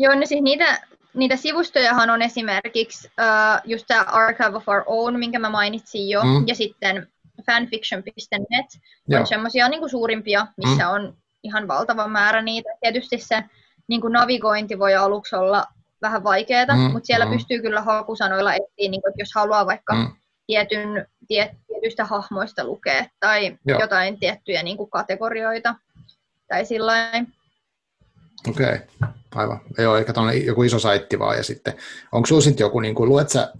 joo, 0.00 0.14
no 0.14 0.26
siis 0.26 0.42
niitä, 0.42 0.80
niitä 1.14 1.36
sivustojahan 1.36 2.10
on 2.10 2.22
esimerkiksi 2.22 3.08
uh, 3.08 3.60
just 3.64 3.84
tämä 3.88 4.02
Archive 4.02 4.56
of 4.56 4.68
Our 4.68 4.82
Own, 4.86 5.18
minkä 5.18 5.38
mä 5.38 5.50
mainitsin 5.50 6.08
jo, 6.08 6.22
mm. 6.22 6.44
ja 6.46 6.54
sitten 6.54 7.08
fanfiction.net 7.46 8.66
on 9.20 9.26
semmoisia 9.26 9.68
niin 9.68 9.90
suurimpia, 9.90 10.46
missä 10.56 10.84
mm. 10.84 10.90
on 10.90 11.16
ihan 11.42 11.68
valtava 11.68 12.08
määrä 12.08 12.42
niitä. 12.42 12.70
Tietysti 12.80 13.18
se 13.18 13.44
niin 13.88 14.00
kuin 14.00 14.12
navigointi 14.12 14.78
voi 14.78 14.94
aluksi 14.94 15.36
olla 15.36 15.64
vähän 16.02 16.24
vaikeaa, 16.24 16.76
mm. 16.76 16.92
mutta 16.92 17.06
siellä 17.06 17.26
mm. 17.26 17.32
pystyy 17.32 17.62
kyllä 17.62 17.80
hakusanoilla 17.80 18.54
etsiä, 18.54 18.90
niin 18.90 19.02
kuin, 19.02 19.10
että 19.10 19.22
jos 19.22 19.34
haluaa 19.34 19.66
vaikka 19.66 19.94
mm. 19.94 20.12
tietyn, 20.46 21.06
tiet, 21.28 21.50
tietystä 21.66 22.04
hahmoista 22.04 22.64
lukea 22.64 23.04
tai 23.20 23.58
Joo. 23.66 23.80
jotain 23.80 24.18
tiettyjä 24.18 24.62
niin 24.62 24.76
kuin 24.76 24.90
kategorioita 24.90 25.74
tai 26.48 26.64
sillä 26.64 27.12
Okei, 28.48 28.66
okay. 28.66 28.78
aivan. 29.34 29.60
Ei 29.78 29.86
ole 29.86 29.98
ehkä 29.98 30.12
joku 30.44 30.62
iso 30.62 30.78
saitti 30.78 31.18
vaan 31.18 31.36
ja 31.36 31.42
sitten, 31.42 31.74
onko 32.12 32.26
sinulla 32.26 32.56
joku, 32.58 32.80
niin 32.80 32.94
kuin, 32.94 33.08
luet 33.08 33.28
sä 33.30 33.52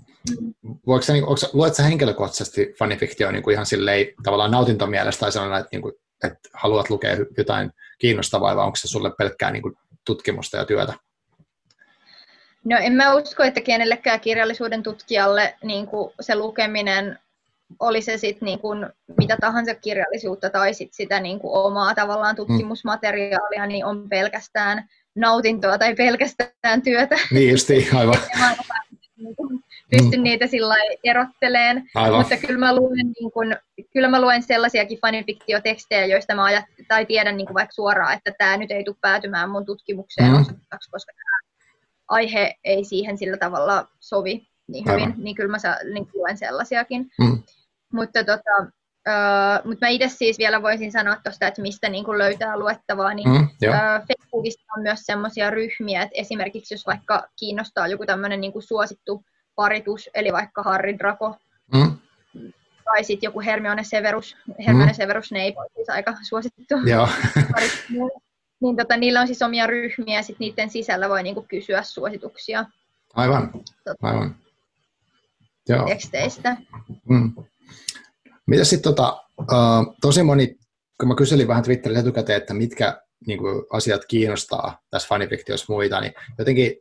voiko 0.87 1.03
sä, 1.03 1.13
onko, 1.13 1.37
luet 1.53 1.75
sä 1.75 1.83
henkilökohtaisesti 1.83 2.75
fanifiktioon 2.79 3.35
niin 3.35 3.43
kuin 3.43 3.55
ihan 3.55 3.67
silleen 3.67 4.07
tavallaan 4.23 4.51
nautintomielestä 4.51 5.21
tai 5.21 5.33
sellainen, 5.33 5.61
että, 5.61 5.69
niin 5.73 5.83
kuin, 5.83 5.95
että 6.25 6.49
haluat 6.53 6.91
lukea 6.91 7.17
jotain 7.39 7.71
kiinnostavaa 7.99 8.57
vai 8.57 8.65
onko 8.65 8.77
se 8.77 8.89
sulle 8.89 9.11
pelkkää 9.19 9.51
niin 9.51 9.63
kuin, 9.63 9.75
tutkimusta 10.05 10.57
ja 10.57 10.65
työtä? 10.65 10.95
No 12.65 12.77
en 12.81 12.93
mä 12.93 13.15
usko, 13.15 13.43
että 13.43 13.61
kenellekään 13.61 14.21
kirjallisuuden 14.21 14.83
tutkijalle 14.83 15.55
niin 15.65 15.87
kuin 15.87 16.13
se 16.21 16.35
lukeminen 16.35 17.19
oli 17.79 18.03
se 18.03 18.17
sitten 18.17 18.47
niin 18.47 18.59
kuin 18.59 18.87
mitä 19.19 19.37
tahansa 19.41 19.75
kirjallisuutta 19.75 20.51
tai 20.51 20.75
sit 20.75 20.95
sitä 20.95 21.21
niin 21.21 21.39
kuin 21.39 21.55
omaa 21.55 21.95
tavallaan 21.95 22.37
tutkimusmateriaalia, 22.37 23.67
niin 23.67 23.85
on 23.85 24.09
pelkästään 24.09 24.89
nautintoa 25.17 25.79
tai 25.79 25.95
pelkästään 25.95 26.83
työtä. 26.85 27.17
Niin 27.31 27.51
justi, 27.51 27.89
aivan. 27.99 28.17
pysty 29.91 30.17
mm. 30.17 30.23
niitä 30.23 30.47
sillä 30.47 30.75
erotteleen. 31.05 31.91
Aivan. 31.95 32.19
Mutta 32.19 32.37
kyllä 32.37 32.59
mä, 32.59 32.75
luen, 32.75 33.07
niin 33.21 33.33
kun, 33.33 33.57
kyllä 33.93 34.09
mä 34.09 34.21
luen 34.21 34.43
sellaisiakin 34.43 34.99
fanifiktiotekstejä, 35.01 36.07
joista 36.07 36.35
mä 36.35 36.45
ajat, 36.45 36.65
tai 36.89 37.07
tiedän 37.07 37.37
niin 37.37 37.55
vaikka 37.55 37.73
suoraan, 37.73 38.15
että 38.15 38.33
tämä 38.39 38.57
nyt 38.57 38.71
ei 38.71 38.85
tule 38.85 38.97
päätymään 39.01 39.51
mun 39.51 39.67
tutkimukseen 39.67 40.31
mm. 40.33 40.45
koska 40.91 41.13
tämä 41.13 41.65
aihe 42.09 42.55
ei 42.65 42.85
siihen 42.85 43.19
sillä 43.19 43.37
tavalla 43.37 43.89
sovi 44.01 44.51
niin 44.71 44.85
hyvin, 44.85 45.05
Aivan. 45.05 45.15
niin 45.19 45.37
kyllä 45.37 45.51
mä 45.51 45.59
sa, 45.59 45.77
niin 45.95 46.09
luen 46.15 46.39
sellaisiakin. 46.39 47.11
Mm. 47.19 47.43
Mutta 47.93 48.25
tota, 48.25 48.73
Uh, 49.09 49.69
mutta 49.69 49.87
mä 49.87 49.89
itse 49.89 50.09
siis 50.09 50.39
vielä 50.39 50.63
voisin 50.63 50.93
sanoa 50.93 51.17
tuosta, 51.25 51.47
että 51.47 51.63
mistä 51.63 51.89
niin 51.89 52.05
kun 52.05 52.19
löytää 52.19 52.59
luettavaa, 52.59 53.15
niin 53.15 53.29
mm, 53.29 53.43
uh, 53.43 54.07
Facebookissa 54.09 54.73
on 54.77 54.83
myös 54.83 55.01
semmoisia 55.03 55.51
ryhmiä, 55.51 56.03
että 56.03 56.21
esimerkiksi 56.21 56.75
jos 56.75 56.87
vaikka 56.87 57.29
kiinnostaa 57.39 57.89
joku 57.89 58.07
tämmöinen 58.07 58.41
niin 58.41 58.53
suosittu 58.59 59.25
paritus, 59.55 60.11
eli 60.15 60.33
vaikka 60.33 60.63
Harry 60.63 60.99
Draco, 60.99 61.37
mm. 61.75 61.99
tai 62.85 63.05
sitten 63.05 63.29
joku 63.29 63.41
Hermione 63.41 63.85
Severus, 63.85 64.37
Hermione 64.67 64.93
mm. 64.93 64.97
Severus 64.97 65.29
Snape 65.29 65.55
on 65.57 65.67
siis 65.75 65.91
aika 65.91 66.17
suosittu 66.29 66.75
niin 68.61 68.77
tota, 68.77 68.97
niillä 68.97 69.21
on 69.21 69.27
siis 69.27 69.43
omia 69.43 69.67
ryhmiä, 69.67 70.19
ja 70.19 70.23
sitten 70.23 70.45
niiden 70.45 70.71
sisällä 70.71 71.09
voi 71.09 71.23
niinku 71.23 71.43
kysyä 71.49 71.83
suosituksia. 71.83 72.65
Aivan, 73.15 73.51
tota, 73.85 74.09
aivan. 74.09 74.37
Joo. 75.69 75.87
Teksteistä. 75.87 76.57
Mm. 77.09 77.33
Mitä 78.51 78.65
sitten 78.65 78.95
tota, 78.95 79.19
uh, 79.41 79.97
tosi 80.01 80.23
moni, 80.23 80.57
kun 81.01 81.09
mä 81.09 81.15
kyselin 81.15 81.49
vähän 81.49 81.63
Twitterissä 81.63 82.01
etukäteen, 82.01 82.37
että 82.37 82.55
mitkä 82.55 83.03
niin 83.27 83.39
kuin, 83.39 83.65
asiat 83.73 84.05
kiinnostaa 84.05 84.79
tässä 84.91 85.09
fanifiktiossa 85.09 85.73
muita, 85.73 86.01
niin 86.01 86.13
jotenkin 86.39 86.77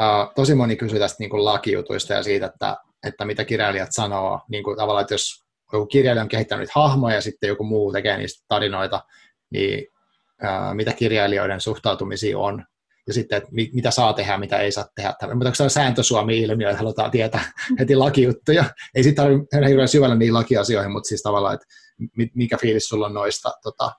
Uh, 0.00 0.34
tosi 0.34 0.54
moni 0.54 0.76
kysyy 0.76 0.98
tästä 0.98 1.16
niin 1.18 1.30
kuin 1.30 1.44
lakijutuista 1.44 2.12
ja 2.12 2.22
siitä, 2.22 2.46
että, 2.46 2.76
että 3.06 3.24
mitä 3.24 3.44
kirjailijat 3.44 3.88
sanoo. 3.92 4.40
Niin 4.50 4.64
kuin 4.64 4.76
tavallaan, 4.76 5.02
että 5.02 5.14
jos 5.14 5.44
joku 5.72 5.86
kirjailija 5.86 6.22
on 6.22 6.28
kehittänyt 6.28 6.70
hahmoja 6.74 7.14
ja 7.14 7.20
sitten 7.20 7.48
joku 7.48 7.64
muu 7.64 7.92
tekee 7.92 8.16
niistä 8.16 8.44
tarinoita, 8.48 9.04
niin 9.50 9.86
uh, 10.42 10.74
mitä 10.74 10.92
kirjailijoiden 10.92 11.60
suhtautumisia 11.60 12.38
on. 12.38 12.64
Ja 13.08 13.14
sitten, 13.14 13.38
että 13.38 13.48
mit, 13.52 13.74
mitä 13.74 13.90
saa 13.90 14.12
tehdä, 14.12 14.38
mitä 14.38 14.58
ei 14.58 14.72
saa 14.72 14.86
tehdä. 14.94 15.10
Mutta 15.10 15.30
onko 15.30 15.54
se 15.54 15.68
sääntösuomi-ilmiö, 15.68 16.70
että 16.70 16.78
halutaan 16.78 17.10
tietää 17.10 17.52
heti 17.78 17.96
lakijuttuja. 17.96 18.64
Ei 18.94 19.02
sitten 19.02 19.24
tarvitse 19.24 19.68
hirveän 19.68 19.88
syvällä 19.88 20.14
niihin 20.14 20.34
lakiasioihin, 20.34 20.92
mutta 20.92 21.08
siis 21.08 21.22
tavallaan, 21.22 21.54
että 21.54 21.66
mikä 22.34 22.56
fiilis 22.56 22.88
sulla 22.88 23.06
on 23.06 23.14
noista 23.14 23.52
tota, 23.62 23.92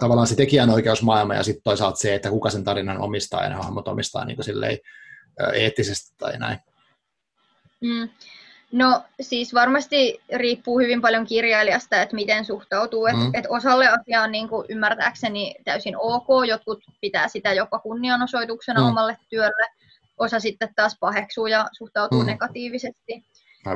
tavallaan 0.00 0.26
se 0.26 0.36
tekijänoikeusmaailma 0.36 1.34
ja 1.34 1.42
sitten 1.42 1.62
toisaalta 1.62 1.96
se, 1.96 2.14
että 2.14 2.30
kuka 2.30 2.50
sen 2.50 2.64
tarinan 2.64 3.00
omistaa 3.00 3.42
ja 3.42 3.48
ne 3.48 3.54
hahmot 3.54 3.88
omistaa 3.88 4.24
niin 4.24 4.36
kuin 4.36 4.44
silleen, 4.44 4.78
eettisesti 5.54 6.14
tai 6.18 6.38
näin. 6.38 6.58
Mm. 7.80 8.08
No 8.74 9.02
siis 9.20 9.54
varmasti 9.54 10.20
riippuu 10.32 10.78
hyvin 10.78 11.00
paljon 11.00 11.26
kirjailijasta, 11.26 12.02
että 12.02 12.14
miten 12.14 12.44
suhtautuu. 12.44 13.06
Mm. 13.06 13.26
Et, 13.26 13.30
et 13.34 13.44
osalle 13.48 13.88
asiaa 13.88 14.24
on 14.24 14.32
niin 14.32 14.48
kuin 14.48 14.66
ymmärtääkseni 14.68 15.54
täysin 15.64 15.96
ok, 15.98 16.26
jotkut 16.48 16.84
pitää 17.00 17.28
sitä 17.28 17.52
jopa 17.52 17.78
kunnianosoituksena 17.78 18.80
mm. 18.80 18.86
omalle 18.86 19.16
työlle, 19.28 19.66
osa 20.18 20.40
sitten 20.40 20.68
taas 20.76 20.96
paheksuu 21.00 21.46
ja 21.46 21.66
suhtautuu 21.72 22.20
mm. 22.20 22.26
negatiivisesti. 22.26 23.24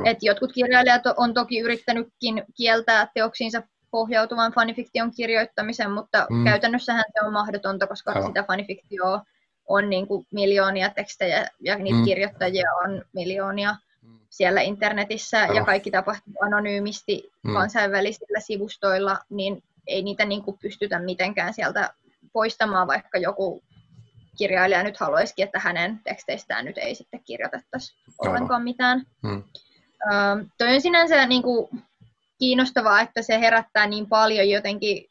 Et 0.05 0.17
jotkut 0.21 0.53
kirjailijat 0.53 1.01
on 1.17 1.33
toki 1.33 1.59
yrittänytkin 1.59 2.43
kieltää 2.55 3.07
teoksiinsa 3.13 3.63
pohjautuvan 3.91 4.51
fanifiktion 4.51 5.11
kirjoittamisen, 5.11 5.91
mutta 5.91 6.27
mm. 6.29 6.43
käytännössähän 6.43 7.03
se 7.13 7.25
on 7.25 7.33
mahdotonta, 7.33 7.87
koska 7.87 8.11
Aivan. 8.11 8.27
sitä 8.27 8.43
fanifiktioa 8.43 9.21
on 9.67 9.89
niin 9.89 10.07
kuin 10.07 10.25
miljoonia 10.33 10.89
tekstejä 10.89 11.47
ja 11.59 11.75
niitä 11.75 11.97
mm. 11.97 12.05
kirjoittajia 12.05 12.71
on 12.85 13.05
miljoonia. 13.13 13.75
Siellä 14.29 14.61
internetissä 14.61 15.41
Aivan. 15.41 15.55
ja 15.55 15.65
kaikki 15.65 15.91
tapahtuu 15.91 16.33
anonyymisti 16.41 17.31
mm. 17.43 17.53
kansainvälisillä 17.53 18.39
sivustoilla, 18.39 19.19
niin 19.29 19.63
ei 19.87 20.01
niitä 20.01 20.25
niin 20.25 20.43
kuin 20.43 20.57
pystytä 20.61 20.99
mitenkään 20.99 21.53
sieltä 21.53 21.93
poistamaan, 22.33 22.87
vaikka 22.87 23.17
joku 23.17 23.63
kirjailija 24.37 24.83
nyt 24.83 24.97
haluaisikin, 24.97 25.45
että 25.45 25.59
hänen 25.59 25.99
teksteistään 26.03 26.65
nyt 26.65 26.77
ei 26.77 26.95
sitten 26.95 27.23
kirjoitettaisi 27.23 27.95
ollenkaan 28.17 28.63
mitään. 28.63 29.05
Mm. 29.23 29.37
Uh, 29.37 30.49
toi 30.57 30.75
on 30.75 30.81
sinänsä 30.81 31.25
niin 31.25 31.43
kuin, 31.43 31.69
kiinnostavaa, 32.39 33.01
että 33.01 33.21
se 33.21 33.39
herättää 33.39 33.87
niin 33.87 34.07
paljon 34.07 34.49
jotenkin 34.49 35.05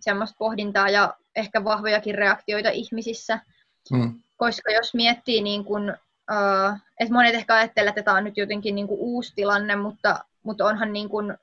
semmoista 0.00 0.36
pohdintaa 0.38 0.88
ja 0.88 1.14
ehkä 1.36 1.64
vahvojakin 1.64 2.14
reaktioita 2.14 2.70
ihmisissä. 2.70 3.40
Mm. 3.90 4.22
Koska 4.36 4.72
jos 4.72 4.94
miettii, 4.94 5.42
niin 5.42 5.64
kun, 5.64 5.96
uh, 6.30 6.78
että 7.00 7.14
monet 7.14 7.34
ehkä 7.34 7.54
ajattelevat, 7.54 7.98
että 7.98 8.04
tämä 8.04 8.16
on 8.16 8.24
nyt 8.24 8.36
jotenkin 8.36 8.74
niin 8.74 8.88
kuin 8.88 9.00
uusi 9.00 9.32
tilanne, 9.34 9.76
mutta, 9.76 10.24
mutta 10.42 10.64
onhan 10.64 10.92
niin 10.92 11.08
kun, 11.08 11.38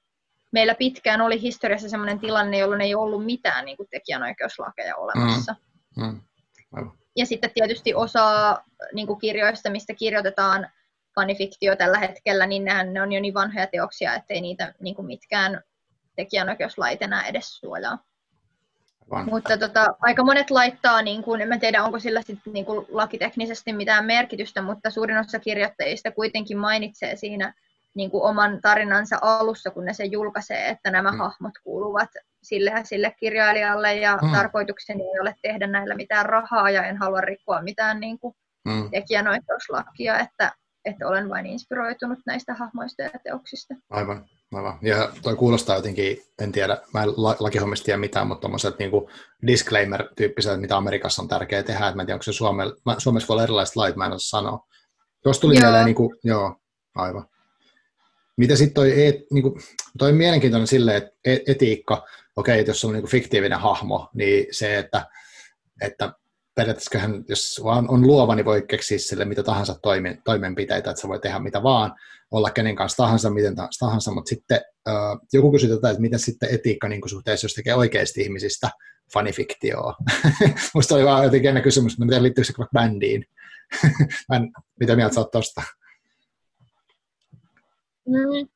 meillä 0.51 0.75
pitkään 0.75 1.21
oli 1.21 1.41
historiassa 1.41 1.89
sellainen 1.89 2.19
tilanne, 2.19 2.57
jolloin 2.57 2.81
ei 2.81 2.95
ollut 2.95 3.25
mitään 3.25 3.65
niin 3.65 3.77
kuin 3.77 3.89
tekijänoikeuslakeja 3.91 4.95
olemassa. 4.95 5.55
Mm. 5.97 6.03
Mm. 6.03 6.91
Ja 7.15 7.25
sitten 7.25 7.51
tietysti 7.53 7.93
osa 7.93 8.57
niin 8.93 9.07
kuin 9.07 9.19
kirjoista, 9.19 9.69
mistä 9.69 9.93
kirjoitetaan 9.93 10.69
fanifiktio 11.15 11.75
tällä 11.75 11.99
hetkellä, 11.99 12.45
niin 12.45 12.65
nehän 12.65 12.93
ne 12.93 13.01
on 13.01 13.11
jo 13.11 13.21
niin 13.21 13.33
vanhoja 13.33 13.67
teoksia, 13.67 14.15
ettei 14.15 14.41
niitä 14.41 14.73
niin 14.79 14.95
kuin 14.95 15.05
mitkään 15.05 15.63
tekijänoikeuslait 16.15 17.01
enää 17.01 17.27
edes 17.27 17.57
suojaa. 17.57 17.97
Vaan. 19.09 19.25
Mutta 19.29 19.57
tota, 19.57 19.95
aika 20.01 20.23
monet 20.23 20.51
laittaa, 20.51 21.01
niin 21.01 21.23
kun, 21.23 21.41
en 21.41 21.59
tiedä 21.59 21.83
onko 21.83 21.99
sillä 21.99 22.21
sit, 22.21 22.39
niin 22.53 22.65
kun, 22.65 22.85
lakiteknisesti 22.89 23.73
mitään 23.73 24.05
merkitystä, 24.05 24.61
mutta 24.61 24.89
suurin 24.89 25.17
osa 25.17 25.39
kirjoittajista 25.39 26.11
kuitenkin 26.11 26.57
mainitsee 26.57 27.15
siinä 27.15 27.53
niin 27.95 28.11
kuin 28.11 28.23
oman 28.23 28.61
tarinansa 28.61 29.17
alussa, 29.21 29.71
kun 29.71 29.85
ne 29.85 29.93
sen 29.93 30.11
julkaisee, 30.11 30.69
että 30.69 30.91
nämä 30.91 31.11
mm. 31.11 31.17
hahmot 31.17 31.53
kuuluvat 31.63 32.09
sille 32.43 32.69
ja 32.69 32.83
sille 32.83 33.15
kirjailijalle 33.19 33.95
ja 33.95 34.19
mm. 34.21 34.31
tarkoitukseni 34.31 35.03
ei 35.03 35.19
ole 35.19 35.35
tehdä 35.41 35.67
näillä 35.67 35.95
mitään 35.95 36.25
rahaa 36.25 36.69
ja 36.69 36.83
en 36.83 36.97
halua 36.97 37.21
rikkoa 37.21 37.61
mitään 37.61 37.99
niin 37.99 38.19
kuin 38.19 38.35
mm. 38.65 38.89
tekijänoikeuslakia, 38.91 40.19
että, 40.19 40.51
että 40.85 41.07
olen 41.07 41.29
vain 41.29 41.45
inspiroitunut 41.45 42.19
näistä 42.25 42.53
hahmoista 42.53 43.01
ja 43.01 43.19
teoksista. 43.23 43.75
Aivan, 43.89 44.25
aivan. 44.53 44.79
Ja 44.81 45.11
toi 45.21 45.35
kuulostaa 45.35 45.75
jotenkin, 45.75 46.17
en 46.41 46.51
tiedä, 46.51 46.77
mä 46.93 47.03
en 47.03 47.09
lakihommista 47.15 47.85
tiedä 47.85 47.97
mitään, 47.97 48.27
mutta 48.27 48.41
tuommoiset 48.41 48.79
niin 48.79 48.91
disclaimer-tyyppiset, 49.47 50.61
mitä 50.61 50.77
Amerikassa 50.77 51.21
on 51.21 51.27
tärkeää 51.27 51.63
tehdä, 51.63 51.87
että 51.87 51.95
mä 51.95 52.01
en 52.01 52.05
tiedä, 52.05 52.15
onko 52.15 52.23
se 52.23 52.33
Suomessa, 52.33 52.75
Suomessa 52.97 53.27
voi 53.27 53.33
olla 53.33 53.43
erilaiset 53.43 53.75
lait, 53.75 53.95
mä 53.95 54.05
en 54.05 54.11
osaa 54.11 54.41
sanoa. 54.41 54.67
Jos 55.25 55.39
tuli 55.39 55.55
joo. 55.55 55.61
mieleen, 55.61 55.85
niin 55.85 55.95
kuin, 55.95 56.17
joo, 56.23 56.55
aivan. 56.95 57.25
Mitä 58.37 58.55
sitten 58.55 58.73
toi, 58.73 59.05
et, 59.05 59.15
niin 59.31 59.43
kuin, 59.43 59.61
toi 59.97 60.09
on 60.09 60.15
mielenkiintoinen 60.15 60.67
silleen, 60.67 60.97
että 60.97 61.11
e, 61.25 61.37
etiikka, 61.47 62.07
okei, 62.35 62.59
että 62.59 62.69
jos 62.69 62.85
on 62.85 62.93
niin 62.93 63.01
kuin 63.01 63.11
fiktiivinen 63.11 63.59
hahmo, 63.59 64.09
niin 64.13 64.47
se, 64.51 64.77
että, 64.77 65.05
että 65.81 66.13
periaatteessa 66.59 67.09
jos 67.27 67.61
vaan 67.63 67.89
on 67.89 68.07
luova, 68.07 68.35
niin 68.35 68.45
voi 68.45 68.61
keksiä 68.61 68.97
sille 68.97 69.25
mitä 69.25 69.43
tahansa 69.43 69.79
toimen, 69.81 70.21
toimenpiteitä, 70.25 70.89
että 70.89 71.01
sä 71.01 71.07
voi 71.07 71.19
tehdä 71.19 71.39
mitä 71.39 71.63
vaan, 71.63 71.95
olla 72.31 72.49
kenen 72.49 72.75
kanssa 72.75 73.03
tahansa, 73.03 73.29
miten 73.29 73.55
tahansa, 73.79 74.13
mutta 74.13 74.29
sitten 74.29 74.61
äh, 74.87 74.95
joku 75.33 75.51
kysyy 75.51 75.69
tätä, 75.69 75.89
että 75.89 76.01
miten 76.01 76.19
sitten 76.19 76.53
etiikka 76.53 76.87
niin 76.87 77.09
suhteessa, 77.09 77.45
jos 77.45 77.53
tekee 77.53 77.75
oikeasti 77.75 78.21
ihmisistä 78.21 78.69
fanifiktioa. 79.13 79.95
Musta 80.75 80.95
oli 80.95 81.05
vaan 81.05 81.23
jotenkin 81.23 81.47
ennen 81.47 81.63
kysymys, 81.63 81.93
että 81.93 82.05
miten 82.05 82.23
liittyy 82.23 82.43
se 82.43 82.53
bändiin. 82.73 83.25
mitä 84.79 84.95
mieltä 84.95 85.15
sä 85.15 85.21
oot 85.21 85.31
tosta? 85.31 85.61
Mm. 88.07 88.49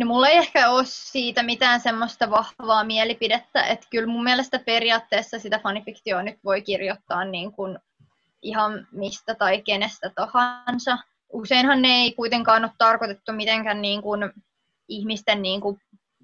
No 0.00 0.06
mulla 0.06 0.28
ei 0.28 0.36
ehkä 0.36 0.70
ole 0.70 0.84
siitä 0.86 1.42
mitään 1.42 1.80
semmoista 1.80 2.30
vahvaa 2.30 2.84
mielipidettä, 2.84 3.62
että 3.62 3.86
kyllä 3.90 4.06
mun 4.06 4.24
mielestä 4.24 4.58
periaatteessa 4.58 5.38
sitä 5.38 5.58
fanifiktioa 5.58 6.22
nyt 6.22 6.38
voi 6.44 6.62
kirjoittaa 6.62 7.24
niin 7.24 7.52
kuin 7.52 7.78
ihan 8.42 8.86
mistä 8.92 9.34
tai 9.34 9.62
kenestä 9.62 10.10
tahansa. 10.14 10.98
Useinhan 11.32 11.82
ne 11.82 11.88
ei 11.88 12.12
kuitenkaan 12.12 12.64
ole 12.64 12.72
tarkoitettu 12.78 13.32
mitenkään 13.32 13.82
niin 13.82 14.02
kuin 14.02 14.32
ihmisten 14.88 15.42
niin 15.42 15.60
kuin 15.60 15.80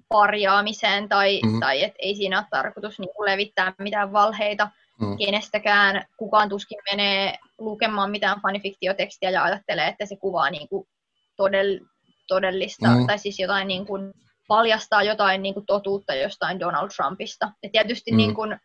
parjaamiseen 0.09 1.09
tai, 1.09 1.39
mm-hmm. 1.43 1.59
tai 1.59 1.83
et 1.83 1.93
ei 1.99 2.15
siinä 2.15 2.37
ole 2.37 2.47
tarkoitus 2.49 2.99
niin 2.99 3.13
kuin 3.15 3.31
levittää 3.31 3.73
mitään 3.77 4.13
valheita 4.13 4.69
mm. 5.01 5.17
kenestäkään. 5.17 6.05
Kukaan 6.17 6.49
tuskin 6.49 6.79
menee 6.91 7.37
lukemaan 7.57 8.11
mitään 8.11 8.41
fanifiktiotekstiä 8.41 9.29
ja 9.29 9.43
ajattelee, 9.43 9.87
että 9.87 10.05
se 10.05 10.15
kuvaa 10.15 10.49
niin 10.49 10.69
kuin 10.69 10.87
todell, 11.35 11.79
todellista, 12.27 12.89
mm. 12.89 13.07
tai 13.07 13.19
siis 13.19 13.39
jotain 13.39 13.67
niin 13.67 13.85
kuin, 13.85 14.13
paljastaa 14.47 15.03
jotain 15.03 15.41
niin 15.41 15.53
kuin, 15.53 15.65
totuutta 15.65 16.15
jostain 16.15 16.59
Donald 16.59 16.89
Trumpista. 16.95 17.51
Ja 17.63 17.69
tietysti 17.69 18.11
mm. 18.11 18.17
niin 18.17 18.35
kuin, 18.35 18.59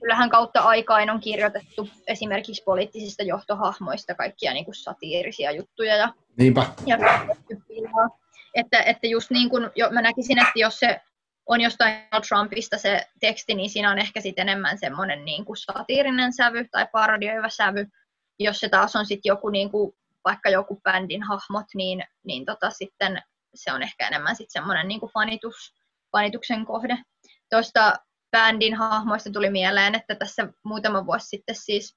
kyllähän 0.00 0.30
kautta 0.30 0.60
aikaan 0.60 1.10
on 1.10 1.20
kirjoitettu 1.20 1.88
esimerkiksi 2.06 2.62
poliittisista 2.64 3.22
johtohahmoista 3.22 4.14
kaikkia 4.14 4.52
niin 4.52 4.64
kuin, 4.64 4.74
satiirisia 4.74 5.50
juttuja. 5.50 5.96
Ja, 5.96 6.12
Niinpä. 6.38 6.66
Ja, 6.86 6.98
että, 8.54 8.82
että 8.82 9.06
just 9.06 9.30
niin 9.30 9.50
kuin, 9.50 9.70
jo, 9.74 9.90
mä 9.90 10.02
näkisin, 10.02 10.38
että 10.38 10.52
jos 10.58 10.78
se 10.78 11.00
on 11.46 11.60
jostain 11.60 11.94
Trumpista 12.28 12.78
se 12.78 13.06
teksti, 13.20 13.54
niin 13.54 13.70
siinä 13.70 13.90
on 13.90 13.98
ehkä 13.98 14.20
sitten 14.20 14.48
enemmän 14.48 14.78
semmoinen 14.78 15.24
niin 15.24 15.44
kuin 15.44 15.56
satiirinen 15.56 16.32
sävy 16.32 16.68
tai 16.70 16.86
parodioiva 16.92 17.48
sävy. 17.48 17.86
Jos 18.38 18.58
se 18.58 18.68
taas 18.68 18.96
on 18.96 19.06
sitten 19.06 19.30
joku 19.30 19.48
niin 19.48 19.70
kuin 19.70 19.92
vaikka 20.26 20.48
joku 20.50 20.80
bändin 20.80 21.22
hahmot, 21.22 21.66
niin, 21.74 22.04
niin 22.24 22.44
tota 22.44 22.70
sitten 22.70 23.22
se 23.54 23.72
on 23.72 23.82
ehkä 23.82 24.06
enemmän 24.06 24.36
sitten 24.36 24.62
semmoinen 24.62 24.88
niin 24.88 25.00
fanitus, 25.14 25.74
fanituksen 26.12 26.66
kohde. 26.66 26.98
Tuosta 27.50 27.94
bändin 28.30 28.74
hahmoista 28.74 29.30
tuli 29.30 29.50
mieleen, 29.50 29.94
että 29.94 30.14
tässä 30.14 30.48
muutama 30.64 31.06
vuosi 31.06 31.26
sitten 31.26 31.54
siis 31.54 31.96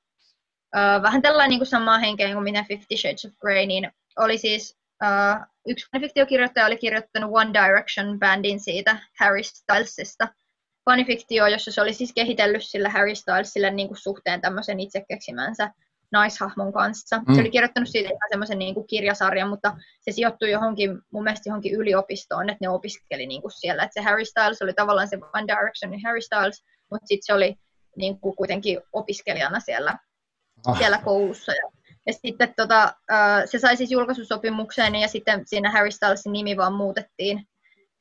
uh, 0.76 1.04
vähän 1.04 1.22
tällainen 1.22 1.50
niin 1.50 1.60
kuin 1.60 1.68
samaa 1.68 2.00
henkeä 2.00 2.34
kuin 2.34 2.44
mitä 2.44 2.66
Fifty 2.68 2.98
Shades 2.98 3.26
of 3.26 3.32
Grey, 3.42 3.66
niin 3.66 3.92
oli 4.18 4.38
siis 4.38 4.78
uh, 5.04 5.46
yksi 5.68 5.88
fanifiktiokirjoittaja 5.92 6.66
oli 6.66 6.78
kirjoittanut 6.78 7.32
One 7.34 7.52
Direction-bändin 7.54 8.60
siitä 8.60 9.00
Harry 9.20 9.44
Stylesista, 9.44 10.28
fanifiktio, 10.90 11.48
jossa 11.48 11.72
se 11.72 11.82
oli 11.82 11.94
siis 11.94 12.14
kehitellyt 12.14 12.64
sillä 12.64 12.90
Harry 12.90 13.16
Stylesille 13.16 13.72
niin 13.72 13.88
kuin 13.88 13.98
suhteen 13.98 14.42
tämmöisen 14.42 14.80
itse 14.80 15.06
keksimänsä 15.08 15.72
naishahmon 16.12 16.74
kanssa. 16.74 17.18
Mm. 17.18 17.36
Se 17.36 17.42
oli 17.42 17.52
kirjoittanut 17.52 17.90
siitä 17.90 18.10
ihan 18.10 18.30
semmoisen 18.30 18.60
niin 18.60 18.74
kuin 18.74 18.88
kirjasarjan, 18.88 19.50
mutta 19.50 19.78
se 20.02 20.12
sijoittui 20.12 20.52
johonkin, 20.52 21.00
mun 21.12 21.24
mielestä 21.24 21.50
johonkin 21.50 21.74
yliopistoon, 21.74 22.50
että 22.50 22.66
ne 22.66 22.70
opiskeli 22.70 23.28
niin 23.28 23.42
kuin 23.42 23.52
siellä. 23.52 23.84
Että 23.84 23.94
se 23.94 24.02
Harry 24.02 24.26
Styles 24.26 24.62
oli 24.62 24.74
tavallaan 24.74 25.08
se 25.08 25.16
One 25.16 25.48
Directionin 25.48 26.04
Harry 26.04 26.22
Styles, 26.22 26.64
mutta 26.92 27.08
sitten 27.08 27.26
se 27.26 27.34
oli 27.34 27.56
niin 27.98 28.20
kuin 28.20 28.36
kuitenkin 28.36 28.82
opiskelijana 28.94 29.60
siellä, 29.60 29.98
ah. 30.68 30.78
siellä 30.78 30.98
koulussa. 30.98 31.52
Ja, 31.52 31.72
ja 32.08 32.14
sitten 32.14 32.54
tota, 32.58 32.94
se 33.46 33.60
sai 33.60 33.78
siis 33.78 33.92
julkaisusopimukseen 33.92 34.96
ja 34.96 35.08
sitten 35.08 35.42
siinä 35.46 35.72
Harry 35.72 35.92
Stylesin 35.92 36.32
nimi 36.32 36.58
vaan 36.58 36.74
muutettiin 36.74 37.48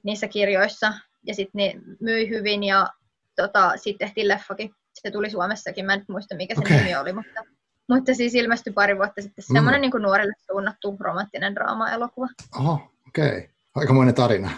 niissä 0.02 0.28
kirjoissa. 0.28 0.92
Ja 1.26 1.34
sitten 1.34 1.58
ne 1.58 1.74
myi 2.00 2.28
hyvin 2.28 2.64
ja 2.64 2.88
tota, 3.36 3.72
sitten 3.76 4.08
tehtiin 4.08 4.28
leffakin. 4.28 4.70
Se 5.02 5.10
tuli 5.10 5.30
Suomessakin, 5.30 5.86
mä 5.86 5.94
en 5.94 6.04
muista 6.08 6.36
mikä 6.36 6.54
se 6.54 6.60
okay. 6.60 6.76
nimi 6.76 6.96
oli, 6.96 7.12
mutta 7.12 7.44
mutta 7.88 8.14
siis 8.14 8.34
ilmestyi 8.34 8.72
pari 8.72 8.96
vuotta 8.96 9.22
sitten 9.22 9.44
mm. 9.48 9.52
semmoinen 9.52 9.80
niin 9.80 10.02
nuorille 10.02 10.32
suunnattu 10.46 10.96
romanttinen 11.00 11.54
draama-elokuva. 11.54 12.28
Oho, 12.60 12.80
okei. 13.08 13.28
Okay. 13.28 13.48
Aikamoinen 13.74 14.14
tarina. 14.14 14.50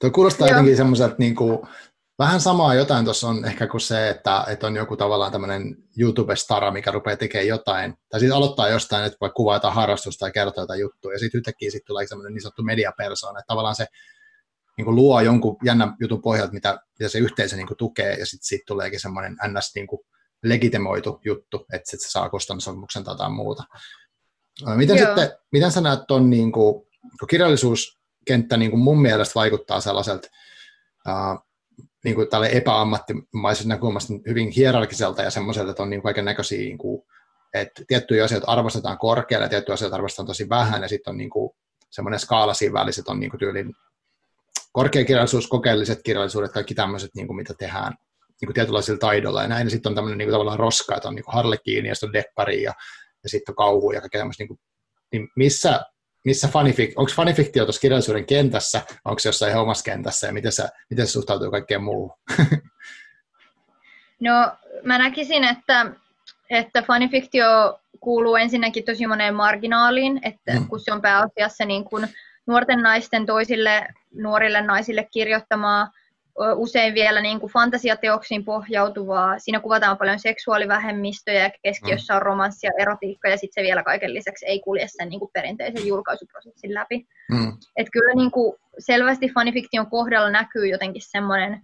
Tuo 0.00 0.10
kuulostaa 0.10 0.48
Joo. 0.48 0.52
jotenkin 0.52 0.76
semmoiselta 0.76 1.14
niin 1.18 1.34
kuin, 1.34 1.58
vähän 2.18 2.40
samaa 2.40 2.74
jotain 2.74 3.04
tuossa 3.04 3.28
on 3.28 3.44
ehkä 3.44 3.66
kuin 3.66 3.80
se, 3.80 4.10
että, 4.10 4.44
että 4.48 4.66
on 4.66 4.76
joku 4.76 4.96
tavallaan 4.96 5.32
tämmöinen 5.32 5.76
YouTube-stara, 5.98 6.70
mikä 6.70 6.90
rupeaa 6.90 7.16
tekemään 7.16 7.48
jotain, 7.48 7.94
tai 8.08 8.20
sitten 8.20 8.36
aloittaa 8.36 8.68
jostain, 8.68 9.04
että 9.04 9.16
voi 9.20 9.30
kuvaa 9.30 9.56
jotain 9.56 9.74
harrastusta 9.74 10.20
tai 10.20 10.32
kertoa 10.32 10.62
jotain 10.62 10.80
juttua, 10.80 11.12
ja 11.12 11.18
sitten 11.18 11.38
yhtäkkiä 11.38 11.70
sitten 11.70 11.86
tulee 11.86 12.06
semmoinen 12.06 12.34
niin 12.34 12.42
sanottu 12.42 12.62
mediapersona, 12.62 13.38
että 13.38 13.46
tavallaan 13.46 13.74
se 13.74 13.86
niin 14.76 14.84
kuin 14.84 14.94
luo 14.94 15.20
jonkun 15.20 15.56
jännän 15.64 15.96
jutun 16.00 16.22
pohjalta, 16.22 16.52
mitä, 16.52 16.78
mitä 16.98 17.08
se 17.08 17.18
yhteisö 17.18 17.56
niin 17.56 17.66
kuin 17.66 17.76
tukee, 17.76 18.14
ja 18.14 18.26
sitten 18.26 18.46
siitä 18.46 18.64
tuleekin 18.66 19.00
semmoinen 19.00 19.36
ns. 19.48 19.72
Niin 19.74 19.86
kuin 19.86 20.00
legitimoitu 20.42 21.20
juttu, 21.24 21.66
että 21.72 21.90
sit 21.90 22.00
se 22.00 22.10
saa 22.10 22.28
kustannussopimuksen 22.28 23.04
tai 23.04 23.12
jotain 23.12 23.32
muuta. 23.32 23.62
Miten, 24.76 24.98
sitten, 24.98 25.30
miten 25.52 25.72
sä 25.72 25.80
näet 25.80 26.00
tuon, 26.08 26.30
niin 26.30 26.52
kuin, 26.52 26.86
kun 27.20 27.28
kirjallisuuskenttä 27.30 28.56
niin 28.56 28.70
kuin 28.70 28.80
mun 28.80 29.02
mielestä 29.02 29.34
vaikuttaa 29.34 29.80
sellaiselta 29.80 30.28
uh, 31.08 31.50
niin 32.04 32.14
kuin 32.14 32.28
tälle 32.28 32.48
epäammattimaisesta 32.52 33.68
näkökulmasta 33.68 34.12
hyvin 34.26 34.50
hierarkiselta 34.50 35.22
ja 35.22 35.30
semmoiselta, 35.30 35.70
että 35.70 35.82
on 35.82 35.90
niin 35.90 36.02
kaiken 36.02 36.24
näköisiä, 36.24 36.58
niin 36.58 36.78
kuin, 36.78 37.02
että 37.54 37.82
tiettyjä 37.88 38.24
asioita 38.24 38.50
arvostetaan 38.50 38.98
korkealle 38.98 39.44
ja 39.44 39.48
tiettyjä 39.48 39.74
asioita 39.74 39.96
arvostetaan 39.96 40.26
tosi 40.26 40.48
vähän 40.48 40.82
ja 40.82 40.88
sitten 40.88 41.10
on 41.10 41.16
niin 41.16 41.30
kuin, 41.30 41.50
semmoinen 41.90 42.20
skaala 42.20 42.54
siinä 42.54 42.72
välissä, 42.72 43.00
että 43.00 43.12
on 43.12 43.20
niin 43.20 43.30
kuin 43.30 43.38
tyylin 43.38 43.74
korkeakirjallisuus, 44.72 45.48
kokeelliset 45.48 46.02
kirjallisuudet, 46.02 46.52
kaikki 46.52 46.74
tämmöiset, 46.74 47.10
niin 47.14 47.26
kuin 47.26 47.36
mitä 47.36 47.54
tehdään 47.54 47.94
niin 48.40 48.46
kuin 48.46 48.54
tietynlaisilla 48.54 48.98
taidolla, 48.98 49.42
ja 49.42 49.48
näin, 49.48 49.66
ja 49.66 49.70
sitten 49.70 49.90
on 49.90 49.94
tämmöinen 49.94 50.18
niin 50.18 50.26
kuin, 50.26 50.32
tavallaan 50.32 50.58
roska, 50.58 50.96
että 50.96 51.08
on 51.08 51.14
niin 51.14 51.24
harlekiini, 51.26 51.88
ja 51.88 51.94
sitten 51.94 52.08
on 52.08 52.12
deppari, 52.12 52.62
ja, 52.62 52.72
ja 53.22 53.28
sitten 53.28 53.52
on 53.52 53.56
kauhu, 53.56 53.92
ja 53.92 54.00
kaikkea 54.00 54.20
tämmöistä, 54.20 54.42
niin, 54.42 54.48
kuin, 54.48 54.60
niin 55.12 55.28
missä, 55.36 55.80
missä 56.24 56.48
fanifik, 56.48 56.92
onko 56.96 57.12
fanifiktio 57.14 57.64
tuossa 57.64 57.80
kirjallisuuden 57.80 58.26
kentässä, 58.26 58.82
onko 59.04 59.18
se 59.18 59.28
jossain 59.28 59.50
ihan 59.50 59.62
omassa 59.62 59.84
kentässä, 59.84 60.26
ja 60.26 60.32
miten 60.32 60.52
se, 60.52 60.68
miten 60.90 61.06
se 61.06 61.12
suhtautuu 61.12 61.50
kaikkeen 61.50 61.82
muuhun? 61.82 62.12
no, 64.20 64.52
mä 64.84 64.98
näkisin, 64.98 65.44
että, 65.44 65.86
että 66.50 66.82
fanifiktio 66.82 67.80
kuuluu 68.00 68.36
ensinnäkin 68.36 68.84
tosi 68.84 69.06
moneen 69.06 69.34
marginaaliin, 69.34 70.20
että 70.22 70.52
mm. 70.52 70.68
kun 70.68 70.80
se 70.80 70.92
on 70.92 71.02
pääasiassa 71.02 71.64
niin 71.64 71.84
kuin 71.84 72.08
nuorten 72.46 72.82
naisten 72.82 73.26
toisille 73.26 73.86
nuorille 74.14 74.62
naisille 74.62 75.08
kirjoittamaa 75.12 75.90
usein 76.56 76.94
vielä 76.94 77.20
niin 77.20 77.40
kuin 77.40 77.52
fantasiateoksiin 77.52 78.44
pohjautuvaa. 78.44 79.38
Siinä 79.38 79.60
kuvataan 79.60 79.98
paljon 79.98 80.18
seksuaalivähemmistöjä 80.18 81.42
ja 81.42 81.50
keskiössä 81.62 82.16
on 82.16 82.22
romanssi 82.22 82.66
ja 82.66 82.72
erotiikka 82.78 83.28
ja 83.28 83.36
sitten 83.36 83.62
se 83.62 83.66
vielä 83.66 83.82
kaiken 83.82 84.14
lisäksi 84.14 84.46
ei 84.46 84.60
kulje 84.60 84.86
sen 84.88 85.08
niin 85.08 85.20
kuin 85.20 85.30
perinteisen 85.34 85.86
julkaisuprosessin 85.86 86.74
läpi. 86.74 87.06
Mm. 87.30 87.52
Et 87.76 87.86
kyllä 87.92 88.14
niin 88.14 88.30
kuin 88.30 88.56
selvästi 88.78 89.28
fanifiktion 89.34 89.90
kohdalla 89.90 90.30
näkyy 90.30 90.66
jotenkin 90.66 91.02
semmoinen 91.04 91.60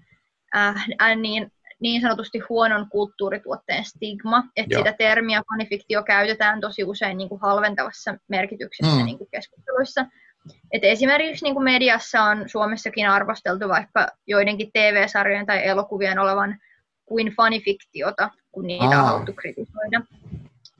äh, 0.56 0.86
äh, 1.02 1.16
niin, 1.16 1.52
niin 1.80 2.02
sanotusti 2.02 2.38
huonon 2.48 2.86
kulttuurituotteen 2.90 3.84
stigma, 3.84 4.44
että 4.56 4.78
sitä 4.78 4.92
termiä 4.92 5.42
fanifiktio 5.52 6.02
käytetään 6.02 6.60
tosi 6.60 6.84
usein 6.84 7.16
niin 7.16 7.28
kuin 7.28 7.40
halventavassa 7.40 8.14
merkityksessä 8.28 8.96
mm. 8.96 9.04
niin 9.04 9.18
kuin 9.18 9.30
keskusteluissa. 9.30 10.06
Et 10.72 10.84
esimerkiksi 10.84 11.44
niin 11.44 11.54
kuin 11.54 11.64
mediassa 11.64 12.22
on 12.22 12.44
Suomessakin 12.46 13.08
arvosteltu 13.08 13.68
vaikka 13.68 14.08
joidenkin 14.26 14.70
TV-sarjojen 14.72 15.46
tai 15.46 15.66
elokuvien 15.66 16.18
olevan 16.18 16.58
kuin 17.04 17.26
fanifiktiota, 17.36 18.30
kun 18.52 18.66
niitä 18.66 18.84
Aa. 18.84 19.02
on 19.02 19.06
haluttu 19.06 19.32
kritisoida. 19.32 20.00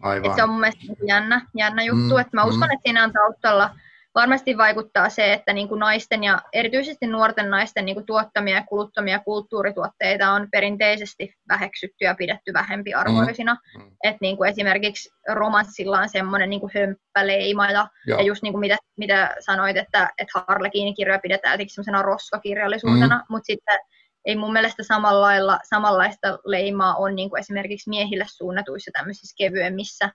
Aivan. 0.02 0.30
Et 0.30 0.36
se 0.36 0.42
on 0.42 0.50
mun 0.50 0.60
mielestä 0.60 0.82
niin 0.82 1.08
jännä, 1.08 1.46
jännä 1.54 1.82
juttu. 1.82 2.14
Mm, 2.14 2.20
Et 2.20 2.32
mä 2.32 2.44
uskon, 2.44 2.68
mm. 2.68 2.74
että 2.74 2.82
siinä 2.84 3.04
on 3.04 3.12
taustalla 3.12 3.70
varmasti 4.16 4.56
vaikuttaa 4.56 5.08
se, 5.08 5.32
että 5.32 5.52
niin 5.52 5.68
kuin 5.68 5.78
naisten 5.78 6.24
ja 6.24 6.42
erityisesti 6.52 7.06
nuorten 7.06 7.50
naisten 7.50 7.84
niin 7.84 7.94
kuin 7.94 8.06
tuottamia 8.06 8.54
ja 8.54 8.64
kuluttamia 8.68 9.18
kulttuurituotteita 9.18 10.30
on 10.30 10.48
perinteisesti 10.52 11.34
väheksytty 11.48 12.04
ja 12.04 12.14
pidetty 12.14 12.52
vähempiarvoisina. 12.52 13.56
Mm. 13.78 13.90
Et 14.04 14.16
niin 14.20 14.36
kuin 14.36 14.50
esimerkiksi 14.50 15.10
romanssilla 15.28 15.98
on 15.98 16.08
semmoinen 16.08 16.50
niin 16.50 16.60
hömppäleima 16.74 17.70
ja, 17.70 17.88
ja 18.06 18.22
just 18.22 18.42
niin 18.42 18.52
kuin 18.52 18.60
mitä, 18.60 18.76
mitä 18.98 19.36
sanoit, 19.40 19.76
että, 19.76 20.10
että 20.18 20.44
Harlekiinikirjoja 20.48 21.18
pidetään 21.18 21.52
jotenkin 21.52 21.74
semmoisena 21.74 22.02
roskakirjallisuutena, 22.02 23.16
mm. 23.16 23.24
mutta 23.28 23.46
sitten 23.46 23.78
ei 24.24 24.36
mun 24.36 24.52
mielestä 24.52 24.82
samalla 24.82 25.58
samanlaista 25.68 26.38
leimaa 26.44 26.94
on 26.94 27.16
niin 27.16 27.30
kuin 27.30 27.40
esimerkiksi 27.40 27.90
miehille 27.90 28.24
suunnatuissa 28.28 28.90
tämmöisissä 28.94 29.34
kevyemmissä 29.38 30.10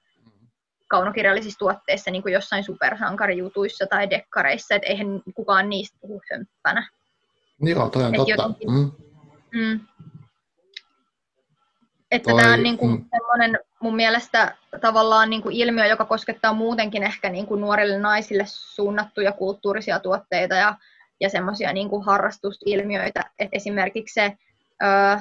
kaunokirjallisissa 0.91 1.59
tuotteissa, 1.59 2.11
niin 2.11 2.21
kuin 2.21 2.33
jossain 2.33 2.63
supersankarijutuissa 2.63 3.85
tai 3.89 4.09
dekkareissa, 4.09 4.75
että 4.75 4.87
eihän 4.87 5.07
kukaan 5.35 5.69
niistä 5.69 5.97
puhu 6.01 6.21
hömppänä. 6.31 6.89
Joo, 7.61 7.89
toi 7.89 8.03
on 8.03 8.15
Et 8.15 8.17
totta. 8.17 8.31
Jotenkin, 8.31 8.71
mm. 8.71 8.91
Mm, 9.53 9.79
että 12.11 12.31
toi, 12.31 12.41
tämä 12.41 12.53
on 12.53 12.63
niin 12.63 12.77
kuin 12.77 12.91
mm. 12.91 13.05
semmoinen 13.11 13.59
mun 13.79 13.95
mielestä 13.95 14.55
tavallaan 14.81 15.29
niin 15.29 15.41
kuin 15.41 15.55
ilmiö, 15.55 15.85
joka 15.85 16.05
koskettaa 16.05 16.53
muutenkin 16.53 17.03
ehkä 17.03 17.29
niin 17.29 17.45
kuin 17.45 17.61
nuorille 17.61 17.99
naisille 17.99 18.43
suunnattuja 18.47 19.31
kulttuurisia 19.31 19.99
tuotteita 19.99 20.55
ja, 20.55 20.75
ja 21.19 21.29
semmoisia 21.29 21.73
niin 21.73 21.89
kuin 21.89 22.05
harrastusilmiöitä. 22.05 23.23
Et 23.39 23.49
esimerkiksi 23.51 24.13
se 24.13 24.37
ö, 24.83 25.19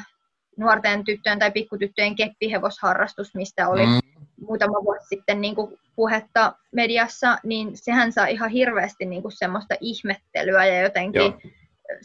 nuorten 0.57 1.05
tyttöjen 1.05 1.39
tai 1.39 1.51
pikkutyttöjen 1.51 2.17
keppihevosharrastus, 2.17 3.35
mistä 3.35 3.69
oli 3.69 3.87
mm 3.87 4.10
muutama 4.51 4.85
vuosi 4.85 5.09
sitten 5.09 5.41
niin 5.41 5.55
kuin 5.55 5.79
puhetta 5.97 6.53
mediassa, 6.73 7.39
niin 7.45 7.71
sehän 7.75 8.13
saa 8.13 8.27
ihan 8.27 8.51
hirveästi 8.51 9.07
niin 9.07 9.23
kuin 9.23 9.33
semmoista 9.33 9.75
ihmettelyä 9.81 10.67
ja 10.67 10.81
jotenkin 10.81 11.23
Joo. 11.23 11.41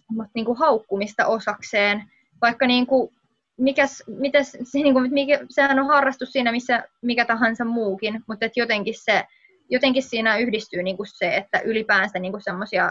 semmoista 0.07 0.31
niin 0.35 0.45
kuin 0.45 0.57
haukkumista 0.57 1.25
osakseen, 1.25 2.03
vaikka 2.41 2.67
niin 2.67 2.87
kuin, 2.87 3.11
mikäs, 3.57 4.03
mitäs, 4.07 4.51
se, 4.51 4.79
niin 4.79 4.93
kuin, 4.93 5.13
mikä, 5.13 5.39
sehän 5.49 5.79
on 5.79 5.87
harrastus 5.87 6.31
siinä, 6.31 6.51
missä 6.51 6.83
mikä 7.01 7.25
tahansa 7.25 7.65
muukin, 7.65 8.23
mutta 8.27 8.45
et 8.45 8.57
jotenkin, 8.57 8.93
se, 8.97 9.23
jotenkin 9.69 10.03
siinä 10.03 10.37
yhdistyy 10.37 10.83
niin 10.83 10.97
kuin 10.97 11.07
se, 11.07 11.35
että 11.35 11.59
ylipäänsä 11.59 12.19
niin 12.19 12.33
semmoisia 12.39 12.89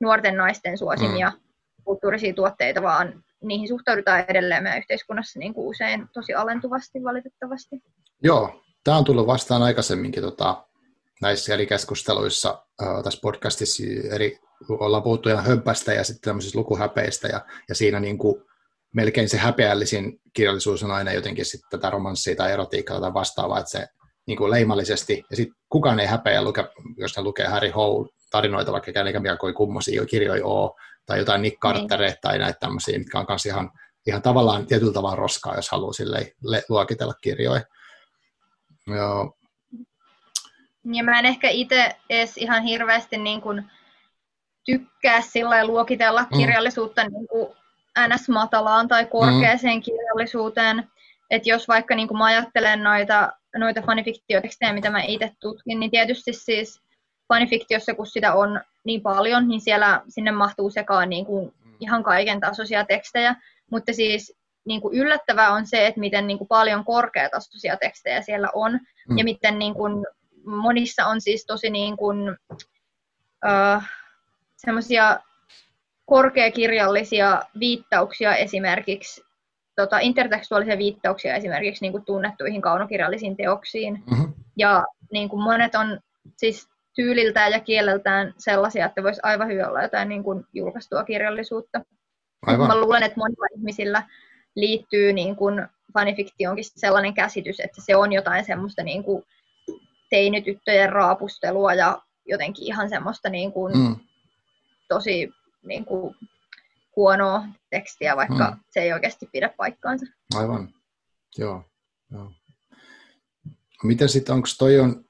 nuorten 0.00 0.36
naisten 0.36 0.78
suosimia 0.78 1.30
mm. 1.30 1.40
kulttuurisia 1.84 2.34
tuotteita, 2.34 2.82
vaan 2.82 3.24
niihin 3.42 3.68
suhtaudutaan 3.68 4.24
edelleen 4.28 4.62
meidän 4.62 4.78
yhteiskunnassa 4.78 5.38
niin 5.38 5.54
kuin 5.54 5.66
usein 5.66 6.08
tosi 6.12 6.34
alentuvasti 6.34 7.04
valitettavasti. 7.04 7.76
Joo, 8.22 8.62
Tämä 8.84 8.96
on 8.96 9.04
tullut 9.04 9.26
vastaan 9.26 9.62
aikaisemminkin 9.62 10.22
tota, 10.22 10.64
näissä 11.22 11.54
eri 11.54 11.66
keskusteluissa 11.66 12.64
äh, 12.82 13.02
tässä 13.04 13.20
podcastissa. 13.22 13.82
Eri, 14.10 14.38
ollaan 14.68 15.02
puhuttu 15.02 15.28
ihan 15.28 15.44
hömpästä 15.44 15.92
ja 15.92 16.04
sitten 16.04 16.28
tämmöisistä 16.28 16.58
lukuhäpeistä 16.58 17.28
ja, 17.28 17.40
ja 17.68 17.74
siinä 17.74 18.00
niin 18.00 18.18
kuin 18.18 18.42
melkein 18.94 19.28
se 19.28 19.36
häpeällisin 19.36 20.20
kirjallisuus 20.32 20.82
on 20.82 20.90
aina 20.90 21.12
jotenkin 21.12 21.44
sitten 21.44 21.70
tätä 21.70 21.90
romanssia 21.90 22.36
tai 22.36 22.52
erotiikkaa 22.52 23.00
tai 23.00 23.14
vastaavaa, 23.14 23.58
että 23.58 23.70
se 23.70 23.86
niin 24.26 24.38
kuin 24.38 24.50
leimallisesti, 24.50 25.24
ja 25.30 25.36
sitten 25.36 25.56
kukaan 25.68 26.00
ei 26.00 26.06
häpeä, 26.06 26.42
luke, 26.42 26.64
jos 26.96 27.16
ne 27.16 27.22
lukee 27.22 27.46
Harry 27.46 27.70
Hole 27.70 28.08
tarinoita, 28.30 28.72
vaikka 28.72 28.92
käännekään 28.92 29.38
kuin 29.38 29.54
kummosia 29.54 30.06
kirjoja 30.06 30.46
oo, 30.46 30.76
tai 31.06 31.18
jotain 31.18 31.42
Nick 31.42 31.58
Cartereita 31.58 32.12
niin. 32.12 32.20
tai 32.22 32.38
näitä 32.38 32.58
tämmöisiä, 32.60 32.98
mitkä 32.98 33.18
on 33.18 33.26
kanssa 33.26 33.48
ihan, 33.48 33.70
ihan 34.06 34.22
tavallaan 34.22 34.66
tietyllä 34.66 34.92
tavalla 34.92 35.16
roskaa, 35.16 35.56
jos 35.56 35.70
haluaa 35.70 35.92
sille 35.92 36.34
luokitella 36.68 37.14
kirjoja. 37.22 37.62
Joo. 38.86 39.36
Ja 40.84 41.04
mä 41.04 41.18
en 41.18 41.26
ehkä 41.26 41.48
itse 41.48 41.96
edes 42.10 42.36
ihan 42.36 42.62
hirveästi 42.62 43.18
niin 43.18 43.40
kuin 43.40 43.70
tykkää 44.64 45.20
sillä 45.20 45.66
luokitella 45.66 46.22
mm. 46.22 46.38
kirjallisuutta 46.38 47.08
niin 47.08 47.28
kuin 47.28 47.48
NS-matalaan 47.98 48.88
tai 48.88 49.06
korkeaseen 49.06 49.76
mm. 49.76 49.82
kirjallisuuteen. 49.82 50.90
Että 51.30 51.48
jos 51.48 51.68
vaikka 51.68 51.94
niin 51.94 52.08
kuin 52.08 52.18
mä 52.18 52.24
ajattelen 52.24 52.82
noita, 52.82 53.32
noita 53.56 53.82
fanifiktiotekstejä, 53.82 54.72
mitä 54.72 54.90
mä 54.90 55.02
itse 55.02 55.32
tutkin, 55.40 55.80
niin 55.80 55.90
tietysti 55.90 56.32
siis 56.32 56.82
fanifiktiossa, 57.28 57.94
kun 57.94 58.06
sitä 58.06 58.34
on 58.34 58.60
niin 58.84 59.02
paljon, 59.02 59.48
niin 59.48 59.60
siellä 59.60 60.02
sinne 60.08 60.30
mahtuu 60.30 60.70
sekaan 60.70 61.08
niin 61.08 61.26
kuin 61.26 61.54
mm. 61.64 61.74
ihan 61.80 62.02
kaiken 62.02 62.40
tasoisia 62.40 62.84
tekstejä. 62.84 63.36
Mutta 63.70 63.92
siis 63.92 64.36
niin 64.64 64.80
kuin 64.80 64.98
yllättävää 64.98 65.52
on 65.52 65.66
se, 65.66 65.86
että 65.86 66.00
miten 66.00 66.26
niin 66.26 66.38
kuin 66.38 66.48
paljon 66.48 66.84
korkeatasoisia 66.84 67.76
tekstejä 67.76 68.22
siellä 68.22 68.48
on, 68.54 68.72
mm. 69.08 69.18
ja 69.18 69.24
miten 69.24 69.58
niin 69.58 69.74
kuin 69.74 70.06
monissa 70.44 71.06
on 71.06 71.20
siis 71.20 71.46
tosi 71.46 71.70
niin 71.70 71.96
kuin, 71.96 72.30
uh, 73.44 73.82
semmoisia 74.56 75.20
korkeakirjallisia 76.06 77.42
viittauksia 77.58 78.36
esimerkiksi, 78.36 79.22
tota, 79.76 79.98
intertekstuaalisia 79.98 80.78
viittauksia 80.78 81.34
esimerkiksi 81.34 81.84
niin 81.84 81.92
kuin 81.92 82.04
tunnettuihin 82.04 82.62
kaunokirjallisiin 82.62 83.36
teoksiin. 83.36 84.02
Mm-hmm. 84.10 84.34
Ja 84.56 84.84
niin 85.12 85.28
kuin 85.28 85.42
monet 85.42 85.74
on 85.74 86.00
siis 86.36 86.68
tyyliltään 86.94 87.52
ja 87.52 87.60
kieleltään 87.60 88.34
sellaisia, 88.38 88.86
että 88.86 89.02
voisi 89.02 89.20
aivan 89.22 89.48
hyvin 89.48 89.66
olla 89.66 89.82
jotain 89.82 90.08
niin 90.08 90.22
kuin 90.22 90.44
julkaistua 90.52 91.04
kirjallisuutta. 91.04 91.80
Aivan. 92.46 92.66
Mä 92.66 92.80
luulen, 92.80 93.02
että 93.02 93.18
monilla 93.18 93.46
ihmisillä 93.56 94.02
liittyy 94.56 95.12
niin 95.12 95.36
kuin 95.36 95.66
fanifiktioonkin 95.94 96.64
sellainen 96.64 97.14
käsitys, 97.14 97.60
että 97.60 97.80
se 97.80 97.96
on 97.96 98.12
jotain 98.12 98.44
semmoista 98.44 98.82
niin 98.82 99.04
kuin 99.04 99.24
teinityttöjen 100.10 100.92
raapustelua 100.92 101.74
ja 101.74 102.02
jotenkin 102.26 102.64
ihan 102.64 102.88
semmoista 102.88 103.28
niin 103.28 103.52
kuin 103.52 103.78
mm. 103.78 103.96
tosi 104.88 105.30
niin 105.62 105.84
kuin 105.84 106.16
huonoa 106.96 107.44
tekstiä, 107.70 108.16
vaikka 108.16 108.50
mm. 108.50 108.60
se 108.70 108.80
ei 108.80 108.92
oikeasti 108.92 109.28
pidä 109.32 109.48
paikkaansa. 109.56 110.06
Aivan, 110.34 110.74
joo. 111.38 111.64
joo. 112.10 112.32
Miten 113.82 114.08
sitten, 114.08 114.34
onko 114.34 114.48
toi 114.58 114.80
on, 114.80 115.04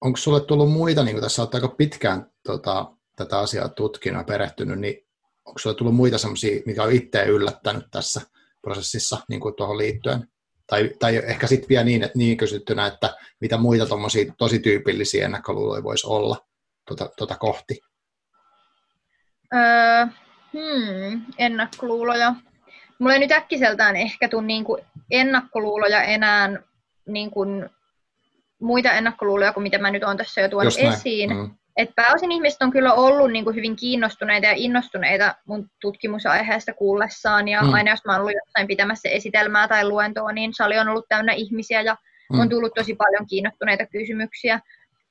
onko 0.00 0.16
sulle 0.16 0.40
tullut 0.40 0.72
muita, 0.72 1.04
niin 1.04 1.14
kuin 1.14 1.22
tässä 1.22 1.42
olet 1.42 1.54
aika 1.54 1.68
pitkään 1.68 2.30
tota, 2.42 2.92
tätä 3.16 3.38
asiaa 3.38 3.68
tutkinut 3.68 4.20
ja 4.20 4.24
perehtynyt, 4.24 4.78
niin 4.78 5.06
onko 5.44 5.58
sulle 5.58 5.76
tullut 5.76 5.94
muita 5.94 6.18
semmoisia, 6.18 6.62
mikä 6.66 6.82
on 6.82 6.92
itse 6.92 7.24
yllättänyt 7.24 7.84
tässä 7.90 8.20
prosessissa 8.66 9.18
niin 9.28 9.40
kuin 9.40 9.54
tuohon 9.56 9.78
liittyen? 9.78 10.28
Tai, 10.66 10.90
tai 10.98 11.16
ehkä 11.16 11.46
sitten 11.46 11.68
vielä 11.68 11.84
niin, 11.84 12.02
että 12.02 12.18
niin 12.18 12.36
kysyttynä, 12.36 12.86
että 12.86 13.14
mitä 13.40 13.56
muita 13.56 13.86
tosi 14.38 14.58
tyypillisiä 14.58 15.24
ennakkoluuloja 15.24 15.82
voisi 15.82 16.06
olla 16.06 16.36
tuota, 16.88 17.10
tuota 17.18 17.36
kohti? 17.38 17.80
Öö, 19.54 20.06
hmm, 20.52 21.22
ennakkoluuloja. 21.38 22.34
Mulla 22.98 23.14
ei 23.14 23.20
nyt 23.20 23.32
äkkiseltään 23.32 23.96
ehkä 23.96 24.28
tule 24.28 24.42
niin 24.42 24.64
kuin 24.64 24.82
ennakkoluuloja 25.10 26.02
enää 26.02 26.50
niin 27.08 27.30
kuin 27.30 27.70
muita 28.60 28.92
ennakkoluuloja 28.92 29.52
kuin 29.52 29.62
mitä 29.62 29.78
mä 29.78 29.90
nyt 29.90 30.04
olen 30.04 30.16
tässä 30.16 30.40
jo 30.40 30.48
tuonut 30.48 30.74
esiin. 30.78 31.36
Mm. 31.36 31.50
Et 31.76 31.90
pääosin 31.96 32.32
ihmiset 32.32 32.62
on 32.62 32.70
kyllä 32.70 32.92
ollut 32.92 33.32
niin 33.32 33.44
kuin 33.44 33.56
hyvin 33.56 33.76
kiinnostuneita 33.76 34.46
ja 34.46 34.52
innostuneita 34.56 35.34
mun 35.46 35.70
tutkimusaiheesta 35.80 36.72
kuullessaan. 36.72 37.48
Ja 37.48 37.62
mm. 37.62 37.72
aina 37.72 37.90
jos 37.90 38.04
mä 38.04 38.12
oon 38.12 38.20
ollut 38.20 38.34
jossain 38.44 38.66
pitämässä 38.66 39.08
esitelmää 39.08 39.68
tai 39.68 39.88
luentoa, 39.88 40.32
niin 40.32 40.54
sali 40.54 40.78
on 40.78 40.88
ollut 40.88 41.08
täynnä 41.08 41.32
ihmisiä 41.32 41.80
ja 41.80 41.96
mm. 42.32 42.40
on 42.40 42.48
tullut 42.48 42.74
tosi 42.74 42.94
paljon 42.94 43.26
kiinnostuneita 43.26 43.86
kysymyksiä. 43.86 44.60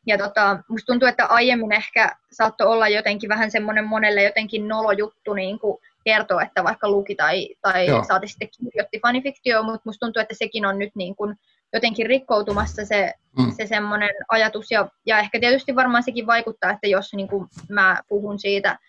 Ja 0.07 0.18
tota, 0.18 0.59
musta 0.70 0.86
tuntuu, 0.86 1.07
että 1.07 1.26
aiemmin 1.26 1.72
ehkä 1.72 2.16
saattoi 2.32 2.68
olla 2.68 2.88
jotenkin 2.88 3.30
vähän 3.30 3.51
semmoinen 3.51 3.88
monelle 3.88 4.24
jotenkin 4.24 4.68
nolo 4.68 4.91
juttu 4.91 5.34
niin 5.34 5.59
kuin 5.59 5.78
kertoa, 6.03 6.41
että 6.41 6.63
vaikka 6.63 6.89
luki 6.89 7.16
tai, 7.16 7.49
tai 7.61 7.88
saati 8.07 8.28
sitten 8.28 8.49
kirjoitti 8.49 8.99
fanifiktio, 8.99 9.63
mutta 9.63 9.82
musta 9.86 10.05
tuntuu, 10.05 10.22
että 10.22 10.36
sekin 10.38 10.66
on 10.66 10.80
nyt 10.80 10.95
niin 10.95 11.16
kuin 11.16 11.36
jotenkin 11.74 12.05
rikkoutumassa 12.05 12.86
se, 12.86 13.13
mm. 13.38 13.51
se 13.57 13.68
semmoinen 13.68 14.09
ajatus. 14.30 14.72
Ja, 14.72 14.89
ja 15.05 15.20
ehkä 15.20 15.39
tietysti 15.39 15.76
varmaan 15.76 16.03
sekin 16.03 16.28
vaikuttaa, 16.28 16.72
että 16.72 16.88
jos 16.88 17.13
niin 17.13 17.28
kuin 17.28 17.47
mä 17.70 17.99
puhun 18.07 18.39
siitä 18.39 18.80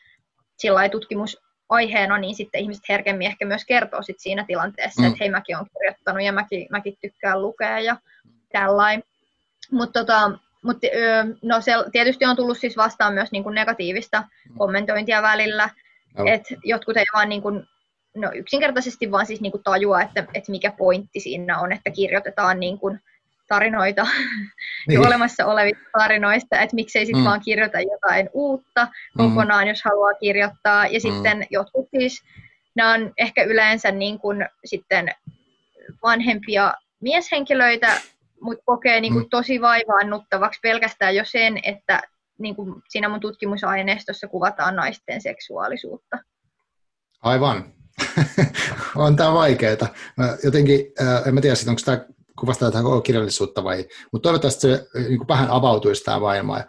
sillä 0.58 0.88
tutkimusaiheena, 0.88 2.18
niin 2.18 2.34
sitten 2.34 2.60
ihmiset 2.60 2.88
herkemmin 2.88 3.26
ehkä 3.26 3.44
myös 3.46 3.64
kertoo 3.64 4.02
sit 4.02 4.20
siinä 4.20 4.44
tilanteessa, 4.46 5.02
mm. 5.02 5.08
että 5.08 5.18
hei 5.20 5.30
mäkin 5.30 5.56
olen 5.56 5.68
kirjoittanut 5.78 6.22
ja 6.22 6.32
mäkin, 6.32 6.66
mäkin 6.70 6.96
tykkään 7.00 7.42
lukea 7.42 7.80
ja 7.80 7.96
tällainen. 8.52 9.02
Mutta 9.70 10.00
tota, 10.00 10.30
mut, 10.62 10.76
no 11.42 11.60
se 11.60 11.72
tietysti 11.92 12.24
on 12.24 12.36
tullut 12.36 12.58
siis 12.58 12.76
vastaan 12.76 13.14
myös 13.14 13.32
niin 13.32 13.42
kuin 13.42 13.54
negatiivista 13.54 14.20
mm. 14.20 14.58
kommentointia 14.58 15.22
välillä, 15.22 15.70
oh. 16.18 16.26
että 16.26 16.54
jotkut 16.64 16.96
ei 16.96 17.04
vaan 17.14 17.28
niin 17.28 17.42
kuin 17.42 17.66
no 18.16 18.30
yksinkertaisesti 18.34 19.10
vaan 19.10 19.26
siis 19.26 19.40
niin 19.40 19.52
kuin 19.52 19.62
tajua, 19.62 20.02
että, 20.02 20.26
että 20.34 20.50
mikä 20.50 20.72
pointti 20.78 21.20
siinä 21.20 21.60
on, 21.60 21.72
että 21.72 21.90
kirjoitetaan 21.90 22.60
niin 22.60 22.78
kuin 22.78 23.00
tarinoita 23.48 24.06
niin. 24.88 25.06
olemassa 25.06 25.46
olevista 25.46 25.84
tarinoista, 25.98 26.60
että 26.60 26.74
miksei 26.74 27.06
sitten 27.06 27.22
mm. 27.22 27.28
vaan 27.28 27.40
kirjoita 27.40 27.80
jotain 27.80 28.30
uutta 28.32 28.84
mm. 28.84 28.90
kokonaan, 29.16 29.64
mm. 29.64 29.68
jos 29.68 29.84
haluaa 29.84 30.14
kirjoittaa. 30.14 30.86
Ja 30.86 30.98
mm. 30.98 31.00
sitten 31.00 31.46
jotkut 31.50 31.88
siis, 31.98 32.22
nämä 32.74 32.94
on 32.94 33.12
ehkä 33.18 33.42
yleensä 33.42 33.90
niin 33.90 34.18
kuin 34.18 34.48
sitten 34.64 35.08
vanhempia 36.02 36.74
mieshenkilöitä, 37.00 38.00
mutta 38.40 38.64
kokee 38.66 39.00
niin 39.00 39.12
kuin 39.12 39.24
mm. 39.24 39.30
tosi 39.30 39.60
vaivaannuttavaksi 39.60 40.60
pelkästään 40.62 41.16
jo 41.16 41.24
sen, 41.24 41.58
että 41.62 42.02
niin 42.38 42.56
kuin 42.56 42.82
siinä 42.88 43.08
mun 43.08 43.20
tutkimusaineistossa 43.20 44.28
kuvataan 44.28 44.76
naisten 44.76 45.20
seksuaalisuutta. 45.20 46.18
Aivan. 47.22 47.75
on 48.96 49.16
tämä 49.16 49.32
vaikeaa. 49.32 49.76
Jotenkin, 50.44 50.92
en 51.26 51.34
mä 51.34 51.40
tiedä, 51.40 51.56
onko 51.68 51.80
tämä 51.84 52.04
kuvastaa 52.38 52.70
tätä 52.70 52.82
koko 52.82 53.00
kirjallisuutta 53.00 53.64
vai, 53.64 53.88
mutta 54.12 54.26
toivottavasti 54.26 54.60
se 54.60 54.86
niin 54.94 55.18
kuin 55.18 55.28
vähän 55.28 55.50
avautuisi 55.50 56.04
tämä 56.04 56.20
maailma. 56.20 56.58
Ja, 56.58 56.64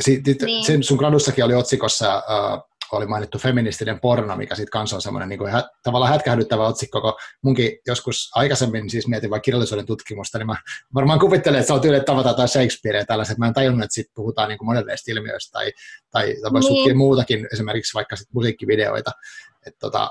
sit, 0.00 0.22
niin. 0.42 0.64
sen 0.64 0.82
sun 0.82 0.98
gradussakin 0.98 1.44
oli 1.44 1.54
otsikossa, 1.54 2.16
äh, 2.16 2.62
oli 2.92 3.06
mainittu 3.06 3.38
feministinen 3.38 4.00
porno, 4.00 4.36
mikä 4.36 4.54
sitten 4.54 4.70
kanssa 4.70 4.96
on 4.96 5.02
semmoinen 5.02 5.28
niin 5.28 5.48
hä, 5.50 5.64
tavallaan 5.82 6.12
hätkähdyttävä 6.12 6.66
otsikko, 6.66 7.00
kun 7.00 7.12
munkin 7.42 7.72
joskus 7.86 8.30
aikaisemmin 8.34 8.90
siis 8.90 9.08
mietin 9.08 9.30
vaikka 9.30 9.44
kirjallisuuden 9.44 9.86
tutkimusta, 9.86 10.38
niin 10.38 10.46
mä 10.46 10.56
varmaan 10.94 11.18
kuvittelen, 11.18 11.60
että 11.60 11.66
se 11.66 11.72
on 11.72 11.80
tyyli 11.80 12.00
tavata 12.00 12.34
tai 12.34 12.48
Shakespearea 12.48 13.04
tällaiset. 13.04 13.38
Mä 13.38 13.46
en 13.46 13.54
tajunnut, 13.54 13.84
että 13.84 13.94
siitä 13.94 14.12
puhutaan 14.14 14.48
niin 14.48 14.58
monenlaista 14.62 15.10
ilmiöistä 15.10 15.52
tai, 15.52 15.72
tai, 16.10 16.36
tai 16.42 16.60
niin. 16.60 16.96
muutakin, 16.96 17.48
esimerkiksi 17.52 17.94
vaikka 17.94 18.16
sit 18.16 18.28
musiikkivideoita. 18.32 19.10
Että 19.66 19.78
tota, 19.80 20.10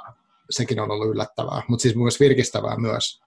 sekin 0.50 0.80
on 0.80 0.92
ollut 0.92 1.08
yllättävää, 1.08 1.62
mutta 1.68 1.82
siis 1.82 1.96
myös 1.96 2.20
virkistävää 2.20 2.76
myös. 2.78 3.22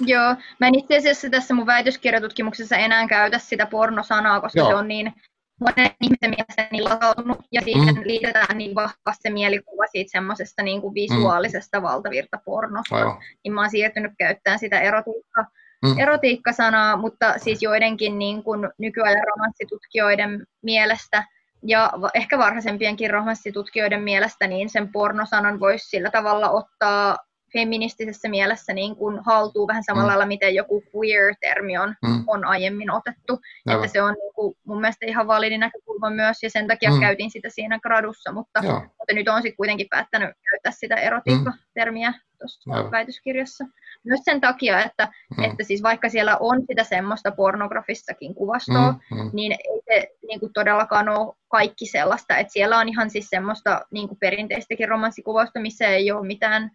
Joo, 0.00 0.36
mä 0.60 0.66
en 0.66 0.74
itse 0.74 0.96
asiassa 0.96 1.30
tässä 1.30 1.54
mun 1.54 1.66
väitöskirjatutkimuksessa 1.66 2.76
enää 2.76 3.08
käytä 3.08 3.38
sitä 3.38 3.66
pornosanaa, 3.66 4.40
koska 4.40 4.58
Joo. 4.58 4.68
se 4.68 4.74
on 4.74 4.88
niin 4.88 5.12
monen 5.60 5.90
ihmisen 6.02 6.30
mielestä 6.30 6.68
niin 6.72 6.84
latautunut, 6.84 7.38
ja 7.52 7.60
siihen 7.60 7.94
mm. 7.94 8.02
liitetään 8.04 8.58
niin 8.58 8.74
vahvasti 8.74 9.22
se 9.22 9.30
mielikuva 9.30 9.86
siitä 9.86 10.10
semmoisesta 10.10 10.62
niin 10.62 10.80
kuin 10.80 10.94
visuaalisesta 10.94 11.78
mm. 11.78 11.82
valtavirtapornosta. 11.82 12.96
Aivan. 12.96 13.18
Niin 13.44 13.52
mä 13.52 13.60
oon 13.60 13.70
siirtynyt 13.70 14.12
käyttämään 14.18 14.58
sitä 14.58 14.80
erotiikka, 14.80 15.44
mm. 15.84 15.98
erotiikkasanaa, 15.98 16.96
mutta 16.96 17.38
siis 17.38 17.62
joidenkin 17.62 18.18
niin 18.18 18.42
kuin 18.42 18.68
nykyajan 18.78 19.24
romanssitutkijoiden 19.26 20.46
mielestä 20.62 21.24
ja 21.62 21.92
ehkä 22.14 22.38
varhaisempienkin 22.38 23.10
romanssitutkijoiden 23.10 24.02
mielestä 24.02 24.46
niin 24.46 24.70
sen 24.70 24.92
pornosanan 24.92 25.60
voisi 25.60 25.88
sillä 25.88 26.10
tavalla 26.10 26.50
ottaa 26.50 27.18
feministisessä 27.52 28.28
mielessä 28.28 28.72
niin 28.72 28.96
kuin 28.96 29.18
haltuu 29.26 29.66
vähän 29.66 29.84
samalla 29.84 30.04
mm. 30.04 30.08
lailla, 30.08 30.26
miten 30.26 30.54
joku 30.54 30.82
queer-termi 30.94 31.78
on, 31.78 31.94
mm. 32.02 32.24
on 32.26 32.44
aiemmin 32.44 32.90
otettu. 32.90 33.40
Aivan. 33.66 33.84
Että 33.84 33.92
se 33.92 34.02
on 34.02 34.14
niin 34.14 34.34
kuin, 34.34 34.54
mun 34.64 34.80
mielestä 34.80 35.06
ihan 35.06 35.26
validi 35.26 35.58
näkökulma 35.58 36.10
myös, 36.10 36.42
ja 36.42 36.50
sen 36.50 36.66
takia 36.66 36.90
mm. 36.90 37.00
käytin 37.00 37.30
sitä 37.30 37.48
siinä 37.50 37.78
gradussa, 37.78 38.32
mutta, 38.32 38.62
mutta 38.62 39.14
nyt 39.14 39.28
on 39.28 39.42
sitten 39.42 39.56
kuitenkin 39.56 39.86
päättänyt 39.90 40.30
käyttää 40.50 40.72
sitä 40.72 40.94
erotiikka-termiä 40.94 42.12
tuossa 42.38 42.70
Aivan. 42.74 42.90
väitöskirjassa. 42.90 43.64
Myös 44.04 44.20
sen 44.24 44.40
takia, 44.40 44.84
että, 44.84 45.08
mm. 45.36 45.44
että 45.44 45.64
siis 45.64 45.82
vaikka 45.82 46.08
siellä 46.08 46.36
on 46.40 46.62
sitä 46.70 46.84
semmoista 46.84 47.30
pornografistakin 47.30 48.34
kuvastoa, 48.34 48.92
mm. 48.92 49.18
Mm. 49.18 49.30
niin 49.32 49.52
ei 49.52 49.80
se 49.88 50.08
niin 50.28 50.40
kuin 50.40 50.52
todellakaan 50.52 51.08
ole 51.08 51.34
kaikki 51.48 51.86
sellaista, 51.86 52.36
että 52.36 52.52
siellä 52.52 52.78
on 52.78 52.88
ihan 52.88 53.10
siis 53.10 53.26
semmoista 53.30 53.80
niin 53.90 54.08
kuin 54.08 54.18
perinteistäkin 54.18 54.88
romanssikuvausta, 54.88 55.60
missä 55.60 55.86
ei 55.86 56.12
ole 56.12 56.26
mitään 56.26 56.70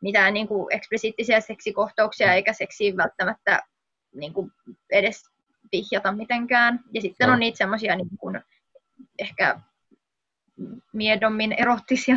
mitään 0.00 0.34
niin 0.34 0.48
kuin 0.48 0.74
eksplisiittisiä 0.74 1.40
seksikohtauksia 1.40 2.34
eikä 2.34 2.52
seksiin 2.52 2.96
välttämättä 2.96 3.62
niin 4.14 4.32
kuin 4.32 4.50
edes 4.92 5.22
vihjata 5.72 6.12
mitenkään. 6.12 6.80
Ja 6.94 7.00
sitten 7.00 7.26
no. 7.26 7.32
on 7.32 7.40
niitä 7.40 7.58
semmoisia 7.58 7.96
niin 7.96 8.18
kuin 8.20 8.40
ehkä 9.18 9.60
miedommin 10.92 11.52
erottisia 11.52 12.16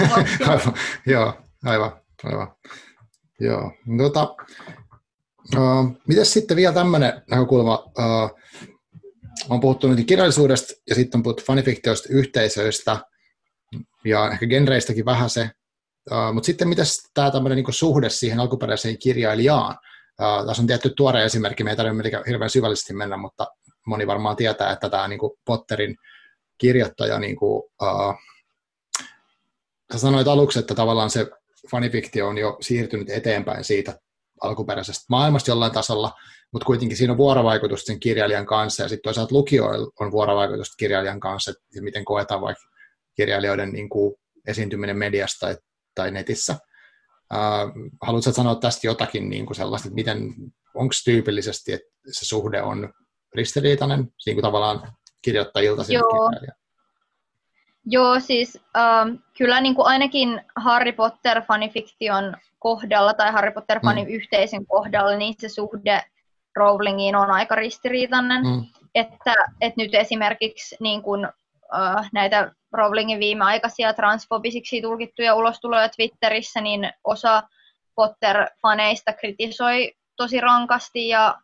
aivan, 0.48 0.74
Joo, 1.06 1.34
aivan, 1.64 1.92
aivan. 2.24 2.52
Joo, 3.40 3.72
tota, 3.98 4.34
uh, 5.56 6.00
mites 6.08 6.32
sitten 6.32 6.56
vielä 6.56 6.74
tämmöinen 6.74 7.22
näkökulma, 7.30 7.74
uh, 7.74 8.40
on 9.48 9.60
puhuttu 9.60 9.88
nyt 9.88 10.06
kirjallisuudesta 10.06 10.74
ja 10.88 10.94
sitten 10.94 11.18
on 11.18 11.22
puhuttu 11.22 11.44
fanifiktioista, 11.46 12.08
yhteisöistä 12.10 12.98
ja 14.04 14.30
ehkä 14.30 14.46
genreistäkin 14.46 15.04
vähän 15.04 15.30
se, 15.30 15.50
Uh, 16.10 16.34
Mutta 16.34 16.46
sitten 16.46 16.68
mitäs 16.68 17.10
tämä 17.14 17.30
tämmöinen 17.30 17.56
niin 17.56 17.72
suhde 17.72 18.08
siihen 18.08 18.40
alkuperäiseen 18.40 18.98
kirjailijaan? 18.98 19.78
Uh, 20.20 20.46
tässä 20.46 20.62
on 20.62 20.66
tietty 20.66 20.92
tuore 20.96 21.24
esimerkki, 21.24 21.64
me 21.64 21.70
ei 21.70 21.76
tarvitse 21.76 22.22
hirveän 22.26 22.50
syvällisesti 22.50 22.94
mennä, 22.94 23.16
mutta 23.16 23.46
moni 23.86 24.06
varmaan 24.06 24.36
tietää, 24.36 24.72
että 24.72 24.88
tämä 24.88 25.08
niin 25.08 25.20
Potterin 25.44 25.96
kirjoittaja, 26.58 27.18
niin 27.18 27.36
kuin, 27.36 27.62
uh, 27.82 28.14
sä 29.92 29.98
sanoit 29.98 30.28
aluksi, 30.28 30.58
että 30.58 30.74
tavallaan 30.74 31.10
se 31.10 31.26
fanifiktio 31.70 32.28
on 32.28 32.38
jo 32.38 32.56
siirtynyt 32.60 33.10
eteenpäin 33.10 33.64
siitä 33.64 33.98
alkuperäisestä 34.42 35.04
maailmasta 35.08 35.50
jollain 35.50 35.72
tasolla, 35.72 36.12
mutta 36.52 36.66
kuitenkin 36.66 36.96
siinä 36.96 37.12
on 37.12 37.18
vuorovaikutusta 37.18 37.86
sen 37.86 38.00
kirjailijan 38.00 38.46
kanssa, 38.46 38.82
ja 38.82 38.88
sitten 38.88 39.02
toisaalta 39.02 39.34
lukijoilla 39.34 39.92
on 40.00 40.10
vuorovaikutusta 40.12 40.74
kirjailijan 40.78 41.20
kanssa, 41.20 41.50
että 41.50 41.82
miten 41.82 42.04
koetaan 42.04 42.40
vaikka 42.40 42.64
kirjailijoiden 43.16 43.72
niin 43.72 43.88
kuin 43.88 44.14
esiintyminen 44.46 44.98
mediasta, 44.98 45.50
että 45.50 45.64
tai 45.96 46.10
netissä. 46.10 46.56
Uh, 47.34 47.92
haluatko 48.02 48.32
sanoa 48.32 48.54
tästä 48.54 48.86
jotakin 48.86 49.30
niin 49.30 49.46
kuin 49.46 49.56
sellaista, 49.56 49.88
että 49.88 49.94
miten, 49.94 50.34
onko 50.74 50.94
tyypillisesti, 51.04 51.72
että 51.72 51.88
se 52.12 52.24
suhde 52.24 52.62
on 52.62 52.92
ristiriitainen, 53.34 54.08
niin 54.26 54.36
kuin 54.36 54.42
tavallaan 54.42 54.92
kirjoittajilta 55.22 55.84
sinne 55.84 55.98
Joo. 55.98 56.30
Joo, 57.88 58.20
siis 58.20 58.54
uh, 58.56 59.20
kyllä 59.38 59.60
niin 59.60 59.74
kuin 59.74 59.86
ainakin 59.86 60.40
Harry 60.56 60.92
Potter-fanifiktion 60.92 62.36
kohdalla 62.58 63.14
tai 63.14 63.32
Harry 63.32 63.50
Potter-faniyhteisön 63.50 64.60
mm. 64.60 64.66
kohdalla, 64.66 65.16
niin 65.16 65.34
se 65.38 65.48
suhde 65.48 66.02
Rowlingiin 66.56 67.16
on 67.16 67.30
aika 67.30 67.54
ristiriitainen. 67.54 68.42
Mm. 68.42 68.64
Että, 68.94 69.34
että 69.60 69.82
nyt 69.82 69.94
esimerkiksi 69.94 70.76
niin 70.80 71.02
kuin, 71.02 71.28
uh, 71.74 72.08
näitä 72.12 72.52
Rowlingin 72.72 73.20
viimeaikaisia 73.20 73.92
transfobisiksi 73.92 74.82
tulkittuja 74.82 75.34
ulostuloja 75.34 75.88
Twitterissä, 75.88 76.60
niin 76.60 76.92
osa 77.04 77.42
Potter-faneista 77.94 79.12
kritisoi 79.20 79.92
tosi 80.16 80.40
rankasti 80.40 81.08
ja 81.08 81.38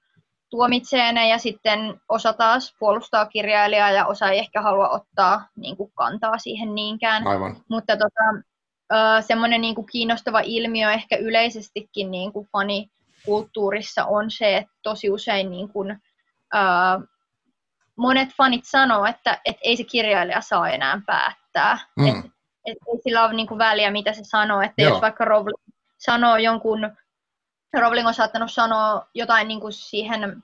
tuomitsee 0.51 1.13
ne 1.13 1.29
ja 1.29 1.39
sitten 1.39 2.01
osa 2.09 2.33
taas 2.33 2.75
puolustaa 2.79 3.27
kirjailijaa 3.27 3.91
ja 3.91 4.07
osa 4.07 4.29
ei 4.29 4.39
ehkä 4.39 4.63
halua 4.63 4.89
ottaa 4.89 5.49
niin 5.57 5.77
kuin, 5.77 5.93
kantaa 5.95 6.39
siihen 6.39 6.75
niinkään. 6.75 7.27
Aivan. 7.27 7.57
Mutta 7.69 7.97
tota, 7.97 8.43
semmoinen 9.21 9.61
niin 9.61 9.75
kuin, 9.75 9.87
kiinnostava 9.93 10.41
ilmiö 10.41 10.93
ehkä 10.93 11.17
yleisestikin 11.17 12.11
niin 12.11 12.33
kuin 12.33 12.49
fanikulttuurissa 12.53 14.05
on 14.05 14.31
se, 14.31 14.57
että 14.57 14.73
tosi 14.83 15.11
usein 15.11 15.51
niin 15.51 15.69
kuin, 15.69 16.03
monet 17.97 18.29
fanit 18.37 18.65
sanoo, 18.65 19.07
että 19.07 19.41
et 19.45 19.57
ei 19.63 19.77
se 19.77 19.85
kirjailija 19.85 20.41
saa 20.41 20.71
enää 20.71 21.01
päättää. 21.07 21.79
Mm. 21.97 22.09
Et, 22.09 22.17
et 22.67 22.79
ei 22.89 23.01
sillä 23.05 23.25
ole 23.25 23.33
niinku 23.33 23.59
väliä, 23.59 23.91
mitä 23.91 24.13
se 24.13 24.25
sanoo. 24.25 24.61
Että 24.61 24.83
jos 24.83 25.01
vaikka 25.01 25.25
Rowling 25.25 25.57
sanoo 25.99 26.37
jonkun, 26.37 26.91
Rowling 27.81 28.09
on 28.09 28.15
saattanut 28.15 28.53
sanoa 28.53 29.09
jotain 29.15 29.49
niinku 29.49 29.71
siihen 29.71 30.43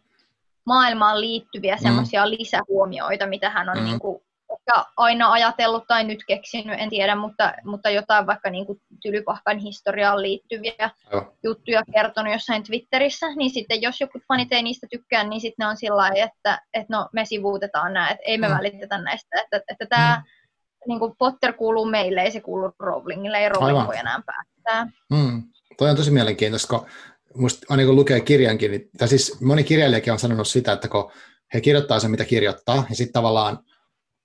maailmaan 0.66 1.20
liittyviä 1.20 1.76
mm. 1.76 1.82
semmoisia 1.82 2.30
lisähuomioita, 2.30 3.26
mitä 3.26 3.50
hän 3.50 3.68
on 3.68 3.78
mm. 3.78 3.84
niinku 3.84 4.22
ehkä 4.68 4.90
aina 4.96 5.32
ajatellut 5.32 5.84
tai 5.88 6.04
nyt 6.04 6.24
keksinyt, 6.26 6.80
en 6.80 6.90
tiedä, 6.90 7.16
mutta, 7.16 7.52
mutta 7.64 7.90
jotain 7.90 8.26
vaikka 8.26 8.50
niin 8.50 8.66
kuin 8.66 8.80
Tylypahkan 9.02 9.58
historiaan 9.58 10.22
liittyviä 10.22 10.90
Joo. 11.12 11.34
juttuja 11.44 11.82
kertonut 11.92 12.32
jossain 12.32 12.62
Twitterissä, 12.62 13.26
niin 13.36 13.50
sitten 13.50 13.82
jos 13.82 14.00
joku 14.00 14.18
fanit 14.28 14.52
ei 14.52 14.62
niistä 14.62 14.86
tykkää, 14.90 15.24
niin 15.24 15.40
sitten 15.40 15.64
ne 15.64 15.68
on 15.68 15.76
sillä 15.76 15.96
lailla, 15.96 16.24
että, 16.24 16.62
että 16.74 16.96
no 16.96 17.08
me 17.12 17.24
sivuutetaan 17.24 17.92
nämä, 17.92 18.10
että 18.10 18.22
ei 18.26 18.38
me 18.38 18.48
mm. 18.48 18.54
välitetä 18.54 18.98
näistä, 18.98 19.40
että, 19.40 19.60
että 19.68 19.86
tämä 19.86 20.16
mm. 20.16 20.88
niin 20.88 20.98
kuin 20.98 21.14
Potter 21.18 21.52
kuuluu 21.52 21.84
meille, 21.84 22.20
ei 22.22 22.30
se 22.30 22.40
kuulu 22.40 22.72
Rowlingille, 22.78 23.38
ei 23.38 23.48
Rowling 23.48 23.86
voi 23.86 23.96
enää 23.96 24.22
päättää. 24.26 24.98
Mm. 25.10 25.42
Toi 25.78 25.90
on 25.90 25.96
tosi 25.96 26.10
mielenkiintoista, 26.10 26.78
kun 26.78 26.86
musta 27.34 27.66
aina 27.70 27.84
kun 27.84 27.96
lukee 27.96 28.20
kirjankin, 28.20 28.70
niin, 28.70 28.90
tai 28.98 29.08
siis 29.08 29.40
moni 29.40 29.64
kirjailijakin 29.64 30.12
on 30.12 30.18
sanonut 30.18 30.48
sitä, 30.48 30.72
että 30.72 30.88
kun 30.88 31.10
he 31.54 31.60
kirjoittaa 31.60 32.00
sen, 32.00 32.10
mitä 32.10 32.24
kirjoittaa, 32.24 32.84
ja 32.88 32.96
sitten 32.96 33.12
tavallaan 33.12 33.58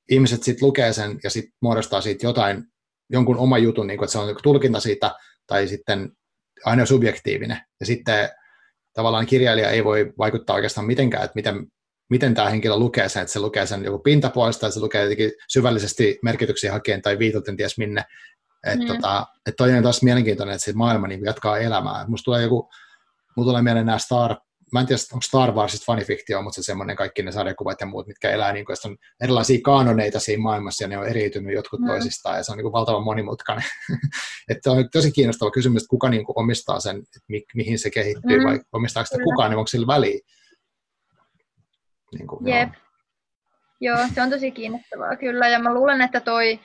ihmiset 0.10 0.44
sitten 0.44 0.68
lukee 0.68 0.94
sen 0.94 1.20
ja 1.24 1.30
sitten 1.30 1.54
muodostaa 1.62 2.02
siitä 2.02 2.26
jotain, 2.26 2.64
jonkun 3.10 3.38
oma 3.38 3.58
jutun, 3.58 3.88
niin 3.88 3.98
kuin, 3.98 4.06
että 4.06 4.12
se 4.12 4.18
on 4.18 4.36
tulkinta 4.44 4.80
siitä, 4.80 5.12
tai 5.48 5.68
sitten 5.68 6.12
aina 6.66 6.86
subjektiivinen. 6.86 7.62
Ja 7.80 7.86
sitten 7.86 8.30
tavallaan 8.94 9.26
kirjailija 9.26 9.70
ei 9.70 9.84
voi 9.84 10.14
vaikuttaa 10.18 10.56
oikeastaan 10.56 10.88
mitenkään, 10.88 11.24
että 11.24 11.36
miten, 11.36 11.68
miten 12.10 12.34
tämä 12.34 12.50
henkilö 12.50 12.76
lukee 12.76 13.10
sen, 13.10 13.22
että 13.22 13.34
se 13.34 13.40
lukee 13.40 13.66
sen 13.66 13.84
joku 13.84 14.00
pintapuolesta, 14.00 14.68
että 14.68 14.74
se 14.74 14.80
lukee 14.80 15.02
jotenkin 15.02 15.32
syvällisesti 15.48 16.20
merkityksiä 16.24 16.72
hakien 16.72 17.02
tai 17.02 17.20
viituten 17.20 17.58
ties 17.58 17.78
minne. 17.78 18.04
Että 18.68 18.86
mm. 18.86 18.88
tota, 18.88 19.28
et 19.46 19.56
toi 19.58 19.74
on 19.78 19.84
taas 19.84 20.04
mielenkiintoinen, 20.04 20.56
että 20.56 20.66
se 20.66 20.74
maailma 20.74 21.08
niin 21.08 21.26
jatkaa 21.26 21.58
elämää. 21.58 22.06
Musta 22.08 22.26
tulee 22.26 22.42
joku, 22.42 22.70
mulla 23.38 23.50
tulee 23.50 23.62
mieleen 23.62 23.86
nämä 23.86 23.98
Star, 23.98 24.36
mä 24.74 24.80
en 24.80 24.86
tiedä, 24.86 25.02
onko 25.14 25.22
Star 25.22 25.52
Warsista 25.52 25.86
fanifiktio, 25.86 26.42
mutta 26.42 26.56
se 26.62 26.66
semmoinen 26.66 26.96
kaikki 26.96 27.24
ne 27.24 27.32
sarjakuvat 27.32 27.82
ja 27.82 27.88
muut, 27.88 28.08
mitkä 28.08 28.32
elää, 28.32 28.54
niin 28.54 28.66
kuin, 28.66 28.76
on 28.86 28.98
erilaisia 29.22 29.60
kaanoneita 29.64 30.20
siinä 30.20 30.44
maailmassa 30.44 30.84
ja 30.84 30.88
ne 30.88 30.98
on 30.98 31.08
eriytynyt 31.08 31.56
jotkut 31.56 31.80
mm. 31.80 31.88
toisistaan 31.88 32.38
ja 32.38 32.44
se 32.44 32.52
on 32.52 32.58
niin 32.58 32.64
kuin 32.64 32.74
valtavan 32.74 33.04
monimutkainen. 33.04 33.66
että 34.52 34.72
on 34.72 34.90
tosi 34.90 35.12
kiinnostava 35.12 35.52
kysymys, 35.52 35.82
että 35.82 35.90
kuka 35.90 36.10
niin 36.10 36.26
kuin 36.26 36.40
omistaa 36.40 36.80
sen, 36.80 36.98
että 36.98 37.20
mi- 37.28 37.46
mihin 37.56 37.80
se 37.80 37.90
kehittyy 37.90 38.40
mm. 38.40 38.46
vai 38.46 38.60
omistaako 38.74 39.06
sitä 39.06 39.24
kukaan, 39.24 39.50
niin 39.50 39.58
onko 39.58 39.68
sillä 39.68 39.88
väliä? 39.88 40.20
Niin 42.18 42.28
kuin, 42.28 42.48
Jep. 42.48 42.70
Joo. 43.82 43.98
joo, 43.98 44.08
se 44.16 44.22
on 44.22 44.30
tosi 44.30 44.52
kiinnostavaa 44.52 45.16
kyllä 45.16 45.48
ja 45.48 45.60
mä 45.60 45.74
luulen, 45.74 46.02
että 46.02 46.20
toi 46.20 46.60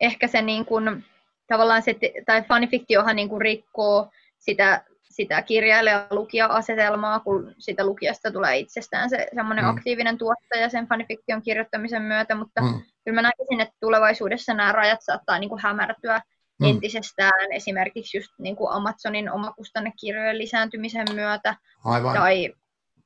ehkä 0.00 0.28
se 0.28 0.42
niin 0.42 0.64
kuin, 0.64 1.04
tavallaan 1.46 1.82
se, 1.82 1.96
tai 2.26 2.42
fanifiktiohan 2.42 3.16
niin 3.16 3.28
kuin 3.28 3.40
rikkoo 3.40 4.10
sitä 4.38 4.84
sitä 5.10 5.42
kirjailija-lukija-asetelmaa, 5.42 7.20
kun 7.20 7.54
sitä 7.58 7.84
lukijasta 7.84 8.32
tulee 8.32 8.58
itsestään 8.58 9.10
se 9.10 9.28
semmoinen 9.34 9.64
mm. 9.64 9.70
aktiivinen 9.70 10.18
tuottaja 10.18 10.68
sen 10.68 10.86
fanifiktion 10.86 11.42
kirjoittamisen 11.42 12.02
myötä, 12.02 12.34
mutta 12.34 12.62
mm. 12.62 12.82
kyllä 13.04 13.14
mä 13.14 13.22
näkisin, 13.22 13.60
että 13.60 13.74
tulevaisuudessa 13.80 14.54
nämä 14.54 14.72
rajat 14.72 15.00
saattaa 15.02 15.38
niin 15.38 15.48
kuin 15.48 15.62
hämärtyä 15.62 16.22
mm. 16.60 16.66
entisestään, 16.66 17.52
esimerkiksi 17.52 18.16
just 18.16 18.30
niin 18.38 18.56
kuin 18.56 18.72
Amazonin 18.72 19.30
omakustannekirjojen 19.30 20.38
lisääntymisen 20.38 21.06
myötä, 21.14 21.56
Aivan. 21.84 22.16
tai, 22.16 22.54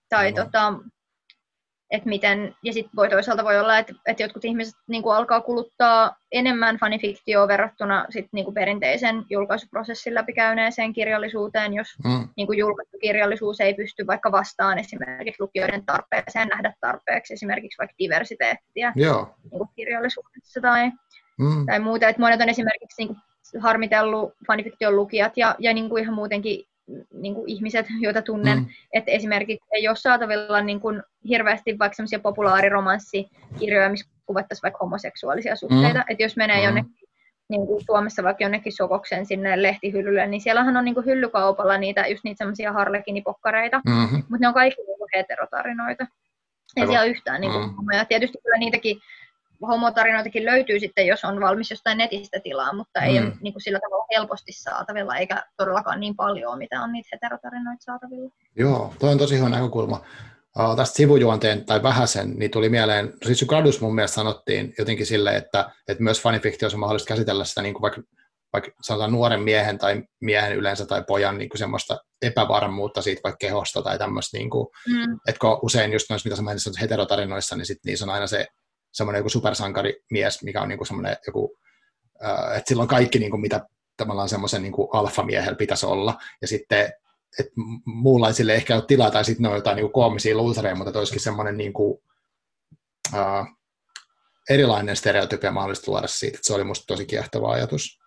tai 0.08 0.26
Aivan. 0.26 0.44
Tota, 0.44 0.72
että 1.94 2.08
miten, 2.08 2.54
ja 2.62 2.72
sitten 2.72 2.96
voi 2.96 3.08
toisaalta 3.08 3.44
voi 3.44 3.60
olla, 3.60 3.78
että, 3.78 3.92
että 4.06 4.22
jotkut 4.22 4.44
ihmiset 4.44 4.74
niin 4.88 5.02
kuin 5.02 5.16
alkaa 5.16 5.40
kuluttaa 5.40 6.16
enemmän 6.32 6.76
fanifiktioa 6.76 7.48
verrattuna 7.48 8.06
sit, 8.10 8.26
niin 8.32 8.44
kuin 8.44 8.54
perinteisen 8.54 9.24
julkaisuprosessin 9.30 10.14
läpikäyneeseen 10.14 10.92
kirjallisuuteen, 10.92 11.74
jos 11.74 11.88
mm. 12.04 12.28
niin 12.36 12.46
kuin 12.46 12.58
julkaistu 12.58 12.98
kirjallisuus 13.00 13.60
ei 13.60 13.74
pysty 13.74 14.06
vaikka 14.06 14.32
vastaan 14.32 14.78
esimerkiksi 14.78 15.42
lukijoiden 15.42 15.86
tarpeeseen 15.86 16.48
nähdä 16.48 16.74
tarpeeksi 16.80 17.34
esimerkiksi 17.34 17.78
vaikka 17.78 17.94
diversiteettiä 17.98 18.92
Joo. 18.96 19.34
Niin 19.42 19.58
kuin 19.58 19.68
kirjallisuudessa 19.76 20.60
tai, 20.60 20.90
mm. 21.38 21.66
tai 21.66 21.80
muuta. 21.80 22.08
Että 22.08 22.22
monet 22.22 22.40
on 22.40 22.48
esimerkiksi 22.48 23.02
niin 23.04 23.08
kuin 23.08 23.62
harmitellut 23.62 24.32
fanifiktion 24.46 24.96
lukijat 24.96 25.36
ja, 25.36 25.54
ja 25.58 25.74
niin 25.74 25.88
kuin 25.88 26.02
ihan 26.02 26.14
muutenkin 26.14 26.64
niin 27.14 27.34
kuin 27.34 27.48
ihmiset, 27.48 27.86
joita 28.00 28.22
tunnen, 28.22 28.58
mm. 28.58 28.66
että 28.92 29.10
esimerkiksi 29.10 29.68
ei 29.72 29.88
ole 29.88 29.96
saatavilla 29.96 30.60
niin 30.60 30.80
kuin 30.80 31.02
hirveästi 31.28 31.78
vaikka 31.78 31.96
semmoisia 31.96 32.18
populaariromanssikirjoja, 32.18 33.88
missä 33.88 34.10
kuvattaisiin 34.26 34.62
vaikka 34.62 34.78
homoseksuaalisia 34.80 35.56
suhteita, 35.56 35.98
mm. 35.98 36.04
että 36.08 36.22
jos 36.22 36.36
menee 36.36 36.58
mm. 36.58 36.64
jonnekin 36.64 36.94
niin 37.48 37.66
kuin 37.66 37.84
Suomessa 37.84 38.22
vaikka 38.22 38.44
jonnekin 38.44 38.72
sokoksen 38.72 39.26
sinne 39.26 39.62
lehtihyllylle, 39.62 40.26
niin 40.26 40.40
siellähän 40.40 40.76
on 40.76 40.84
niin 40.84 40.94
kuin 40.94 41.06
hyllykaupalla 41.06 41.78
niitä, 41.78 42.06
just 42.06 42.24
niitä 42.24 42.38
semmoisia 42.38 42.72
harlekinipokkareita, 42.72 43.80
mm-hmm. 43.86 44.16
mutta 44.16 44.38
ne 44.40 44.48
on 44.48 44.54
kaikki 44.54 44.82
niin 44.86 44.98
kuin 44.98 45.08
heterotarinoita. 45.14 46.06
Ei 46.76 46.86
siellä 46.86 47.04
yhtään 47.04 47.40
niin 47.40 47.52
kuin, 47.52 47.64
mm. 47.64 47.92
ja 47.92 48.04
tietysti 48.04 48.38
kyllä 48.42 48.58
niitäkin 48.58 48.96
homotarinoitakin 49.66 50.44
löytyy 50.44 50.80
sitten, 50.80 51.06
jos 51.06 51.24
on 51.24 51.40
valmis 51.40 51.70
jostain 51.70 51.98
netistä 51.98 52.40
tilaa, 52.40 52.72
mutta 52.72 53.00
mm. 53.00 53.06
ei 53.06 53.18
ole 53.18 53.32
niin 53.40 53.52
kuin 53.52 53.62
sillä 53.62 53.80
tavalla 53.80 54.06
helposti 54.16 54.52
saatavilla, 54.52 55.16
eikä 55.16 55.44
todellakaan 55.56 56.00
niin 56.00 56.16
paljon, 56.16 56.58
mitä 56.58 56.80
on 56.80 56.92
niitä 56.92 57.08
heterotarinoita 57.12 57.82
saatavilla. 57.82 58.30
Joo, 58.56 58.94
toi 58.98 59.10
on 59.10 59.18
tosi 59.18 59.38
hyvä 59.38 59.48
näkökulma. 59.48 60.00
Uh, 60.58 60.76
tästä 60.76 60.96
sivujuonteen 60.96 61.64
tai 61.64 61.82
vähäsen, 61.82 62.30
niin 62.38 62.50
tuli 62.50 62.68
mieleen, 62.68 63.12
siis 63.26 63.44
Gradus 63.48 63.80
mun 63.80 63.94
mielestä 63.94 64.14
sanottiin 64.14 64.74
jotenkin 64.78 65.06
sille, 65.06 65.36
että, 65.36 65.70
että 65.88 66.02
myös 66.02 66.22
fanifiktiossa 66.22 66.76
on 66.76 66.80
mahdollista 66.80 67.08
käsitellä 67.08 67.44
sitä 67.44 67.62
niin 67.62 67.74
kuin 67.74 67.82
vaikka, 67.82 68.02
vaikka 68.52 68.70
sanotaan 68.82 69.12
nuoren 69.12 69.42
miehen 69.42 69.78
tai 69.78 70.02
miehen 70.20 70.56
yleensä 70.56 70.86
tai 70.86 71.04
pojan 71.06 71.38
niin 71.38 71.48
kuin 71.48 71.58
semmoista 71.58 71.98
epävarmuutta 72.22 73.02
siitä 73.02 73.20
vaikka 73.24 73.38
kehosta 73.38 73.82
tai 73.82 73.98
tämmöistä, 73.98 74.38
niin 74.38 74.50
kuin, 74.50 74.66
mm. 74.88 75.18
että 75.28 75.38
kun 75.40 75.58
usein 75.62 75.92
just 75.92 76.10
noissa, 76.10 76.26
mitä 76.26 76.36
sä 76.36 76.42
mainitsit 76.42 76.80
heterotarinoissa, 76.80 77.56
niin 77.56 77.66
sitten 77.66 77.90
niissä 77.90 78.04
on 78.04 78.10
aina 78.10 78.26
se 78.26 78.46
semmoinen 78.94 79.20
joku 79.20 79.28
supersankarimies, 79.28 80.42
mikä 80.42 80.62
on 80.62 80.68
niinku 80.68 80.84
semmoinen 80.84 81.16
joku, 81.26 81.58
äh, 82.24 82.56
että 82.56 82.68
silloin 82.68 82.88
kaikki, 82.88 83.18
niinku, 83.18 83.36
mitä 83.36 83.66
tavallaan 83.96 84.28
semmoisen 84.28 84.62
niinku 84.62 84.90
alfamiehellä 84.92 85.56
pitäisi 85.56 85.86
olla, 85.86 86.18
ja 86.40 86.48
sitten 86.48 86.92
että 87.38 87.52
muunlaisille 87.84 88.54
ehkä 88.54 88.74
ole 88.74 88.84
tilaa, 88.86 89.10
tai 89.10 89.24
sitten 89.24 89.42
ne 89.42 89.48
on 89.48 89.54
jotain 89.54 89.76
niinku 89.76 89.92
koomisia 89.92 90.36
luusereja, 90.36 90.74
mutta 90.74 90.98
olisikin 90.98 91.20
semmoinen 91.20 91.56
niinku, 91.56 92.02
äh, 93.14 93.46
erilainen 94.50 94.96
stereotypia 94.96 95.52
mahdollista 95.52 95.90
luoda 95.90 96.06
siitä, 96.06 96.36
että 96.36 96.46
se 96.46 96.54
oli 96.54 96.64
musta 96.64 96.86
tosi 96.86 97.06
kiehtova 97.06 97.52
ajatus. 97.52 98.03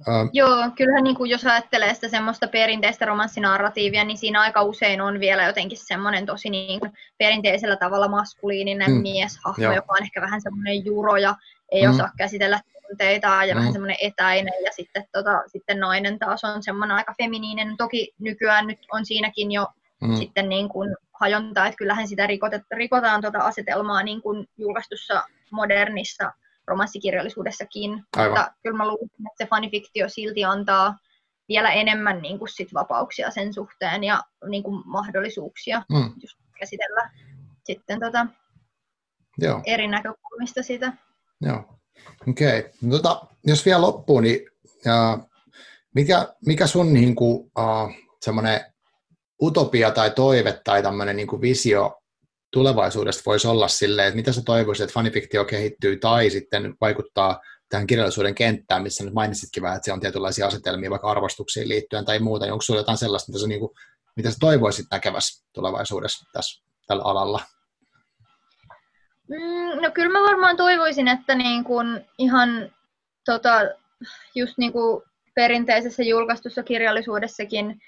Uh, 0.00 0.30
Joo, 0.32 0.70
kyllähän 0.76 1.04
niin 1.04 1.16
kuin 1.16 1.30
jos 1.30 1.46
ajattelee 1.46 1.94
sitä 1.94 2.08
semmoista 2.08 2.48
perinteistä 2.48 3.04
romanssinarratiivia, 3.04 4.04
niin 4.04 4.18
siinä 4.18 4.40
aika 4.40 4.62
usein 4.62 5.00
on 5.00 5.20
vielä 5.20 5.44
jotenkin 5.44 5.78
semmoinen 5.78 6.26
tosi 6.26 6.50
niin 6.50 6.80
kuin 6.80 6.92
perinteisellä 7.18 7.76
tavalla 7.76 8.08
maskuliininen 8.08 8.90
mm, 8.90 9.02
mieshahmo, 9.02 9.64
jo. 9.64 9.72
joka 9.72 9.92
on 9.92 10.02
ehkä 10.02 10.20
vähän 10.20 10.40
semmoinen 10.40 10.84
juro 10.84 11.16
ja 11.16 11.34
ei 11.72 11.86
mm. 11.86 11.90
osaa 11.90 12.10
käsitellä 12.18 12.60
tunteita 12.88 13.44
ja 13.44 13.54
mm. 13.54 13.58
vähän 13.58 13.72
semmoinen 13.72 13.96
etäinen 14.00 14.64
ja 14.64 14.72
sitten, 14.72 15.04
tota, 15.12 15.42
sitten 15.46 15.80
nainen 15.80 16.18
taas 16.18 16.44
on 16.44 16.62
semmoinen 16.62 16.96
aika 16.96 17.14
feminiinen. 17.22 17.76
Toki 17.76 18.14
nykyään 18.18 18.66
nyt 18.66 18.78
on 18.92 19.06
siinäkin 19.06 19.52
jo 19.52 19.66
mm. 20.00 20.16
sitten 20.16 20.48
niin 20.48 20.68
kuin 20.68 20.96
hajontaa, 21.20 21.66
että 21.66 21.78
kyllähän 21.78 22.08
sitä 22.08 22.26
rikotet, 22.26 22.62
rikotaan 22.70 23.20
tuota 23.20 23.38
asetelmaa 23.38 24.02
niin 24.02 24.22
kuin 24.22 24.48
julkaistussa 24.58 25.22
modernissa 25.50 26.32
romanssikirjallisuudessakin, 26.66 28.04
Aivan. 28.16 28.38
mutta 28.38 28.52
kyllä 28.62 28.76
mä 28.76 28.88
luulen, 28.88 29.04
että 29.04 29.44
se 29.44 29.46
fanifiktio 29.46 30.08
silti 30.08 30.44
antaa 30.44 30.98
vielä 31.48 31.70
enemmän 31.70 32.22
niin 32.22 32.38
kuin 32.38 32.48
sit 32.48 32.74
vapauksia 32.74 33.30
sen 33.30 33.54
suhteen 33.54 34.04
ja 34.04 34.22
niin 34.48 34.62
kuin 34.62 34.82
mahdollisuuksia 34.86 35.82
mm. 35.92 36.12
just 36.22 36.38
käsitellä 36.58 37.10
sitten 37.64 38.00
tota 38.00 38.26
Joo. 39.38 39.62
eri 39.66 39.88
näkökulmista 39.88 40.62
sitä. 40.62 40.92
Joo, 41.40 41.78
okei. 42.28 42.58
Okay. 42.58 42.70
No, 42.82 42.96
tota, 42.96 43.26
jos 43.46 43.66
vielä 43.66 43.80
loppuun, 43.80 44.22
niin 44.22 44.40
ja, 44.84 45.18
mikä, 45.94 46.34
mikä 46.46 46.66
sun 46.66 46.92
niin 46.92 47.14
kuin, 47.14 47.50
uh, 47.58 47.94
semmoinen 48.20 48.60
utopia 49.42 49.90
tai 49.90 50.10
toive 50.10 50.60
tai 50.64 50.82
tämmöinen 50.82 51.16
niin 51.16 51.40
visio 51.40 52.02
tulevaisuudesta 52.54 53.22
voisi 53.26 53.48
olla 53.48 53.68
silleen, 53.68 54.08
että 54.08 54.16
mitä 54.16 54.32
sä 54.32 54.42
toivoisit, 54.46 54.84
että 54.84 54.94
fanifiktio 54.94 55.44
kehittyy 55.44 55.96
tai 55.96 56.30
sitten 56.30 56.74
vaikuttaa 56.80 57.40
tähän 57.68 57.86
kirjallisuuden 57.86 58.34
kenttään, 58.34 58.82
missä 58.82 59.04
nyt 59.04 59.14
mainitsitkin 59.14 59.62
vähän, 59.62 59.76
että 59.76 59.84
se 59.84 59.92
on 59.92 60.00
tietynlaisia 60.00 60.46
asetelmia 60.46 60.90
vaikka 60.90 61.10
arvostuksiin 61.10 61.68
liittyen 61.68 62.04
tai 62.04 62.18
muuta, 62.18 62.44
niin 62.44 62.52
onko 62.52 62.62
sinulla 62.62 62.80
jotain 62.80 62.98
sellaista, 62.98 63.32
mitä 63.32 63.40
sä, 63.40 63.46
niin 63.46 63.60
kuin, 63.60 63.70
mitä 64.16 64.30
sä 64.30 64.36
toivoisit 64.40 64.86
näkevässä 64.90 65.44
tulevaisuudessa 65.52 66.26
tässä, 66.32 66.64
tällä 66.86 67.02
alalla? 67.02 67.40
Mm, 69.28 69.82
no 69.82 69.90
kyllä 69.90 70.12
mä 70.12 70.26
varmaan 70.26 70.56
toivoisin, 70.56 71.08
että 71.08 71.34
niin 71.34 71.64
kuin 71.64 72.06
ihan 72.18 72.70
tota, 73.24 73.60
just 74.34 74.58
niin 74.58 74.72
kuin 74.72 75.02
perinteisessä 75.34 76.02
julkaistussa 76.02 76.62
kirjallisuudessakin 76.62 77.80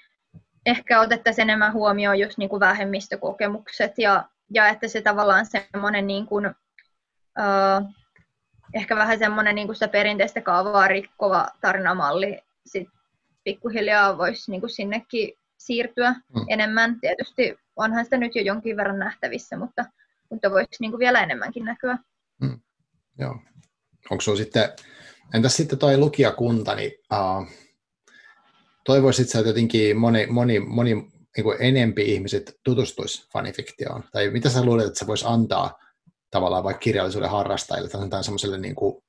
ehkä 0.65 1.01
otettaisiin 1.01 1.43
enemmän 1.43 1.73
huomioon 1.73 2.19
just 2.19 2.37
niin 2.37 2.49
kuin 2.49 2.59
vähemmistökokemukset 2.59 3.91
ja 3.97 4.29
ja 4.53 4.67
että 4.67 4.87
se 4.87 5.01
tavallaan 5.01 5.45
semmoinen 5.45 6.07
niin 6.07 6.25
kuin, 6.25 6.47
uh, 6.47 7.93
ehkä 8.73 8.95
vähän 8.95 9.19
semmoinen 9.19 9.55
niin 9.55 9.67
kuin 9.67 9.75
sitä 9.75 9.87
perinteistä 9.87 10.41
kaavaa 10.41 10.87
rikkova 10.87 11.47
tarinamalli 11.61 12.39
sit 12.65 12.87
pikkuhiljaa 13.43 14.17
voisi 14.17 14.51
niin 14.51 14.61
kuin 14.61 14.69
sinnekin 14.69 15.33
siirtyä 15.57 16.11
mm. 16.11 16.45
enemmän. 16.47 16.99
Tietysti 16.99 17.59
onhan 17.75 18.03
sitä 18.05 18.17
nyt 18.17 18.35
jo 18.35 18.41
jonkin 18.41 18.77
verran 18.77 18.99
nähtävissä, 18.99 19.57
mutta, 19.57 19.85
mutta 20.29 20.51
voisi 20.51 20.69
niin 20.79 20.91
kuin 20.91 20.99
vielä 20.99 21.23
enemmänkin 21.23 21.65
näkyä. 21.65 21.97
Mm. 22.41 22.59
Joo. 23.19 23.39
Onko 24.09 24.21
sinulla 24.21 24.43
sitten, 24.43 24.69
entäs 25.33 25.57
sitten 25.57 25.79
tuo 25.79 25.97
lukijakunta, 25.97 26.75
niin 26.75 26.91
uh, 27.13 27.47
toivoisit 28.85 29.35
että 29.35 29.49
jotenkin 29.49 29.97
moni, 29.97 30.27
moni, 30.27 30.59
moni 30.59 31.11
niin 31.37 31.43
kuin 31.43 31.57
enempi 31.59 32.13
ihmiset 32.13 32.59
tutustuisi 32.63 33.29
fanifiktioon? 33.33 34.03
Tai 34.11 34.29
mitä 34.29 34.49
sä 34.49 34.65
luulet, 34.65 34.87
että 34.87 34.99
se 34.99 35.07
voisi 35.07 35.25
antaa 35.27 35.79
tavallaan 36.31 36.63
vaikka 36.63 36.79
kirjallisuuden 36.79 37.29
harrastajille 37.29 37.89
tai 38.09 38.23
semmoiselle 38.23 38.57
niin 38.57 38.75
kuin 38.75 39.03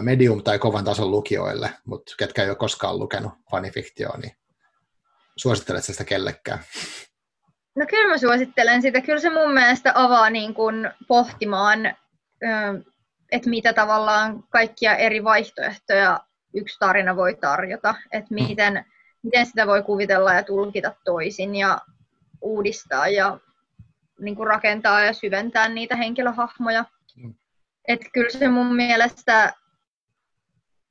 medium- 0.00 0.42
tai 0.42 0.58
kovan 0.58 0.84
tason 0.84 1.10
lukijoille, 1.10 1.70
mutta 1.84 2.14
ketkä 2.18 2.42
ei 2.42 2.48
ole 2.48 2.56
koskaan 2.56 2.98
lukenut 2.98 3.32
fanifiktioon, 3.50 4.20
niin 4.20 4.36
suosittelet 5.36 5.84
sitä 5.84 6.04
kellekään? 6.04 6.58
No 7.76 7.86
kyllä 7.90 8.08
mä 8.08 8.18
suosittelen 8.18 8.82
sitä. 8.82 9.00
Kyllä 9.00 9.20
se 9.20 9.30
mun 9.30 9.54
mielestä 9.54 9.92
avaa 9.94 10.30
niin 10.30 10.54
kuin 10.54 10.90
pohtimaan, 11.08 11.96
että 13.32 13.50
mitä 13.50 13.72
tavallaan 13.72 14.44
kaikkia 14.50 14.96
eri 14.96 15.24
vaihtoehtoja 15.24 16.20
yksi 16.54 16.76
tarina 16.78 17.16
voi 17.16 17.34
tarjota. 17.34 17.94
Että 18.12 18.34
mm. 18.34 18.34
miten, 18.34 18.84
miten 19.22 19.46
sitä 19.46 19.66
voi 19.66 19.82
kuvitella 19.82 20.34
ja 20.34 20.42
tulkita 20.42 20.94
toisin 21.04 21.54
ja 21.54 21.78
uudistaa 22.40 23.08
ja 23.08 23.38
niin 24.20 24.36
kuin 24.36 24.46
rakentaa 24.46 25.04
ja 25.04 25.12
syventää 25.12 25.68
niitä 25.68 25.96
henkilöhahmoja. 25.96 26.84
Mm. 27.16 27.34
Että 27.88 28.06
kyllä 28.12 28.30
se 28.30 28.48
mun 28.48 28.76
mielestä 28.76 29.42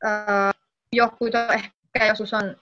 äh, 0.06 0.54
joku 0.94 1.26
ehkä 1.54 2.06
joskus 2.08 2.34
on 2.34 2.56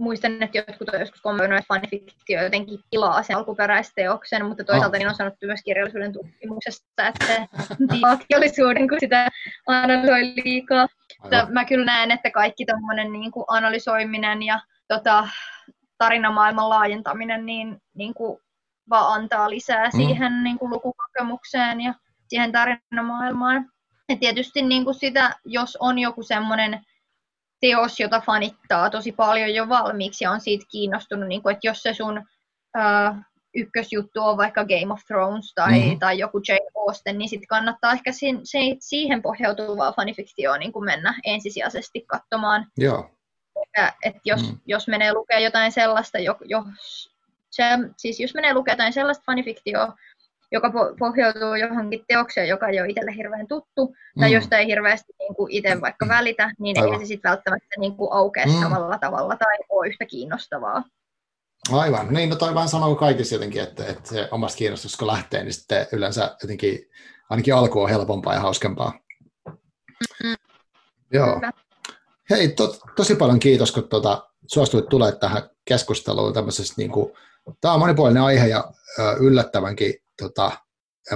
muistan, 0.00 0.42
että 0.42 0.58
jotkut 0.58 0.88
on 0.88 1.00
joskus 1.00 1.20
kommentoinut, 1.20 1.58
että 1.58 1.68
fanifiktio 1.68 2.42
jotenkin 2.42 2.80
pilaa 2.90 3.22
sen 3.22 3.36
alkuperäisteoksen, 3.36 4.46
mutta 4.46 4.64
toisaalta 4.64 4.96
oh. 4.96 4.98
niin 4.98 5.08
on 5.08 5.14
sanottu 5.14 5.46
myös 5.46 5.60
kirjallisuuden 5.64 6.12
tutkimuksesta, 6.12 7.06
että 7.08 7.26
se 7.26 7.46
kirjallisuuden, 8.28 8.88
kun 8.88 9.00
sitä 9.00 9.28
analysoi 9.66 10.32
liikaa. 10.44 10.86
Mä 11.48 11.64
kyllä 11.64 11.84
näen, 11.84 12.10
että 12.10 12.30
kaikki 12.30 12.64
tämmöinen 12.64 13.12
niin 13.12 13.32
analysoiminen 13.48 14.42
ja 14.42 14.60
tota, 14.94 15.28
tarinamaailman 15.98 16.68
laajentaminen 16.68 17.46
niin, 17.46 17.82
niin 17.94 18.14
kuin 18.14 18.40
vaan 18.90 19.22
antaa 19.22 19.50
lisää 19.50 19.84
mm. 19.84 19.96
siihen 19.96 20.42
niin 20.42 20.58
kuin 20.58 20.70
lukukokemukseen 20.70 21.80
ja 21.80 21.94
siihen 22.28 22.52
tarinamaailmaan. 22.52 23.70
Ja 24.08 24.16
tietysti 24.16 24.62
niin 24.62 24.84
kuin 24.84 24.94
sitä, 24.94 25.34
jos 25.44 25.76
on 25.80 25.98
joku 25.98 26.22
semmoinen 26.22 26.80
teos, 27.60 28.00
jota 28.00 28.20
fanittaa 28.20 28.90
tosi 28.90 29.12
paljon 29.12 29.54
jo 29.54 29.68
valmiiksi 29.68 30.24
ja 30.24 30.30
on 30.30 30.40
siitä 30.40 30.64
kiinnostunut, 30.70 31.28
niin 31.28 31.42
kuin, 31.42 31.52
että 31.52 31.66
jos 31.66 31.82
se 31.82 31.94
sun 31.94 32.22
ää, 32.74 33.22
ykkösjuttu 33.54 34.20
on 34.20 34.36
vaikka 34.36 34.64
Game 34.64 34.92
of 34.92 35.00
Thrones 35.06 35.52
tai, 35.54 35.78
mm-hmm. 35.78 35.98
tai 35.98 36.18
joku 36.18 36.40
Jane 36.48 36.86
Austen, 36.88 37.18
niin 37.18 37.28
sitten 37.28 37.48
kannattaa 37.48 37.92
ehkä 37.92 38.12
siihen, 38.12 38.40
siihen 38.80 39.22
pohjautuvaa 39.22 39.92
fanifiktioon 39.92 40.60
niin 40.60 40.72
kuin 40.72 40.84
mennä 40.84 41.14
ensisijaisesti 41.24 42.04
katsomaan. 42.06 42.66
Joo. 42.78 43.10
Että, 43.62 43.94
että 44.04 44.20
jos, 44.24 44.50
mm. 44.52 44.58
jos 44.66 44.88
menee 44.88 45.12
lukea 45.12 45.38
jotain 45.38 45.72
sellaista, 45.72 46.18
jo, 46.18 46.36
jos, 46.44 47.10
se, 47.50 47.64
siis 47.96 48.20
jos 48.20 48.34
menee 48.34 48.54
lukea 48.54 48.72
jotain 48.72 48.92
sellaista 48.92 49.24
fanifiktioa, 49.26 49.96
joka 50.52 50.72
pohjautuu 50.98 51.54
johonkin 51.54 52.04
teokseen, 52.08 52.48
joka 52.48 52.68
ei 52.68 52.80
ole 52.80 52.88
itselle 52.88 53.16
hirveän 53.16 53.46
tuttu, 53.46 53.86
mm. 53.86 54.20
tai 54.20 54.32
josta 54.32 54.58
ei 54.58 54.66
hirveästi 54.66 55.12
niin 55.18 55.34
kuin 55.34 55.52
itse 55.52 55.80
vaikka 55.80 56.08
välitä, 56.08 56.50
niin 56.58 56.78
Aivan. 56.78 56.94
ei 56.94 57.00
se 57.00 57.06
sitten 57.06 57.30
välttämättä 57.30 57.74
niin 57.78 57.96
kuin 57.96 58.12
aukea 58.12 58.46
mm. 58.46 58.60
samalla 58.60 58.98
tavalla 58.98 59.36
tai 59.36 59.58
ole 59.68 59.88
yhtä 59.88 60.06
kiinnostavaa. 60.06 60.82
Aivan. 61.72 62.14
Niin, 62.14 62.30
no 62.30 62.36
toi 62.36 62.54
vähän 62.54 62.68
sama 62.68 62.86
kuin 62.86 62.96
kaikissa 62.96 63.34
jotenkin, 63.34 63.62
että, 63.62 63.86
että 63.86 64.08
se 64.08 64.28
omasta 64.30 64.58
kiinnostuksesta 64.58 64.98
kun 64.98 65.06
lähtee, 65.06 65.42
niin 65.42 65.52
sitten 65.52 65.86
yleensä 65.92 66.36
jotenkin 66.42 66.78
ainakin 67.30 67.54
alku 67.54 67.82
on 67.82 67.90
helpompaa 67.90 68.34
ja 68.34 68.40
hauskempaa. 68.40 68.92
Mm-hmm. 69.48 70.36
Joo. 71.12 71.36
Hyvä. 71.36 71.52
Hei, 72.30 72.48
to, 72.48 72.76
tosi 72.96 73.14
paljon 73.14 73.40
kiitos, 73.40 73.72
kun 73.72 73.88
tuota, 73.88 74.28
suostuit 74.46 74.88
tulemaan 74.88 75.20
tähän 75.20 75.42
keskusteluun 75.64 76.34
tämmöisestä, 76.34 76.74
niin 76.76 76.90
kuin, 76.90 77.12
tämä 77.60 77.74
on 77.74 77.80
monipuolinen 77.80 78.22
aihe 78.22 78.46
ja 78.46 78.64
ö, 78.98 79.16
yllättävänkin 79.20 79.94
tota, 80.18 80.52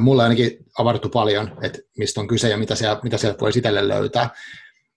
mulle 0.01 0.23
ainakin 0.23 0.59
avartu 0.79 1.09
paljon, 1.09 1.59
että 1.63 1.79
mistä 1.99 2.21
on 2.21 2.29
kyse 2.29 2.49
ja 2.49 2.57
mitä 2.57 2.75
siellä, 2.75 3.01
mitä 3.03 3.17
sieltä 3.17 3.41
voi 3.41 3.51
itselle 3.57 3.89
löytää. 3.89 4.31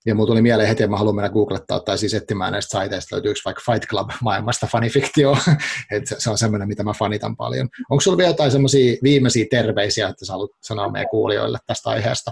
Ja 0.06 0.16
mulla 0.16 0.28
tuli 0.28 0.42
mieleen 0.42 0.70
heti, 0.70 0.84
että 0.84 0.92
mä 0.92 0.98
haluan 0.98 1.16
mennä 1.16 1.30
googlettaa 1.30 1.80
tai 1.80 1.98
siis 1.98 2.14
etsimään 2.14 2.52
näistä 2.52 2.72
saiteista, 2.72 3.16
löytyykö 3.16 3.40
vaikka 3.46 3.62
Fight 3.72 3.90
Club-maailmasta 3.90 4.68
fanifiktio, 4.68 5.38
että 5.92 6.16
se 6.18 6.30
on 6.30 6.38
semmoinen, 6.38 6.68
mitä 6.68 6.84
mä 6.84 6.94
fanitan 6.94 7.36
paljon. 7.36 7.70
Onko 7.90 8.02
sulla 8.02 8.18
vielä 8.18 8.30
jotain 8.30 8.52
semmoisia 8.52 8.98
viimeisiä 9.04 9.46
terveisiä, 9.50 10.08
että 10.08 10.26
sä 10.26 10.34
haluat 10.34 10.52
sanoa 10.64 10.92
meidän 10.92 11.10
kuulijoille 11.10 11.58
tästä 11.68 11.90
aiheesta? 11.90 12.32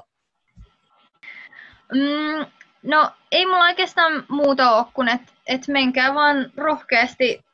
Mm, 1.93 2.45
no 2.86 3.11
ei 3.31 3.45
mulla 3.45 3.65
oikeastaan 3.65 4.25
muuta 4.29 4.71
ole 4.71 4.86
kuin, 4.93 5.07
että 5.07 5.31
et 5.47 5.67
menkää 5.67 6.13
vaan 6.13 6.51
rohkeasti 6.57 7.45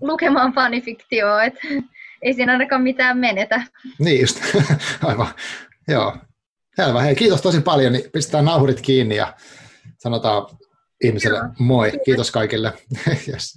lukemaan 0.00 0.52
fanifiktioa, 0.52 1.44
että 1.44 1.60
ei 2.22 2.34
siinä 2.34 2.52
ainakaan 2.52 2.82
mitään 2.82 3.18
menetä. 3.18 3.62
Niin 3.98 4.20
just, 4.20 4.40
aivan. 5.04 5.28
Joo. 5.88 6.16
Selvä. 6.76 7.00
Hei, 7.00 7.14
kiitos 7.14 7.42
tosi 7.42 7.60
paljon. 7.60 7.92
Niin 7.92 8.10
pistetään 8.12 8.44
nauhurit 8.44 8.80
kiinni 8.80 9.16
ja 9.16 9.34
sanotaan 9.98 10.46
ihmiselle 11.04 11.38
Joo. 11.38 11.48
moi. 11.58 11.92
Kiitos 12.04 12.30
kaikille. 12.30 12.72
yes. 13.28 13.56